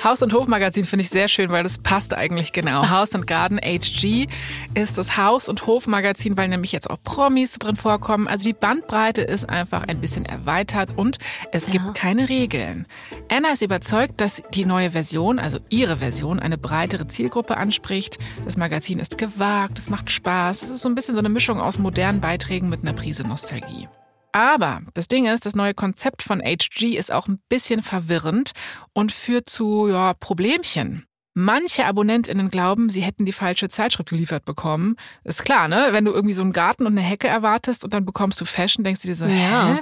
Haus- 0.02 0.22
und 0.22 0.32
Hofmagazin 0.32 0.86
finde 0.86 1.04
ich 1.04 1.10
sehr 1.10 1.28
schön, 1.28 1.50
weil 1.50 1.64
das 1.64 1.80
passt 1.80 2.14
eigentlich 2.14 2.54
genau. 2.54 2.90
House 2.90 3.14
and 3.14 3.28
Garden 3.28 3.60
HG 3.62 4.28
ist 4.74 4.98
das 4.98 5.18
Haus- 5.18 5.50
und 5.50 5.68
Hofmagazin, 5.68 6.38
weil 6.38 6.48
nämlich 6.48 6.72
jetzt 6.72 6.90
auch 6.90 7.04
Promis 7.04 7.60
drin 7.60 7.76
vorkommen. 7.76 8.30
Also 8.30 8.46
die 8.46 8.54
Bandbreite 8.54 9.20
ist 9.22 9.50
einfach 9.50 9.84
ein 9.86 10.00
bisschen 10.00 10.26
erweitert 10.26 10.92
und 10.96 11.18
es 11.52 11.66
gibt 11.66 11.84
Ja. 11.84 11.92
keine 11.92 12.30
Regeln. 12.30 12.86
Anna 13.30 13.50
ist 13.52 13.62
überzeugt, 13.62 14.22
dass 14.22 14.42
die 14.54 14.64
neue 14.66 14.93
Version, 14.94 15.40
also 15.40 15.60
ihre 15.70 15.98
Version, 15.98 16.40
eine 16.40 16.58
breitere 16.58 17.06
Zielgruppe 17.08 17.58
anspricht. 17.58 18.18
Das 18.46 18.56
Magazin 18.56 19.00
ist 19.00 19.18
gewagt, 19.18 19.78
es 19.78 19.90
macht 19.90 20.10
Spaß. 20.10 20.64
Es 20.64 20.70
ist 20.70 20.82
so 20.82 20.90
ein 20.90 20.96
bisschen 20.96 21.16
so 21.16 21.20
eine 21.20 21.30
Mischung 21.30 21.60
aus 21.60 21.78
modernen 21.78 22.22
Beiträgen 22.22 22.70
mit 22.70 22.82
einer 22.84 22.94
Prise 22.94 23.28
Nostalgie. 23.28 23.90
Aber 24.32 24.82
das 24.96 25.08
Ding 25.08 25.28
ist, 25.28 25.46
das 25.46 25.54
neue 25.54 25.74
Konzept 25.74 26.24
von 26.24 26.42
HG 26.42 26.96
ist 26.98 27.12
auch 27.12 27.28
ein 27.28 27.40
bisschen 27.50 27.82
verwirrend 27.82 28.52
und 28.94 29.12
führt 29.12 29.50
zu 29.50 29.88
ja, 29.90 30.14
Problemchen. 30.14 31.06
Manche 31.36 31.86
AbonnentInnen 31.86 32.50
glauben, 32.52 32.90
sie 32.92 33.02
hätten 33.02 33.26
die 33.26 33.32
falsche 33.32 33.68
Zeitschrift 33.68 34.10
geliefert 34.10 34.46
bekommen. 34.46 34.96
Ist 35.24 35.44
klar, 35.44 35.68
ne? 35.68 35.88
Wenn 35.90 36.06
du 36.06 36.12
irgendwie 36.12 36.36
so 36.36 36.44
einen 36.44 36.52
Garten 36.54 36.86
und 36.86 36.92
eine 36.96 37.02
Hecke 37.08 37.28
erwartest 37.28 37.84
und 37.84 37.92
dann 37.94 38.06
bekommst 38.06 38.40
du 38.40 38.46
Fashion, 38.46 38.84
denkst 38.84 39.02
du 39.02 39.08
dir 39.08 39.16
so, 39.16 39.26
Ja. 39.26 39.76
hä? 39.76 39.80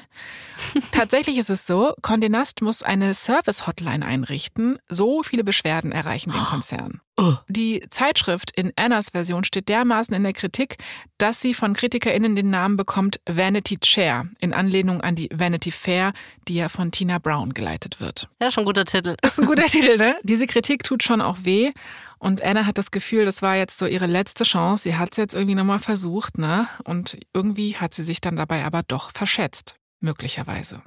Tatsächlich 0.91 1.37
ist 1.37 1.49
es 1.49 1.65
so, 1.65 1.93
Condé 2.01 2.29
Nast 2.29 2.61
muss 2.61 2.83
eine 2.83 3.13
Service-Hotline 3.13 4.05
einrichten. 4.05 4.77
So 4.89 5.23
viele 5.23 5.43
Beschwerden 5.43 5.91
erreichen 5.91 6.31
den 6.31 6.41
Konzern. 6.41 7.01
Oh. 7.17 7.35
Die 7.47 7.83
Zeitschrift 7.89 8.51
in 8.55 8.71
Annas 8.75 9.09
Version 9.09 9.43
steht 9.43 9.69
dermaßen 9.69 10.15
in 10.15 10.23
der 10.23 10.33
Kritik, 10.33 10.77
dass 11.17 11.41
sie 11.41 11.53
von 11.53 11.73
KritikerInnen 11.73 12.35
den 12.35 12.49
Namen 12.49 12.77
bekommt 12.77 13.19
Vanity 13.27 13.77
Chair, 13.77 14.27
in 14.39 14.53
Anlehnung 14.53 15.01
an 15.01 15.15
die 15.15 15.29
Vanity 15.31 15.71
Fair, 15.71 16.13
die 16.47 16.55
ja 16.55 16.69
von 16.69 16.91
Tina 16.91 17.19
Brown 17.19 17.53
geleitet 17.53 17.99
wird. 17.99 18.27
Ja, 18.41 18.49
schon 18.49 18.63
ein 18.63 18.65
guter 18.65 18.85
Titel. 18.85 19.15
Das 19.21 19.33
ist 19.33 19.39
ein 19.39 19.45
guter 19.45 19.65
Titel, 19.67 19.97
ne? 19.97 20.15
Diese 20.23 20.47
Kritik 20.47 20.83
tut 20.83 21.03
schon 21.03 21.21
auch 21.21 21.37
weh. 21.43 21.71
Und 22.17 22.41
Anna 22.41 22.65
hat 22.65 22.77
das 22.77 22.91
Gefühl, 22.91 23.25
das 23.25 23.41
war 23.41 23.55
jetzt 23.55 23.77
so 23.77 23.85
ihre 23.85 24.05
letzte 24.05 24.43
Chance. 24.43 24.83
Sie 24.83 24.95
hat 24.95 25.09
es 25.11 25.17
jetzt 25.17 25.33
irgendwie 25.33 25.55
nochmal 25.55 25.79
versucht, 25.79 26.37
ne? 26.37 26.67
Und 26.83 27.17
irgendwie 27.33 27.75
hat 27.75 27.93
sie 27.93 28.03
sich 28.03 28.21
dann 28.21 28.35
dabei 28.35 28.63
aber 28.63 28.83
doch 28.83 29.11
verschätzt. 29.11 29.75
Möglicherweise. 30.01 30.81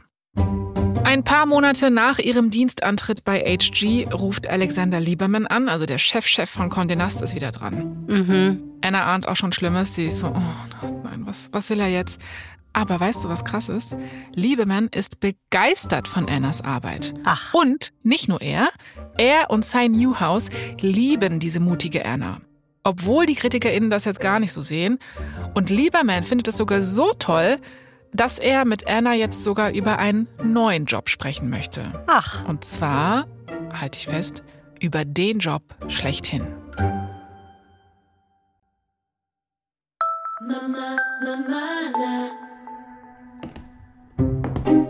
Ein 1.04 1.22
paar 1.22 1.46
Monate 1.46 1.90
nach 1.90 2.18
ihrem 2.18 2.50
Dienstantritt 2.50 3.24
bei 3.24 3.40
HG 3.40 4.08
ruft 4.12 4.48
Alexander 4.48 5.00
Lieberman 5.00 5.46
an, 5.46 5.68
also 5.68 5.86
der 5.86 5.98
Chefchef 5.98 6.50
von 6.50 6.70
Condé 6.70 6.96
Nast 6.96 7.22
ist 7.22 7.34
wieder 7.34 7.52
dran. 7.52 8.04
Mhm. 8.08 8.62
Anna 8.80 9.04
ahnt 9.04 9.28
auch 9.28 9.36
schon 9.36 9.52
Schlimmes. 9.52 9.94
Sie 9.94 10.06
ist 10.06 10.20
so, 10.20 10.28
oh 10.28 11.02
nein, 11.04 11.22
was, 11.26 11.50
was 11.52 11.70
will 11.70 11.80
er 11.80 11.88
jetzt? 11.88 12.20
Aber 12.72 12.98
weißt 12.98 13.24
du, 13.24 13.28
was 13.28 13.44
krass 13.44 13.68
ist? 13.68 13.94
Liebemann 14.34 14.88
ist 14.88 15.20
begeistert 15.20 16.08
von 16.08 16.28
Annas 16.28 16.60
Arbeit. 16.60 17.14
Ach. 17.22 17.54
Und 17.54 17.92
nicht 18.02 18.28
nur 18.28 18.40
er, 18.40 18.68
er 19.16 19.50
und 19.50 19.64
sein 19.64 19.92
Newhouse 19.92 20.48
lieben 20.80 21.38
diese 21.38 21.60
mutige 21.60 22.04
Anna. 22.04 22.40
Obwohl 22.82 23.26
die 23.26 23.36
KritikerInnen 23.36 23.90
das 23.90 24.04
jetzt 24.04 24.20
gar 24.20 24.40
nicht 24.40 24.52
so 24.52 24.62
sehen. 24.62 24.98
Und 25.54 25.70
Lieberman 25.70 26.24
findet 26.24 26.48
es 26.48 26.56
sogar 26.56 26.82
so 26.82 27.12
toll, 27.18 27.58
dass 28.14 28.38
er 28.38 28.64
mit 28.64 28.86
Anna 28.86 29.14
jetzt 29.14 29.42
sogar 29.42 29.72
über 29.72 29.98
einen 29.98 30.28
neuen 30.42 30.86
Job 30.86 31.10
sprechen 31.10 31.50
möchte. 31.50 32.04
Ach. 32.06 32.48
Und 32.48 32.64
zwar, 32.64 33.26
halte 33.72 33.98
ich 33.98 34.06
fest, 34.06 34.42
über 34.80 35.04
den 35.04 35.40
Job 35.40 35.62
schlechthin. 35.88 36.46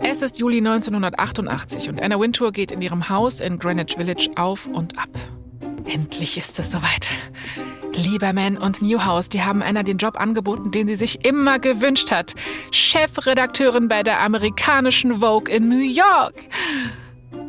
Es 0.03 0.21
ist 0.21 0.39
Juli 0.39 0.57
1988 0.57 1.89
und 1.89 2.01
Anna 2.01 2.19
Wintour 2.19 2.51
geht 2.51 2.71
in 2.71 2.81
ihrem 2.81 3.09
Haus 3.09 3.41
in 3.41 3.57
Greenwich 3.59 3.95
Village 3.95 4.29
auf 4.35 4.67
und 4.67 4.97
ab. 4.97 5.09
Endlich 5.85 6.37
ist 6.37 6.59
es 6.59 6.71
soweit. 6.71 7.07
Lieberman 7.95 8.57
und 8.57 8.81
Newhouse, 8.81 9.29
die 9.29 9.43
haben 9.43 9.61
Anna 9.61 9.83
den 9.83 9.97
Job 9.97 10.19
angeboten, 10.19 10.71
den 10.71 10.87
sie 10.87 10.95
sich 10.95 11.25
immer 11.25 11.59
gewünscht 11.59 12.11
hat. 12.11 12.33
Chefredakteurin 12.71 13.87
bei 13.87 14.03
der 14.03 14.21
amerikanischen 14.21 15.15
Vogue 15.15 15.53
in 15.53 15.69
New 15.69 15.79
York. 15.79 16.35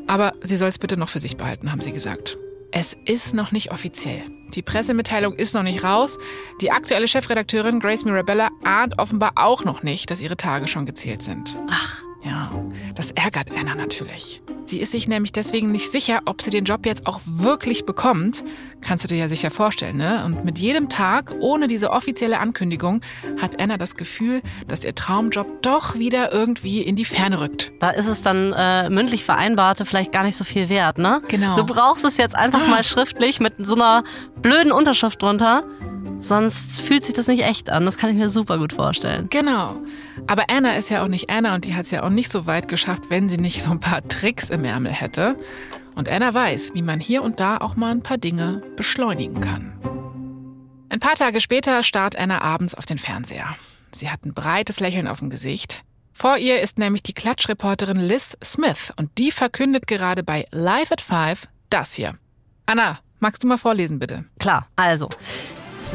Aber 0.07 0.35
sie 0.41 0.57
soll 0.57 0.69
es 0.69 0.79
bitte 0.79 0.97
noch 0.97 1.09
für 1.09 1.21
sich 1.21 1.37
behalten, 1.37 1.73
haben 1.73 1.81
sie 1.81 1.93
gesagt. 1.93 2.39
Es 2.73 2.97
ist 3.07 3.35
noch 3.35 3.53
nicht 3.53 3.73
offiziell. 3.73 4.23
Die 4.55 4.63
Pressemitteilung 4.63 5.35
ist 5.35 5.55
noch 5.55 5.63
nicht 5.63 5.83
raus. 5.83 6.19
Die 6.61 6.71
aktuelle 6.71 7.09
Chefredakteurin 7.09 7.81
Grace 7.81 8.05
Mirabella 8.05 8.49
ahnt 8.65 8.99
offenbar 8.99 9.33
auch 9.37 9.65
noch 9.65 9.83
nicht, 9.83 10.11
dass 10.11 10.21
ihre 10.21 10.37
Tage 10.37 10.69
schon 10.69 10.87
gezählt 10.87 11.23
sind. 11.23 11.59
Ach. 11.69 12.03
Ja, 12.25 12.51
das 12.95 13.13
ärgert 13.13 13.51
Anna 13.57 13.77
natürlich. 13.77 14.43
Sie 14.67 14.81
ist 14.81 14.91
sich 14.91 15.07
nämlich 15.07 15.31
deswegen 15.31 15.71
nicht 15.71 15.93
sicher, 15.93 16.21
ob 16.25 16.43
sie 16.43 16.51
den 16.51 16.65
Job 16.65 16.87
jetzt 16.87 17.07
auch 17.07 17.21
wirklich 17.25 17.87
bekommt. 17.87 18.45
Kannst 18.81 19.05
du 19.05 19.09
dir 19.09 19.17
ja 19.17 19.29
sicher 19.29 19.51
vorstellen, 19.53 19.97
ne? 19.97 20.25
Und 20.25 20.45
mit 20.45 20.59
jedem 20.59 20.89
Tag 20.89 21.35
ohne 21.39 21.69
diese 21.69 21.91
offizielle 21.91 22.41
Ankündigung 22.41 23.01
hat 23.41 23.61
Anna 23.61 23.77
das 23.77 23.95
Gefühl, 23.95 24.43
dass 24.67 24.83
ihr 24.83 24.95
Traumjob 24.95 25.63
doch 25.63 25.99
wieder 25.99 26.33
irgendwie 26.33 26.83
in 26.83 26.97
die 26.97 27.05
Ferne 27.05 27.41
rückt. 27.41 27.71
Da 27.79 27.91
ist 27.91 28.09
es 28.09 28.23
dann 28.23 28.53
äh, 28.53 28.91
mündlich 28.91 29.25
vereinbarte 29.25 29.87
vielleicht 29.87 30.13
gar 30.13 30.25
nicht 30.25 30.37
so 30.37 30.43
viel 30.43 30.69
wert, 30.69 30.99
ne? 30.99 31.23
Genau. 31.29 31.57
Du 31.57 31.65
brauchst 31.65 32.05
es 32.05 32.17
jetzt 32.17 32.35
einfach 32.35 32.67
mal 32.67 32.83
schriftlich 32.83 33.39
mit 33.39 33.55
so 33.59 33.75
einer 33.75 34.03
blöden 34.43 34.73
Unterschrift 34.73 35.23
drunter. 35.23 35.65
Sonst 36.19 36.81
fühlt 36.81 37.05
sich 37.05 37.15
das 37.15 37.29
nicht 37.29 37.43
echt 37.45 37.71
an. 37.71 37.85
Das 37.85 37.99
kann 37.99 38.11
ich 38.11 38.17
mir 38.17 38.29
super 38.29 38.59
gut 38.59 38.73
vorstellen. 38.73 39.29
Genau. 39.31 39.77
Aber 40.29 40.51
Anna 40.51 40.77
ist 40.77 40.91
ja 40.91 41.05
auch 41.05 41.09
nicht 41.09 41.31
Anna 41.31 41.55
und 41.55 41.65
die 41.65 41.75
hat 41.75 41.85
es 41.85 41.93
ja 41.93 42.03
auch 42.03 42.11
nicht 42.11 42.31
so 42.31 42.47
weit 42.47 42.69
geschafft, 42.69 43.05
wenn 43.09 43.29
sie 43.29 43.39
nicht 43.39 43.63
so 43.63 43.71
ein 43.71 43.81
paar 43.81 44.07
Tricks 44.09 44.51
im 44.51 44.65
Ärmel 44.65 44.93
hätte. 44.93 45.39
Und 45.95 46.09
Anna 46.09 46.35
weiß, 46.35 46.75
wie 46.75 46.83
man 46.83 47.01
hier 47.01 47.23
und 47.23 47.39
da 47.39 47.59
auch 47.59 47.77
mal 47.77 47.93
ein 47.93 48.03
paar 48.03 48.19
Dinge 48.19 48.63
beschleunigen 48.77 49.41
kann. 49.41 49.79
Ein 50.89 51.01
paar 51.01 51.15
Tage 51.15 51.41
später 51.41 51.83
starrt 51.83 52.17
Anna 52.17 52.43
abends 52.43 52.75
auf 52.75 52.87
den 52.87 52.99
Fernseher. 52.99 53.57
Sie 53.93 54.11
hat 54.11 54.25
ein 54.25 54.35
breites 54.35 54.81
Lächeln 54.81 55.07
auf 55.07 55.21
dem 55.21 55.31
Gesicht. 55.31 55.83
Vor 56.13 56.39
ihr 56.39 56.61
ist 56.61 56.79
nämlich 56.79 57.03
die 57.03 57.13
Klatschreporterin 57.13 58.01
Liz 58.01 58.37
Smith 58.43 58.93
und 58.97 59.17
die 59.19 59.31
verkündet 59.31 59.87
gerade 59.87 60.23
bei 60.23 60.47
Live 60.51 60.91
at 60.91 61.01
Five 61.01 61.47
das 61.71 61.95
hier. 61.95 62.17
Anna, 62.67 62.99
magst 63.21 63.43
du 63.43 63.47
mal 63.47 63.59
vorlesen, 63.59 63.99
bitte? 63.99 64.25
Klar, 64.39 64.67
also. 64.77 65.09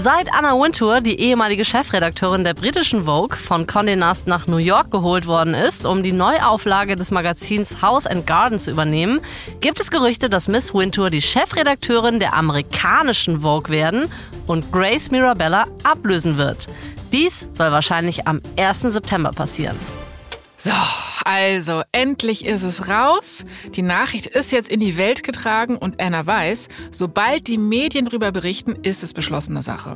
Seit 0.04 0.34
Anna 0.34 0.60
Wintour, 0.60 1.02
die 1.02 1.20
ehemalige 1.20 1.64
Chefredakteurin 1.64 2.44
der 2.44 2.56
britischen 2.56 3.04
Vogue, 3.04 3.38
von 3.38 3.68
Condé 3.68 3.96
Nast 3.96 4.26
nach 4.26 4.48
New 4.48 4.58
York 4.58 4.90
geholt 4.90 5.28
worden 5.28 5.54
ist, 5.54 5.86
um 5.86 6.02
die 6.02 6.12
Neuauflage 6.12 6.96
des 6.96 7.12
Magazins 7.12 7.84
House 7.84 8.08
and 8.08 8.26
Garden 8.26 8.60
zu 8.60 8.72
übernehmen, 8.72 9.22
gibt 9.60 9.80
es 9.80 9.92
Gerüchte, 9.92 10.28
dass 10.28 10.48
Miss 10.48 10.74
Wintour 10.74 11.12
die 11.12 11.22
Chefredakteurin 11.22 12.20
der 12.20 12.34
amerikanischen 12.34 13.42
Vogue 13.42 13.70
werden 13.70 14.12
und 14.48 14.72
Grace 14.72 15.12
Mirabella 15.12 15.66
ablösen 15.84 16.40
wird. 16.40 16.68
Dies 17.12 17.48
soll 17.52 17.72
wahrscheinlich 17.72 18.28
am 18.28 18.42
1. 18.58 18.82
September 18.82 19.30
passieren. 19.30 19.78
So, 20.64 20.70
also 21.26 21.82
endlich 21.92 22.46
ist 22.46 22.62
es 22.62 22.88
raus. 22.88 23.44
Die 23.74 23.82
Nachricht 23.82 24.28
ist 24.28 24.52
jetzt 24.52 24.70
in 24.70 24.80
die 24.80 24.96
Welt 24.96 25.24
getragen 25.24 25.76
und 25.76 26.00
Anna 26.00 26.24
weiß, 26.28 26.68
sobald 26.92 27.48
die 27.48 27.58
Medien 27.58 28.06
darüber 28.06 28.32
berichten, 28.32 28.76
ist 28.84 29.02
es 29.02 29.16
beschlossene 29.16 29.64
Sache. 29.64 29.96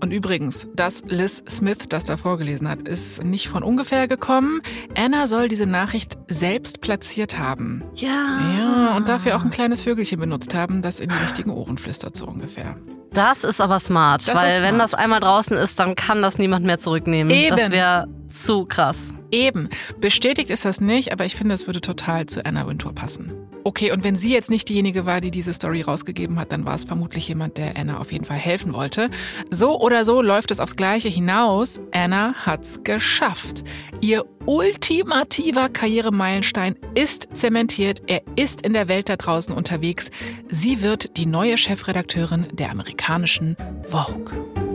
Und 0.00 0.10
übrigens, 0.10 0.66
dass 0.74 1.04
Liz 1.06 1.44
Smith 1.48 1.86
das 1.88 2.02
da 2.02 2.16
vorgelesen 2.16 2.68
hat, 2.68 2.82
ist 2.88 3.22
nicht 3.22 3.46
von 3.48 3.62
ungefähr 3.62 4.08
gekommen. 4.08 4.60
Anna 4.96 5.28
soll 5.28 5.46
diese 5.46 5.66
Nachricht 5.66 6.18
selbst 6.26 6.80
platziert 6.80 7.38
haben. 7.38 7.84
Ja. 7.94 8.40
Ja, 8.58 8.96
und 8.96 9.06
dafür 9.06 9.36
auch 9.36 9.44
ein 9.44 9.52
kleines 9.52 9.82
Vögelchen 9.82 10.18
benutzt 10.18 10.52
haben, 10.52 10.82
das 10.82 10.98
in 10.98 11.10
die 11.10 11.24
richtigen 11.24 11.50
Ohren 11.50 11.78
flüstert, 11.78 12.16
so 12.16 12.26
ungefähr. 12.26 12.76
Das 13.12 13.44
ist 13.44 13.60
aber 13.60 13.78
smart, 13.78 14.26
Das 14.26 14.34
weil 14.34 14.48
ist 14.48 14.62
wenn 14.62 14.74
smart. 14.74 14.82
das 14.82 14.94
einmal 14.94 15.20
draußen 15.20 15.56
ist, 15.56 15.78
dann 15.78 15.94
kann 15.94 16.22
das 16.22 16.38
niemand 16.38 16.66
mehr 16.66 16.80
zurücknehmen. 16.80 17.32
Eben. 17.32 17.56
Das 17.56 17.70
wäre 17.70 18.08
zu 18.32 18.64
krass. 18.64 19.14
Eben. 19.30 19.68
Bestätigt 20.00 20.50
ist 20.50 20.64
das 20.64 20.80
nicht, 20.80 21.12
aber 21.12 21.24
ich 21.24 21.36
finde, 21.36 21.54
es 21.54 21.66
würde 21.66 21.80
total 21.80 22.26
zu 22.26 22.44
Anna 22.44 22.66
Wintour 22.66 22.94
passen. 22.94 23.32
Okay, 23.64 23.92
und 23.92 24.02
wenn 24.02 24.16
sie 24.16 24.32
jetzt 24.32 24.50
nicht 24.50 24.68
diejenige 24.68 25.06
war, 25.06 25.20
die 25.20 25.30
diese 25.30 25.52
Story 25.52 25.82
rausgegeben 25.82 26.38
hat, 26.38 26.52
dann 26.52 26.64
war 26.64 26.74
es 26.74 26.84
vermutlich 26.84 27.28
jemand, 27.28 27.58
der 27.58 27.76
Anna 27.76 27.98
auf 27.98 28.12
jeden 28.12 28.24
Fall 28.24 28.36
helfen 28.36 28.74
wollte. 28.74 29.08
So 29.50 29.80
oder 29.80 30.04
so 30.04 30.20
läuft 30.20 30.50
es 30.50 30.60
aufs 30.60 30.76
Gleiche 30.76 31.08
hinaus. 31.08 31.80
Anna 31.92 32.34
hat's 32.34 32.80
geschafft. 32.82 33.62
Ihr 34.00 34.24
ultimativer 34.46 35.68
Karrieremeilenstein 35.68 36.76
ist 36.94 37.28
zementiert. 37.34 38.02
Er 38.06 38.22
ist 38.36 38.62
in 38.62 38.72
der 38.72 38.88
Welt 38.88 39.08
da 39.08 39.16
draußen 39.16 39.54
unterwegs. 39.54 40.10
Sie 40.48 40.82
wird 40.82 41.16
die 41.16 41.26
neue 41.26 41.56
Chefredakteurin 41.56 42.48
der 42.52 42.70
amerikanischen 42.70 43.56
Vogue. 43.84 44.71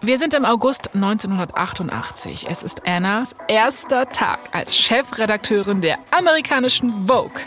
Wir 0.00 0.16
sind 0.16 0.32
im 0.34 0.44
August 0.44 0.94
1988. 0.94 2.46
Es 2.48 2.62
ist 2.62 2.86
Annas 2.86 3.34
erster 3.48 4.08
Tag 4.10 4.38
als 4.52 4.76
Chefredakteurin 4.76 5.80
der 5.80 5.98
amerikanischen 6.12 7.06
Vogue. 7.08 7.42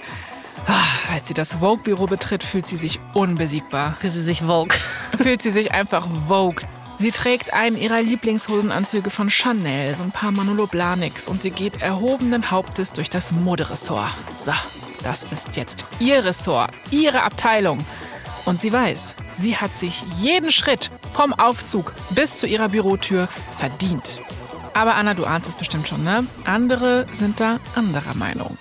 Ah, 0.68 1.14
Als 1.14 1.28
sie 1.30 1.34
das 1.34 1.54
Vogue-Büro 1.56 2.08
betritt, 2.08 2.44
fühlt 2.44 2.68
sie 2.68 2.78
sich 2.78 3.00
unbesiegbar. 3.14 3.96
Für 4.00 4.10
sie 4.10 4.22
sich 4.22 4.42
Vogue. 4.42 4.78
Fühlt 5.18 5.42
sie 5.42 5.50
sich 5.50 5.72
einfach 5.72 6.08
Vogue. 6.28 6.68
Sie 6.98 7.12
trägt 7.12 7.54
einen 7.54 7.78
ihrer 7.78 8.02
Lieblingshosenanzüge 8.02 9.10
von 9.10 9.32
Chanel, 9.32 9.96
so 9.96 10.04
ein 10.04 10.12
paar 10.12 10.32
Manolo 10.32 10.68
Blahniks 10.68 11.28
und 11.28 11.42
sie 11.42 11.50
geht 11.50 11.82
erhobenen 11.82 12.52
Hauptes 12.52 12.92
durch 12.92 13.10
das 13.10 13.32
Moderessort. 13.32 14.14
So, 14.36 14.54
das 15.04 15.24
ist 15.32 15.56
jetzt 15.56 15.86
ihr 16.00 16.24
Ressort, 16.24 16.70
ihre 16.92 17.24
Abteilung. 17.24 17.80
Und 18.46 18.60
sie 18.60 18.74
weiß, 18.74 19.16
sie 19.34 19.58
hat 19.58 19.76
sich 19.76 20.04
jeden 20.20 20.52
Schritt 20.52 20.90
vom 21.12 21.34
Aufzug 21.34 21.94
bis 22.12 22.38
zu 22.40 22.48
ihrer 22.48 22.70
Bürotür 22.70 23.30
verdient. 23.58 24.18
Aber 24.74 24.96
Anna, 24.96 25.14
du 25.14 25.26
ahnst 25.26 25.50
es 25.50 25.56
bestimmt 25.56 25.88
schon, 25.88 26.04
ne? 26.04 26.26
Andere 26.46 27.06
sind 27.14 27.40
da 27.40 27.60
anderer 27.76 28.16
Meinung. 28.16 28.58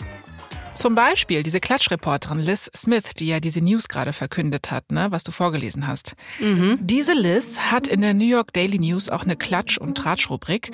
Zum 0.74 0.94
Beispiel 0.94 1.42
diese 1.42 1.60
Klatschreporterin 1.60 2.38
Liz 2.38 2.70
Smith, 2.74 3.14
die 3.18 3.26
ja 3.26 3.40
diese 3.40 3.60
News 3.60 3.88
gerade 3.88 4.12
verkündet 4.12 4.70
hat, 4.70 4.92
ne, 4.92 5.08
was 5.10 5.24
du 5.24 5.32
vorgelesen 5.32 5.86
hast. 5.86 6.14
Mhm. 6.38 6.78
Diese 6.80 7.12
Liz 7.12 7.58
hat 7.58 7.88
in 7.88 8.00
der 8.00 8.14
New 8.14 8.26
York 8.26 8.52
Daily 8.52 8.78
News 8.78 9.08
auch 9.08 9.22
eine 9.22 9.34
Klatsch- 9.34 9.78
und 9.78 9.96
Tratsch-Rubrik. 9.96 10.70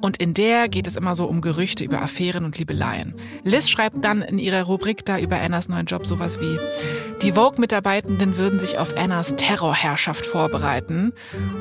Und 0.00 0.16
in 0.16 0.34
der 0.34 0.68
geht 0.68 0.86
es 0.86 0.96
immer 0.96 1.14
so 1.14 1.26
um 1.26 1.40
Gerüchte 1.40 1.84
über 1.84 2.02
Affären 2.02 2.44
und 2.44 2.58
Liebeleien. 2.58 3.14
Liz 3.42 3.68
schreibt 3.68 4.02
dann 4.04 4.22
in 4.22 4.38
ihrer 4.38 4.62
Rubrik 4.62 5.04
da 5.04 5.18
über 5.18 5.40
Annas 5.40 5.68
neuen 5.68 5.86
Job 5.86 6.06
sowas 6.06 6.40
wie, 6.40 6.58
die 7.22 7.32
Vogue-Mitarbeitenden 7.32 8.36
würden 8.36 8.58
sich 8.58 8.78
auf 8.78 8.96
Annas 8.96 9.34
Terrorherrschaft 9.36 10.26
vorbereiten. 10.26 11.12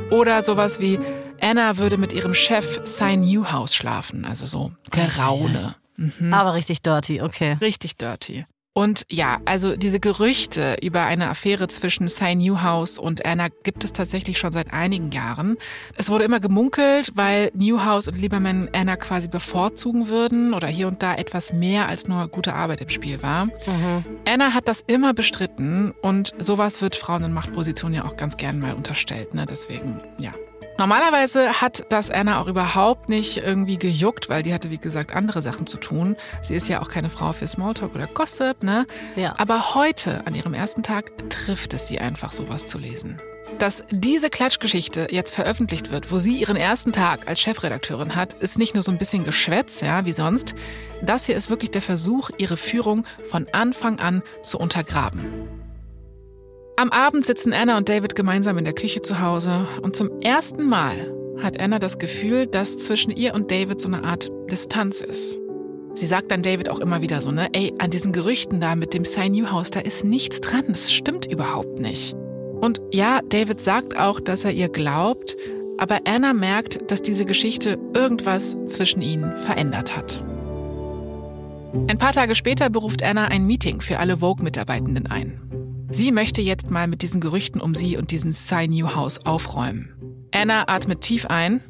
Oder 0.10 0.44
sowas 0.44 0.80
wie, 0.80 1.00
Anna 1.42 1.78
würde 1.78 1.98
mit 1.98 2.14
ihrem 2.14 2.34
Chef 2.34 2.82
Cy 2.86 3.18
Newhouse 3.18 3.76
schlafen. 3.76 4.26
Also 4.26 4.46
so 4.46 4.72
Geraune. 4.90 5.76
Mhm. 5.96 6.34
Aber 6.34 6.54
richtig 6.54 6.82
dirty, 6.82 7.22
okay. 7.22 7.58
Richtig 7.62 7.98
dirty. 7.98 8.46
Und 8.76 9.06
ja, 9.08 9.40
also 9.46 9.76
diese 9.76 10.00
Gerüchte 10.00 10.78
über 10.82 11.04
eine 11.04 11.30
Affäre 11.30 11.68
zwischen 11.68 12.10
Cy 12.10 12.34
Newhouse 12.34 12.98
und 12.98 13.24
Anna 13.24 13.50
gibt 13.64 13.84
es 13.84 13.94
tatsächlich 13.94 14.40
schon 14.40 14.52
seit 14.52 14.74
einigen 14.74 15.12
Jahren. 15.12 15.58
Es 15.96 16.10
wurde 16.10 16.24
immer 16.24 16.40
gemunkelt, 16.40 17.12
weil 17.14 17.52
Newhouse 17.54 18.08
und 18.08 18.18
Lieberman 18.18 18.70
Anna 18.74 18.96
quasi 18.96 19.28
bevorzugen 19.28 20.08
würden 20.08 20.56
oder 20.56 20.68
hier 20.68 20.88
und 20.88 21.04
da 21.04 21.14
etwas 21.14 21.54
mehr 21.54 21.88
als 21.88 22.08
nur 22.08 22.28
gute 22.30 22.56
Arbeit 22.56 22.82
im 22.82 22.90
Spiel 22.90 23.22
war. 23.22 23.46
Mhm. 23.46 24.04
Anna 24.28 24.56
hat 24.56 24.68
das 24.68 24.82
immer 24.88 25.14
bestritten 25.14 25.94
und 26.02 26.32
sowas 26.40 26.82
wird 26.82 26.96
Frauen 26.96 27.26
in 27.26 27.34
Machtpositionen 27.34 27.96
ja 27.96 28.06
auch 28.06 28.18
ganz 28.18 28.38
gern 28.38 28.60
mal 28.60 28.74
unterstellt. 28.74 29.36
Ne? 29.36 29.46
Deswegen, 29.48 30.02
ja. 30.18 30.32
Normalerweise 30.78 31.62
hat 31.62 31.86
das 31.90 32.10
Anna 32.10 32.42
auch 32.42 32.48
überhaupt 32.48 33.08
nicht 33.08 33.38
irgendwie 33.38 33.78
gejuckt, 33.78 34.30
weil 34.30 34.42
die 34.42 34.54
hatte, 34.54 34.72
wie 34.72 34.80
gesagt, 34.80 35.14
andere 35.14 35.42
Sachen 35.42 35.68
zu 35.68 35.78
tun. 35.78 36.16
Sie 36.42 36.56
ist 36.56 36.68
ja 36.68 36.82
auch 36.82 36.90
keine 36.90 37.10
Frau 37.10 37.32
für 37.32 37.48
Smalltalk 37.48 37.94
oder 37.94 38.08
Gossip, 38.08 38.64
ne? 38.64 38.88
Ja. 39.16 39.36
Aber 39.38 39.76
heute, 39.76 40.26
an 40.26 40.34
ihrem 40.34 40.54
ersten 40.54 40.82
Tag, 40.82 41.12
trifft 41.30 41.74
es 41.74 41.88
sie 41.88 42.00
einfach, 42.00 42.34
sowas 42.34 42.66
zu 42.66 42.80
lesen. 42.80 43.22
Dass 43.60 43.84
diese 43.92 44.32
Klatschgeschichte 44.32 45.08
jetzt 45.12 45.34
veröffentlicht 45.34 45.92
wird, 45.92 46.12
wo 46.12 46.18
sie 46.18 46.38
ihren 46.38 46.58
ersten 46.58 46.92
Tag 46.92 47.28
als 47.28 47.40
Chefredakteurin 47.40 48.16
hat, 48.16 48.34
ist 48.34 48.58
nicht 48.58 48.74
nur 48.74 48.82
so 48.82 48.92
ein 48.92 48.98
bisschen 48.98 49.24
Geschwätz, 49.24 49.82
ja, 49.82 50.06
wie 50.06 50.14
sonst. 50.14 50.56
Das 51.04 51.28
hier 51.28 51.36
ist 51.36 51.52
wirklich 51.52 51.70
der 51.70 51.84
Versuch, 51.84 52.32
ihre 52.38 52.58
Führung 52.58 53.06
von 53.24 53.48
Anfang 53.52 54.00
an 54.00 54.24
zu 54.42 54.58
untergraben. 54.58 55.63
Am 56.76 56.90
Abend 56.90 57.24
sitzen 57.24 57.54
Anna 57.54 57.78
und 57.78 57.88
David 57.88 58.16
gemeinsam 58.16 58.58
in 58.58 58.66
der 58.66 58.74
Küche 58.74 59.04
zu 59.04 59.22
Hause 59.22 59.68
und 59.84 59.96
zum 59.96 60.10
ersten 60.22 60.68
Mal 60.68 61.14
hat 61.40 61.60
Anna 61.60 61.78
das 61.78 62.00
Gefühl, 62.00 62.48
dass 62.48 62.78
zwischen 62.80 63.12
ihr 63.12 63.36
und 63.36 63.52
David 63.52 63.80
so 63.80 63.88
eine 63.88 64.04
Art 64.04 64.32
Distanz 64.50 65.00
ist. 65.02 65.38
Sie 65.94 66.08
sagt 66.08 66.32
dann 66.32 66.42
David 66.42 66.70
auch 66.70 66.80
immer 66.80 67.02
wieder 67.02 67.22
so, 67.22 67.32
ne, 67.32 67.50
ey, 67.54 67.74
an 67.78 67.92
diesen 67.92 68.12
Gerüchten 68.12 68.60
da 68.60 68.76
mit 68.76 68.96
dem 68.96 69.06
Cy 69.06 69.30
Newhouse, 69.30 69.70
da 69.70 69.82
ist 69.82 70.04
nichts 70.04 70.42
dran, 70.42 70.66
das 70.68 70.92
stimmt 70.92 71.32
überhaupt 71.32 71.80
nicht. 71.80 72.16
Und 72.60 72.82
ja, 72.92 73.20
David 73.30 73.62
sagt 73.62 73.96
auch, 73.96 74.20
dass 74.20 74.44
er 74.44 74.52
ihr 74.52 74.70
glaubt, 74.70 75.38
aber 75.78 76.00
Anna 76.06 76.34
merkt, 76.34 76.90
dass 76.90 77.04
diese 77.04 77.26
Geschichte 77.26 77.78
irgendwas 77.94 78.58
zwischen 78.66 79.04
ihnen 79.04 79.38
verändert 79.38 79.96
hat. 79.96 80.24
Ein 81.88 82.00
paar 82.00 82.14
Tage 82.14 82.34
später 82.34 82.72
beruft 82.72 83.04
Anna 83.04 83.26
ein 83.26 83.46
Meeting 83.46 83.80
für 83.80 84.00
alle 84.00 84.18
Vogue-Mitarbeitenden 84.18 85.06
ein. 85.06 85.40
Sie 85.94 86.12
möchte 86.12 86.42
jetzt 86.42 86.72
mal 86.72 86.88
mit 86.88 87.04
diesen 87.04 87.22
Gerüchten 87.22 87.62
um 87.62 87.76
sie 87.76 87.98
und 87.98 88.10
diesen 88.10 88.34
Cy 88.34 88.68
Newhouse 88.68 89.24
aufräumen. 89.26 89.94
Anna 90.32 90.68
atmet 90.68 91.02
tief 91.02 91.28
ein 91.28 91.62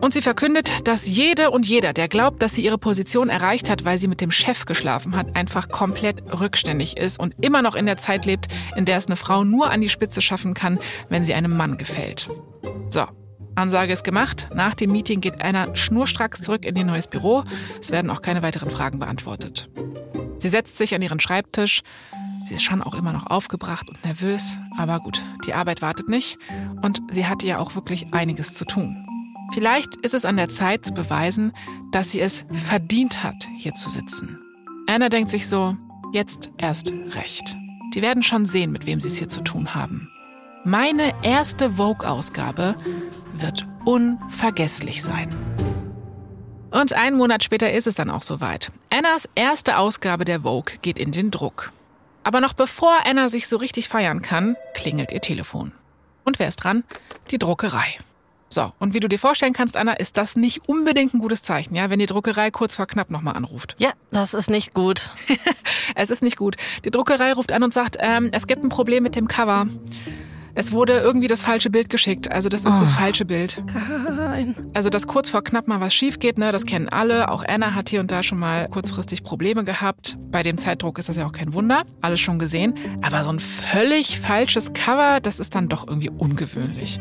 und 0.00 0.12
sie 0.12 0.20
verkündet, 0.20 0.88
dass 0.88 1.06
jede 1.06 1.52
und 1.52 1.64
jeder, 1.64 1.92
der 1.92 2.08
glaubt, 2.08 2.42
dass 2.42 2.56
sie 2.56 2.64
ihre 2.64 2.78
Position 2.78 3.28
erreicht 3.28 3.70
hat, 3.70 3.84
weil 3.84 3.98
sie 3.98 4.08
mit 4.08 4.20
dem 4.20 4.32
Chef 4.32 4.64
geschlafen 4.64 5.14
hat, 5.14 5.36
einfach 5.36 5.68
komplett 5.68 6.22
rückständig 6.40 6.96
ist 6.96 7.20
und 7.20 7.36
immer 7.40 7.62
noch 7.62 7.76
in 7.76 7.86
der 7.86 7.98
Zeit 7.98 8.26
lebt, 8.26 8.48
in 8.74 8.84
der 8.84 8.96
es 8.96 9.06
eine 9.06 9.14
Frau 9.14 9.44
nur 9.44 9.70
an 9.70 9.80
die 9.80 9.88
Spitze 9.88 10.20
schaffen 10.20 10.54
kann, 10.54 10.80
wenn 11.08 11.22
sie 11.22 11.34
einem 11.34 11.56
Mann 11.56 11.78
gefällt. 11.78 12.28
So, 12.90 13.04
Ansage 13.54 13.92
ist 13.92 14.02
gemacht. 14.02 14.48
Nach 14.54 14.74
dem 14.74 14.90
Meeting 14.90 15.20
geht 15.20 15.40
Anna 15.40 15.76
schnurstracks 15.76 16.42
zurück 16.42 16.64
in 16.64 16.74
ihr 16.74 16.84
neues 16.84 17.06
Büro. 17.06 17.44
Es 17.80 17.92
werden 17.92 18.10
auch 18.10 18.22
keine 18.22 18.42
weiteren 18.42 18.70
Fragen 18.70 18.98
beantwortet. 18.98 19.70
Sie 20.42 20.48
setzt 20.48 20.76
sich 20.76 20.92
an 20.92 21.02
ihren 21.02 21.20
Schreibtisch. 21.20 21.82
Sie 22.48 22.54
ist 22.54 22.64
schon 22.64 22.82
auch 22.82 22.94
immer 22.94 23.12
noch 23.12 23.28
aufgebracht 23.28 23.88
und 23.88 24.04
nervös, 24.04 24.58
aber 24.76 24.98
gut, 24.98 25.24
die 25.46 25.54
Arbeit 25.54 25.82
wartet 25.82 26.08
nicht 26.08 26.36
und 26.82 27.00
sie 27.12 27.26
hatte 27.26 27.46
ja 27.46 27.58
auch 27.58 27.76
wirklich 27.76 28.12
einiges 28.12 28.52
zu 28.52 28.64
tun. 28.64 29.06
Vielleicht 29.54 29.94
ist 30.02 30.14
es 30.14 30.24
an 30.24 30.36
der 30.36 30.48
Zeit 30.48 30.84
zu 30.84 30.94
beweisen, 30.94 31.52
dass 31.92 32.10
sie 32.10 32.20
es 32.20 32.44
verdient 32.50 33.22
hat, 33.22 33.48
hier 33.56 33.74
zu 33.74 33.88
sitzen. 33.88 34.36
Anna 34.88 35.10
denkt 35.10 35.30
sich 35.30 35.46
so, 35.46 35.76
jetzt 36.12 36.50
erst 36.58 36.92
recht. 37.14 37.54
Die 37.94 38.02
werden 38.02 38.24
schon 38.24 38.44
sehen, 38.44 38.72
mit 38.72 38.84
wem 38.84 39.00
sie 39.00 39.08
es 39.08 39.18
hier 39.18 39.28
zu 39.28 39.42
tun 39.42 39.76
haben. 39.76 40.10
Meine 40.64 41.12
erste 41.22 41.70
Vogue-Ausgabe 41.70 42.74
wird 43.34 43.64
unvergesslich 43.84 45.04
sein. 45.04 45.28
Und 46.72 46.94
einen 46.94 47.18
Monat 47.18 47.44
später 47.44 47.70
ist 47.70 47.86
es 47.86 47.94
dann 47.94 48.10
auch 48.10 48.22
soweit. 48.22 48.72
Annas 48.88 49.28
erste 49.34 49.76
Ausgabe 49.76 50.24
der 50.24 50.40
Vogue 50.40 50.74
geht 50.80 50.98
in 50.98 51.12
den 51.12 51.30
Druck. 51.30 51.70
Aber 52.24 52.40
noch 52.40 52.54
bevor 52.54 53.00
Anna 53.04 53.28
sich 53.28 53.46
so 53.46 53.58
richtig 53.58 53.88
feiern 53.88 54.22
kann, 54.22 54.56
klingelt 54.72 55.12
ihr 55.12 55.20
Telefon. 55.20 55.72
Und 56.24 56.38
wer 56.38 56.48
ist 56.48 56.56
dran? 56.56 56.84
Die 57.30 57.38
Druckerei. 57.38 57.98
So, 58.48 58.72
und 58.78 58.94
wie 58.94 59.00
du 59.00 59.08
dir 59.08 59.18
vorstellen 59.18 59.52
kannst, 59.52 59.76
Anna, 59.76 59.94
ist 59.94 60.16
das 60.16 60.34
nicht 60.36 60.68
unbedingt 60.68 61.14
ein 61.14 61.18
gutes 61.18 61.42
Zeichen, 61.42 61.74
ja, 61.74 61.90
wenn 61.90 61.98
die 61.98 62.06
Druckerei 62.06 62.50
kurz 62.50 62.74
vor 62.74 62.86
knapp 62.86 63.10
nochmal 63.10 63.34
anruft. 63.34 63.76
Ja, 63.78 63.92
das 64.10 64.34
ist 64.34 64.48
nicht 64.48 64.72
gut. 64.72 65.10
es 65.94 66.10
ist 66.10 66.22
nicht 66.22 66.36
gut. 66.36 66.56
Die 66.84 66.90
Druckerei 66.90 67.32
ruft 67.32 67.52
an 67.52 67.62
und 67.62 67.74
sagt, 67.74 67.96
ähm, 67.98 68.30
es 68.32 68.46
gibt 68.46 68.62
ein 68.64 68.68
Problem 68.68 69.02
mit 69.02 69.16
dem 69.16 69.28
Cover. 69.28 69.66
Es 70.54 70.72
wurde 70.72 70.98
irgendwie 70.98 71.28
das 71.28 71.42
falsche 71.42 71.70
Bild 71.70 71.88
geschickt. 71.88 72.30
Also 72.30 72.48
das 72.48 72.64
ist 72.64 72.76
oh. 72.76 72.80
das 72.80 72.92
falsche 72.92 73.24
Bild. 73.24 73.62
Nein. 73.74 74.54
Also 74.74 74.90
dass 74.90 75.06
kurz 75.06 75.30
vor 75.30 75.42
knapp 75.42 75.66
mal 75.66 75.80
was 75.80 75.94
schief 75.94 76.18
geht, 76.18 76.36
ne, 76.36 76.52
das 76.52 76.66
kennen 76.66 76.88
alle. 76.88 77.30
Auch 77.30 77.44
Anna 77.46 77.74
hat 77.74 77.88
hier 77.88 78.00
und 78.00 78.10
da 78.10 78.22
schon 78.22 78.38
mal 78.38 78.68
kurzfristig 78.68 79.22
Probleme 79.22 79.64
gehabt. 79.64 80.18
Bei 80.30 80.42
dem 80.42 80.58
Zeitdruck 80.58 80.98
ist 80.98 81.08
das 81.08 81.16
ja 81.16 81.26
auch 81.26 81.32
kein 81.32 81.54
Wunder. 81.54 81.84
Alles 82.02 82.20
schon 82.20 82.38
gesehen. 82.38 82.74
Aber 83.00 83.24
so 83.24 83.30
ein 83.30 83.40
völlig 83.40 84.20
falsches 84.20 84.72
Cover, 84.74 85.20
das 85.20 85.40
ist 85.40 85.54
dann 85.54 85.68
doch 85.68 85.88
irgendwie 85.88 86.10
ungewöhnlich. 86.10 87.00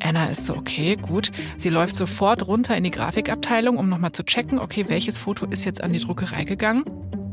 Anna 0.00 0.26
ist 0.26 0.44
so, 0.44 0.54
okay, 0.54 0.96
gut. 0.96 1.30
Sie 1.56 1.70
läuft 1.70 1.96
sofort 1.96 2.46
runter 2.46 2.76
in 2.76 2.84
die 2.84 2.90
Grafikabteilung, 2.90 3.78
um 3.78 3.88
nochmal 3.88 4.12
zu 4.12 4.22
checken, 4.22 4.58
okay, 4.58 4.84
welches 4.88 5.16
Foto 5.16 5.46
ist 5.46 5.64
jetzt 5.64 5.82
an 5.82 5.94
die 5.94 6.00
Druckerei 6.00 6.44
gegangen. 6.44 6.84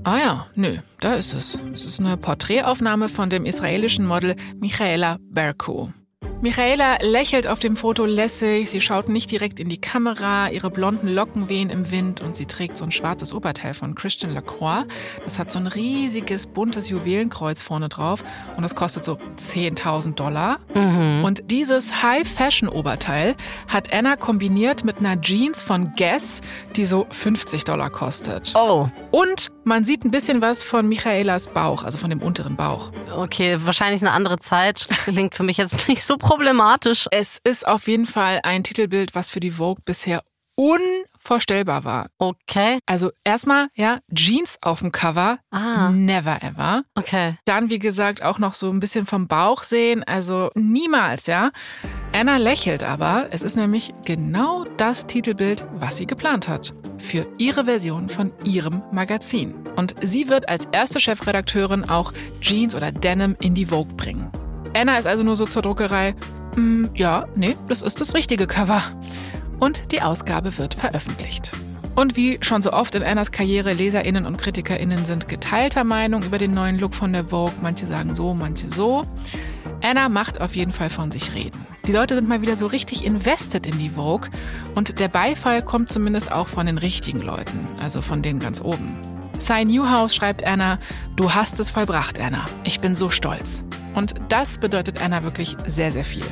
Ah 0.04 0.18
ja, 0.18 0.48
nö, 0.56 0.78
da 1.00 1.14
ist 1.14 1.34
es. 1.34 1.60
Es 1.76 1.86
ist 1.86 2.00
eine 2.00 2.18
Porträtaufnahme 2.18 3.08
von 3.08 3.30
dem 3.30 3.46
israelischen 3.46 4.08
Model 4.08 4.36
Michaela 4.60 5.18
Berko. 5.22 5.94
Michaela 6.42 6.98
lächelt 7.02 7.46
auf 7.46 7.60
dem 7.60 7.76
Foto 7.76 8.04
lässig, 8.04 8.72
sie 8.72 8.82
schaut 8.82 9.10
nicht 9.10 9.30
direkt 9.30 9.60
in 9.60 9.70
die 9.70 9.80
Kamera, 9.80 10.50
ihre 10.50 10.72
blonden 10.72 11.08
Locken 11.08 11.50
wehen 11.50 11.70
im 11.70 11.92
Wind 11.92 12.20
und 12.20 12.36
sie 12.36 12.48
trägt 12.48 12.78
so 12.78 12.84
ein 12.84 12.92
schwarzes 12.92 13.32
Oberteil 13.32 13.76
von 13.76 13.94
Christian 13.94 14.34
Lacroix. 14.34 14.86
Das 15.24 15.38
hat 15.38 15.52
so 15.52 15.60
ein 15.60 15.68
riesiges, 15.68 16.48
buntes 16.48 16.90
Juwelenkreuz 16.90 17.62
vorne 17.62 17.90
drauf 17.90 18.24
und 18.58 18.64
das 18.64 18.74
kostet 18.74 19.06
so 19.06 19.20
10.000 19.38 20.16
Dollar. 20.16 20.58
Mhm. 20.74 21.24
Und 21.24 21.52
dieses 21.52 22.02
High-Fashion-Oberteil 22.02 23.36
hat 23.68 23.94
Anna 23.94 24.16
kombiniert 24.16 24.84
mit 24.84 24.98
einer 24.98 25.22
Jeans 25.22 25.62
von 25.62 25.94
Guess, 25.96 26.42
die 26.76 26.86
so 26.86 27.06
50 27.12 27.66
Dollar 27.66 27.92
kostet. 27.92 28.54
Oh. 28.56 28.88
Und 29.12 29.52
man 29.64 29.86
sieht 29.86 30.06
ein 30.06 30.12
bisschen 30.12 30.42
was 30.42 30.64
von 30.64 30.90
Michaelas 30.90 31.50
Bauch, 31.50 31.84
also 31.84 32.00
von 32.00 32.10
dem 32.10 32.24
unteren 32.24 32.56
Bauch. 32.56 32.92
Okay, 33.16 33.58
wahrscheinlich 33.60 34.02
eine 34.02 34.12
andere 34.12 34.40
Zeit. 34.40 34.88
Klingt 35.04 35.36
für 35.36 35.44
mich 35.44 35.58
jetzt 35.58 35.88
nicht 35.88 36.04
so 36.04 36.11
problematisch. 36.18 37.08
Es 37.12 37.40
ist 37.44 37.68
auf 37.68 37.88
jeden 37.88 38.06
Fall 38.06 38.40
ein 38.44 38.64
Titelbild, 38.64 39.16
was 39.16 39.30
für 39.30 39.40
die 39.40 39.52
Vogue 39.52 39.82
bisher 39.86 40.24
unvorstellbar 40.56 41.84
war. 41.86 42.10
Okay. 42.18 42.80
Also 42.86 43.12
erstmal, 43.24 43.70
ja, 43.74 44.00
Jeans 44.14 44.58
auf 44.62 44.80
dem 44.80 44.92
Cover. 44.92 45.40
Ah. 45.50 45.90
Never 45.90 46.44
ever. 46.44 46.84
Okay. 46.96 47.38
Dann, 47.46 47.70
wie 47.70 47.80
gesagt, 47.80 48.22
auch 48.22 48.38
noch 48.38 48.54
so 48.54 48.70
ein 48.70 48.80
bisschen 48.80 49.06
vom 49.06 49.28
Bauch 49.28 49.64
sehen. 49.64 50.04
Also 50.04 50.52
niemals, 50.54 51.26
ja. 51.26 51.52
Anna 52.14 52.38
lächelt 52.38 52.84
aber. 52.84 53.28
Es 53.32 53.42
ist 53.42 53.56
nämlich 53.56 53.94
genau 54.06 54.66
das 54.78 55.08
Titelbild, 55.08 55.66
was 55.74 55.98
sie 55.98 56.06
geplant 56.06 56.48
hat. 56.48 56.74
Für 57.00 57.26
ihre 57.38 57.66
Version 57.66 58.10
von 58.10 58.32
ihrem 58.44 58.84
Magazin. 58.92 59.56
Und 59.76 59.96
sie 60.04 60.30
wird 60.30 60.48
als 60.48 60.68
erste 60.72 61.00
Chefredakteurin 61.00 61.90
auch 61.90 62.14
Jeans 62.42 62.76
oder 62.76 62.92
Denim 62.92 63.36
in 63.40 63.56
die 63.56 63.66
Vogue 63.66 63.94
bringen. 63.96 64.32
Anna 64.74 64.96
ist 64.96 65.08
also 65.08 65.24
nur 65.24 65.36
so 65.36 65.46
zur 65.46 65.62
Druckerei. 65.62 66.16
Mm, 66.56 66.86
ja, 66.96 67.28
nee, 67.36 67.56
das 67.68 67.82
ist 67.82 68.02
das 68.02 68.14
richtige 68.14 68.48
Cover. 68.48 68.82
Und 69.60 69.92
die 69.92 70.02
Ausgabe 70.02 70.58
wird 70.58 70.74
veröffentlicht. 70.74 71.52
Und 71.96 72.16
wie 72.16 72.38
schon 72.42 72.62
so 72.62 72.72
oft 72.72 72.96
in 72.96 73.04
Annas 73.04 73.32
Karriere, 73.32 73.74
LeserInnen 73.74 74.26
und 74.26 74.38
KritikerInnen 74.38 75.06
sind 75.06 75.28
geteilter 75.28 75.84
Meinung 75.84 76.24
über 76.24 76.38
den 76.38 76.52
neuen 76.52 76.80
Look 76.80 76.96
von 76.96 77.12
der 77.12 77.26
Vogue. 77.26 77.54
Manche 77.62 77.86
sagen 77.86 78.16
so, 78.16 78.34
manche 78.34 78.70
so. 78.70 79.06
Anna 79.84 80.10
macht 80.10 80.40
auf 80.40 80.56
jeden 80.56 80.72
Fall 80.72 80.90
von 80.90 81.12
sich 81.12 81.34
reden. 81.34 81.60
Die 81.86 81.92
Leute 81.92 82.16
sind 82.16 82.30
mal 82.30 82.42
wieder 82.42 82.56
so 82.56 82.68
richtig 82.68 83.04
invested 83.04 83.66
in 83.66 83.78
die 83.78 83.90
Vogue 83.90 84.30
und 84.76 85.00
der 85.00 85.08
Beifall 85.08 85.64
kommt 85.64 85.90
zumindest 85.90 86.32
auch 86.32 86.48
von 86.48 86.66
den 86.68 86.78
richtigen 86.78 87.22
Leuten, 87.22 87.68
also 87.82 88.02
von 88.02 88.22
denen 88.22 88.40
ganz 88.40 88.62
oben. 88.62 88.98
Cy 89.40 89.66
Newhouse 89.66 90.16
schreibt 90.16 90.46
Anna, 90.46 90.78
du 91.16 91.34
hast 91.34 91.60
es 91.60 91.72
vollbracht, 91.72 92.20
Anna. 92.22 92.46
Ich 92.64 92.80
bin 92.80 92.96
so 92.96 93.10
stolz. 93.10 93.64
Und 93.94 94.16
das 94.30 94.58
bedeutet 94.60 95.02
Anna 95.02 95.24
wirklich 95.24 95.56
sehr, 95.68 95.92
sehr 95.92 96.06
viel. 96.06 96.26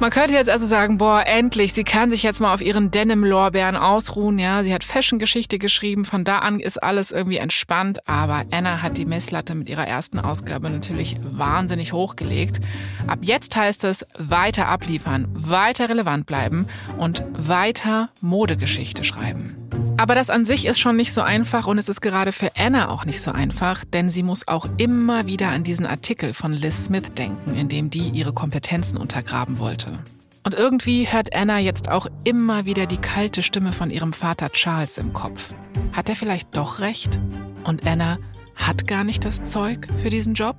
Man 0.00 0.10
könnte 0.10 0.34
jetzt 0.34 0.50
also 0.50 0.66
sagen, 0.66 0.98
boah, 0.98 1.24
endlich, 1.24 1.72
sie 1.72 1.84
kann 1.84 2.10
sich 2.10 2.24
jetzt 2.24 2.40
mal 2.40 2.52
auf 2.52 2.60
ihren 2.60 2.90
Denim-Lorbeeren 2.90 3.76
ausruhen. 3.76 4.40
Ja, 4.40 4.64
sie 4.64 4.74
hat 4.74 4.82
Fashion-Geschichte 4.82 5.58
geschrieben, 5.58 6.04
von 6.04 6.24
da 6.24 6.40
an 6.40 6.58
ist 6.58 6.82
alles 6.82 7.12
irgendwie 7.12 7.36
entspannt. 7.36 8.06
Aber 8.08 8.44
Anna 8.50 8.82
hat 8.82 8.98
die 8.98 9.06
Messlatte 9.06 9.54
mit 9.54 9.68
ihrer 9.68 9.86
ersten 9.86 10.18
Ausgabe 10.18 10.68
natürlich 10.68 11.16
wahnsinnig 11.22 11.92
hochgelegt. 11.92 12.60
Ab 13.06 13.20
jetzt 13.22 13.54
heißt 13.54 13.84
es 13.84 14.04
weiter 14.18 14.66
abliefern, 14.66 15.28
weiter 15.32 15.88
relevant 15.88 16.26
bleiben 16.26 16.66
und 16.98 17.24
weiter 17.32 18.08
Modegeschichte 18.20 19.04
schreiben. 19.04 19.56
Aber 19.96 20.14
das 20.14 20.28
an 20.28 20.44
sich 20.44 20.66
ist 20.66 20.80
schon 20.80 20.96
nicht 20.96 21.12
so 21.12 21.22
einfach 21.22 21.66
und 21.66 21.78
es 21.78 21.88
ist 21.88 22.00
gerade 22.00 22.32
für 22.32 22.56
Anna 22.56 22.88
auch 22.88 23.04
nicht 23.04 23.22
so 23.22 23.30
einfach, 23.30 23.84
denn 23.84 24.10
sie 24.10 24.22
muss 24.22 24.48
auch 24.48 24.66
immer 24.76 25.26
wieder 25.26 25.48
an 25.48 25.62
diesen 25.62 25.86
Artikel 25.86 26.34
von 26.34 26.52
Liz 26.52 26.86
Smith 26.86 27.14
denken, 27.16 27.54
in 27.54 27.68
dem 27.68 27.90
die 27.90 28.10
ihre 28.10 28.32
Kompetenzen 28.32 28.96
untergraben 28.96 29.58
wollte. 29.58 29.98
Und 30.42 30.54
irgendwie 30.54 31.06
hört 31.06 31.34
Anna 31.34 31.58
jetzt 31.58 31.88
auch 31.88 32.06
immer 32.24 32.66
wieder 32.66 32.86
die 32.86 32.98
kalte 32.98 33.42
Stimme 33.42 33.72
von 33.72 33.90
ihrem 33.90 34.12
Vater 34.12 34.50
Charles 34.50 34.98
im 34.98 35.12
Kopf. 35.12 35.54
Hat 35.92 36.08
er 36.08 36.16
vielleicht 36.16 36.54
doch 36.56 36.80
recht? 36.80 37.18
Und 37.62 37.86
Anna 37.86 38.18
hat 38.56 38.86
gar 38.86 39.04
nicht 39.04 39.24
das 39.24 39.44
Zeug 39.44 39.88
für 40.02 40.10
diesen 40.10 40.34
Job? 40.34 40.56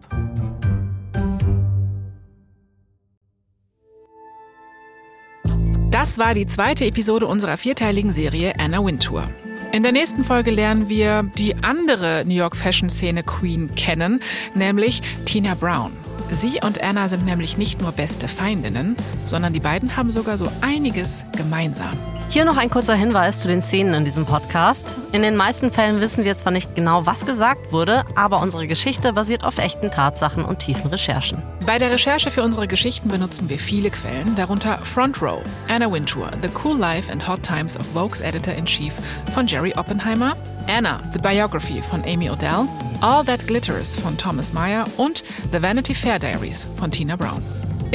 Das 6.06 6.20
war 6.20 6.36
die 6.36 6.46
zweite 6.46 6.86
Episode 6.86 7.26
unserer 7.26 7.58
vierteiligen 7.58 8.12
Serie 8.12 8.54
Anna 8.60 8.86
Wintour. 8.86 9.28
In 9.72 9.82
der 9.82 9.92
nächsten 9.92 10.24
Folge 10.24 10.52
lernen 10.52 10.88
wir 10.88 11.24
die 11.36 11.56
andere 11.64 12.24
New 12.28 12.36
York 12.36 12.56
Fashion 12.56 12.92
Szene 12.92 13.24
Queen 13.24 13.74
kennen, 13.74 14.20
nämlich 14.54 15.02
Tina 15.26 15.56
Brown. 15.56 15.94
Sie 16.30 16.60
und 16.64 16.80
Anna 16.80 17.08
sind 17.08 17.26
nämlich 17.26 17.58
nicht 17.58 17.82
nur 17.82 17.92
beste 17.92 18.28
Feindinnen, 18.28 18.96
sondern 19.26 19.54
die 19.54 19.60
beiden 19.60 19.98
haben 19.98 20.12
sogar 20.12 20.38
so 20.38 20.48
einiges 20.62 21.26
gemeinsam. 21.36 21.98
Hier 22.30 22.44
noch 22.44 22.58
ein 22.58 22.70
kurzer 22.70 22.96
Hinweis 22.96 23.40
zu 23.40 23.48
den 23.48 23.62
Szenen 23.62 23.94
in 23.94 24.04
diesem 24.04 24.26
Podcast. 24.26 25.00
In 25.14 25.22
den 25.22 25.38
meisten 25.38 25.72
Fällen 25.72 26.02
wissen 26.02 26.26
wir 26.26 26.36
zwar 26.36 26.52
nicht 26.52 26.76
genau, 26.76 27.06
was 27.06 27.26
gesagt 27.26 27.72
wurde, 27.72 28.04
aber 28.16 28.42
unsere 28.42 28.68
Geschichte 28.68 29.14
basiert 29.14 29.46
auf 29.46 29.58
echten 29.58 29.90
Tatsachen 29.90 30.44
und 30.44 30.60
tiefen 30.60 30.88
Recherchen. 30.90 31.42
Bei 31.66 31.78
der 31.78 31.92
Recherche 31.92 32.32
für 32.32 32.44
unsere 32.44 32.68
Geschichten 32.68 33.08
benutzen 33.08 33.48
wir 33.48 33.58
viele 33.58 33.90
Quellen, 33.90 34.36
darunter 34.36 34.80
Front 34.84 35.22
Row, 35.22 35.42
Anna 35.70 35.90
Wintour, 35.90 36.30
The 36.42 36.50
Cool 36.62 36.78
Life 36.78 37.10
and 37.10 37.26
Hot 37.26 37.42
Times 37.42 37.78
of 37.78 37.86
Vogue's 37.94 38.20
Editor-in-Chief 38.20 38.94
von 39.34 39.48
Jerry 39.48 39.74
Oppenheimer, 39.78 40.36
Anna, 40.68 41.02
The 41.14 41.20
Biography 41.20 41.82
von 41.82 42.04
Amy 42.04 42.30
Odell, 42.30 42.68
All 43.00 43.24
That 43.24 43.48
Glitters 43.48 43.96
von 43.96 44.18
Thomas 44.18 44.52
Meyer 44.52 44.86
und 44.98 45.24
The 45.54 45.62
Vanity 45.62 45.96
Fair 45.96 46.20
Diaries 46.20 46.68
von 46.78 46.92
Tina 46.92 47.16
Brown. 47.16 47.42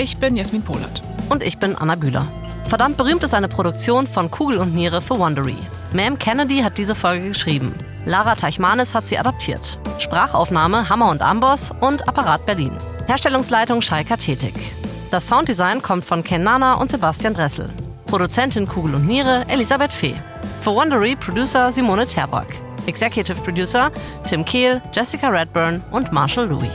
Ich 0.01 0.17
bin 0.17 0.35
Jasmin 0.35 0.63
Polat. 0.63 1.03
Und 1.29 1.43
ich 1.43 1.59
bin 1.59 1.77
Anna 1.77 1.95
Bühler. 1.95 2.27
Verdammt 2.69 2.97
berühmt 2.97 3.23
ist 3.23 3.35
eine 3.35 3.49
Produktion 3.49 4.07
von 4.07 4.31
Kugel 4.31 4.57
und 4.57 4.75
Niere 4.75 5.03
für 5.03 5.19
Wondery. 5.19 5.59
Ma'am 5.93 6.17
Kennedy 6.17 6.61
hat 6.61 6.79
diese 6.79 6.95
Folge 6.95 7.29
geschrieben. 7.29 7.75
Lara 8.07 8.35
Teichmanis 8.35 8.95
hat 8.95 9.07
sie 9.07 9.19
adaptiert. 9.19 9.79
Sprachaufnahme 9.99 10.89
Hammer 10.89 11.11
und 11.11 11.21
Amboss 11.21 11.71
und 11.81 12.09
Apparat 12.09 12.47
Berlin. 12.47 12.79
Herstellungsleitung 13.09 13.83
Schalker 13.83 14.17
Tätig. 14.17 14.55
Das 15.11 15.29
Sounddesign 15.29 15.83
kommt 15.83 16.07
von 16.07 16.25
Ken 16.25 16.45
Nana 16.45 16.77
und 16.77 16.91
Sebastian 16.91 17.35
Dressel. 17.35 17.69
Produzentin 18.07 18.67
Kugel 18.67 18.95
und 18.95 19.07
Niere 19.07 19.45
Elisabeth 19.49 19.93
Fee. 19.93 20.15
Für 20.63 20.75
Wondery 20.75 21.15
Producer 21.15 21.71
Simone 21.71 22.07
Terbock. 22.07 22.47
Executive 22.87 23.39
Producer 23.43 23.93
Tim 24.27 24.47
Kehl, 24.47 24.81
Jessica 24.95 25.29
Redburn 25.29 25.83
und 25.91 26.11
Marshall 26.11 26.47
Louis. 26.47 26.71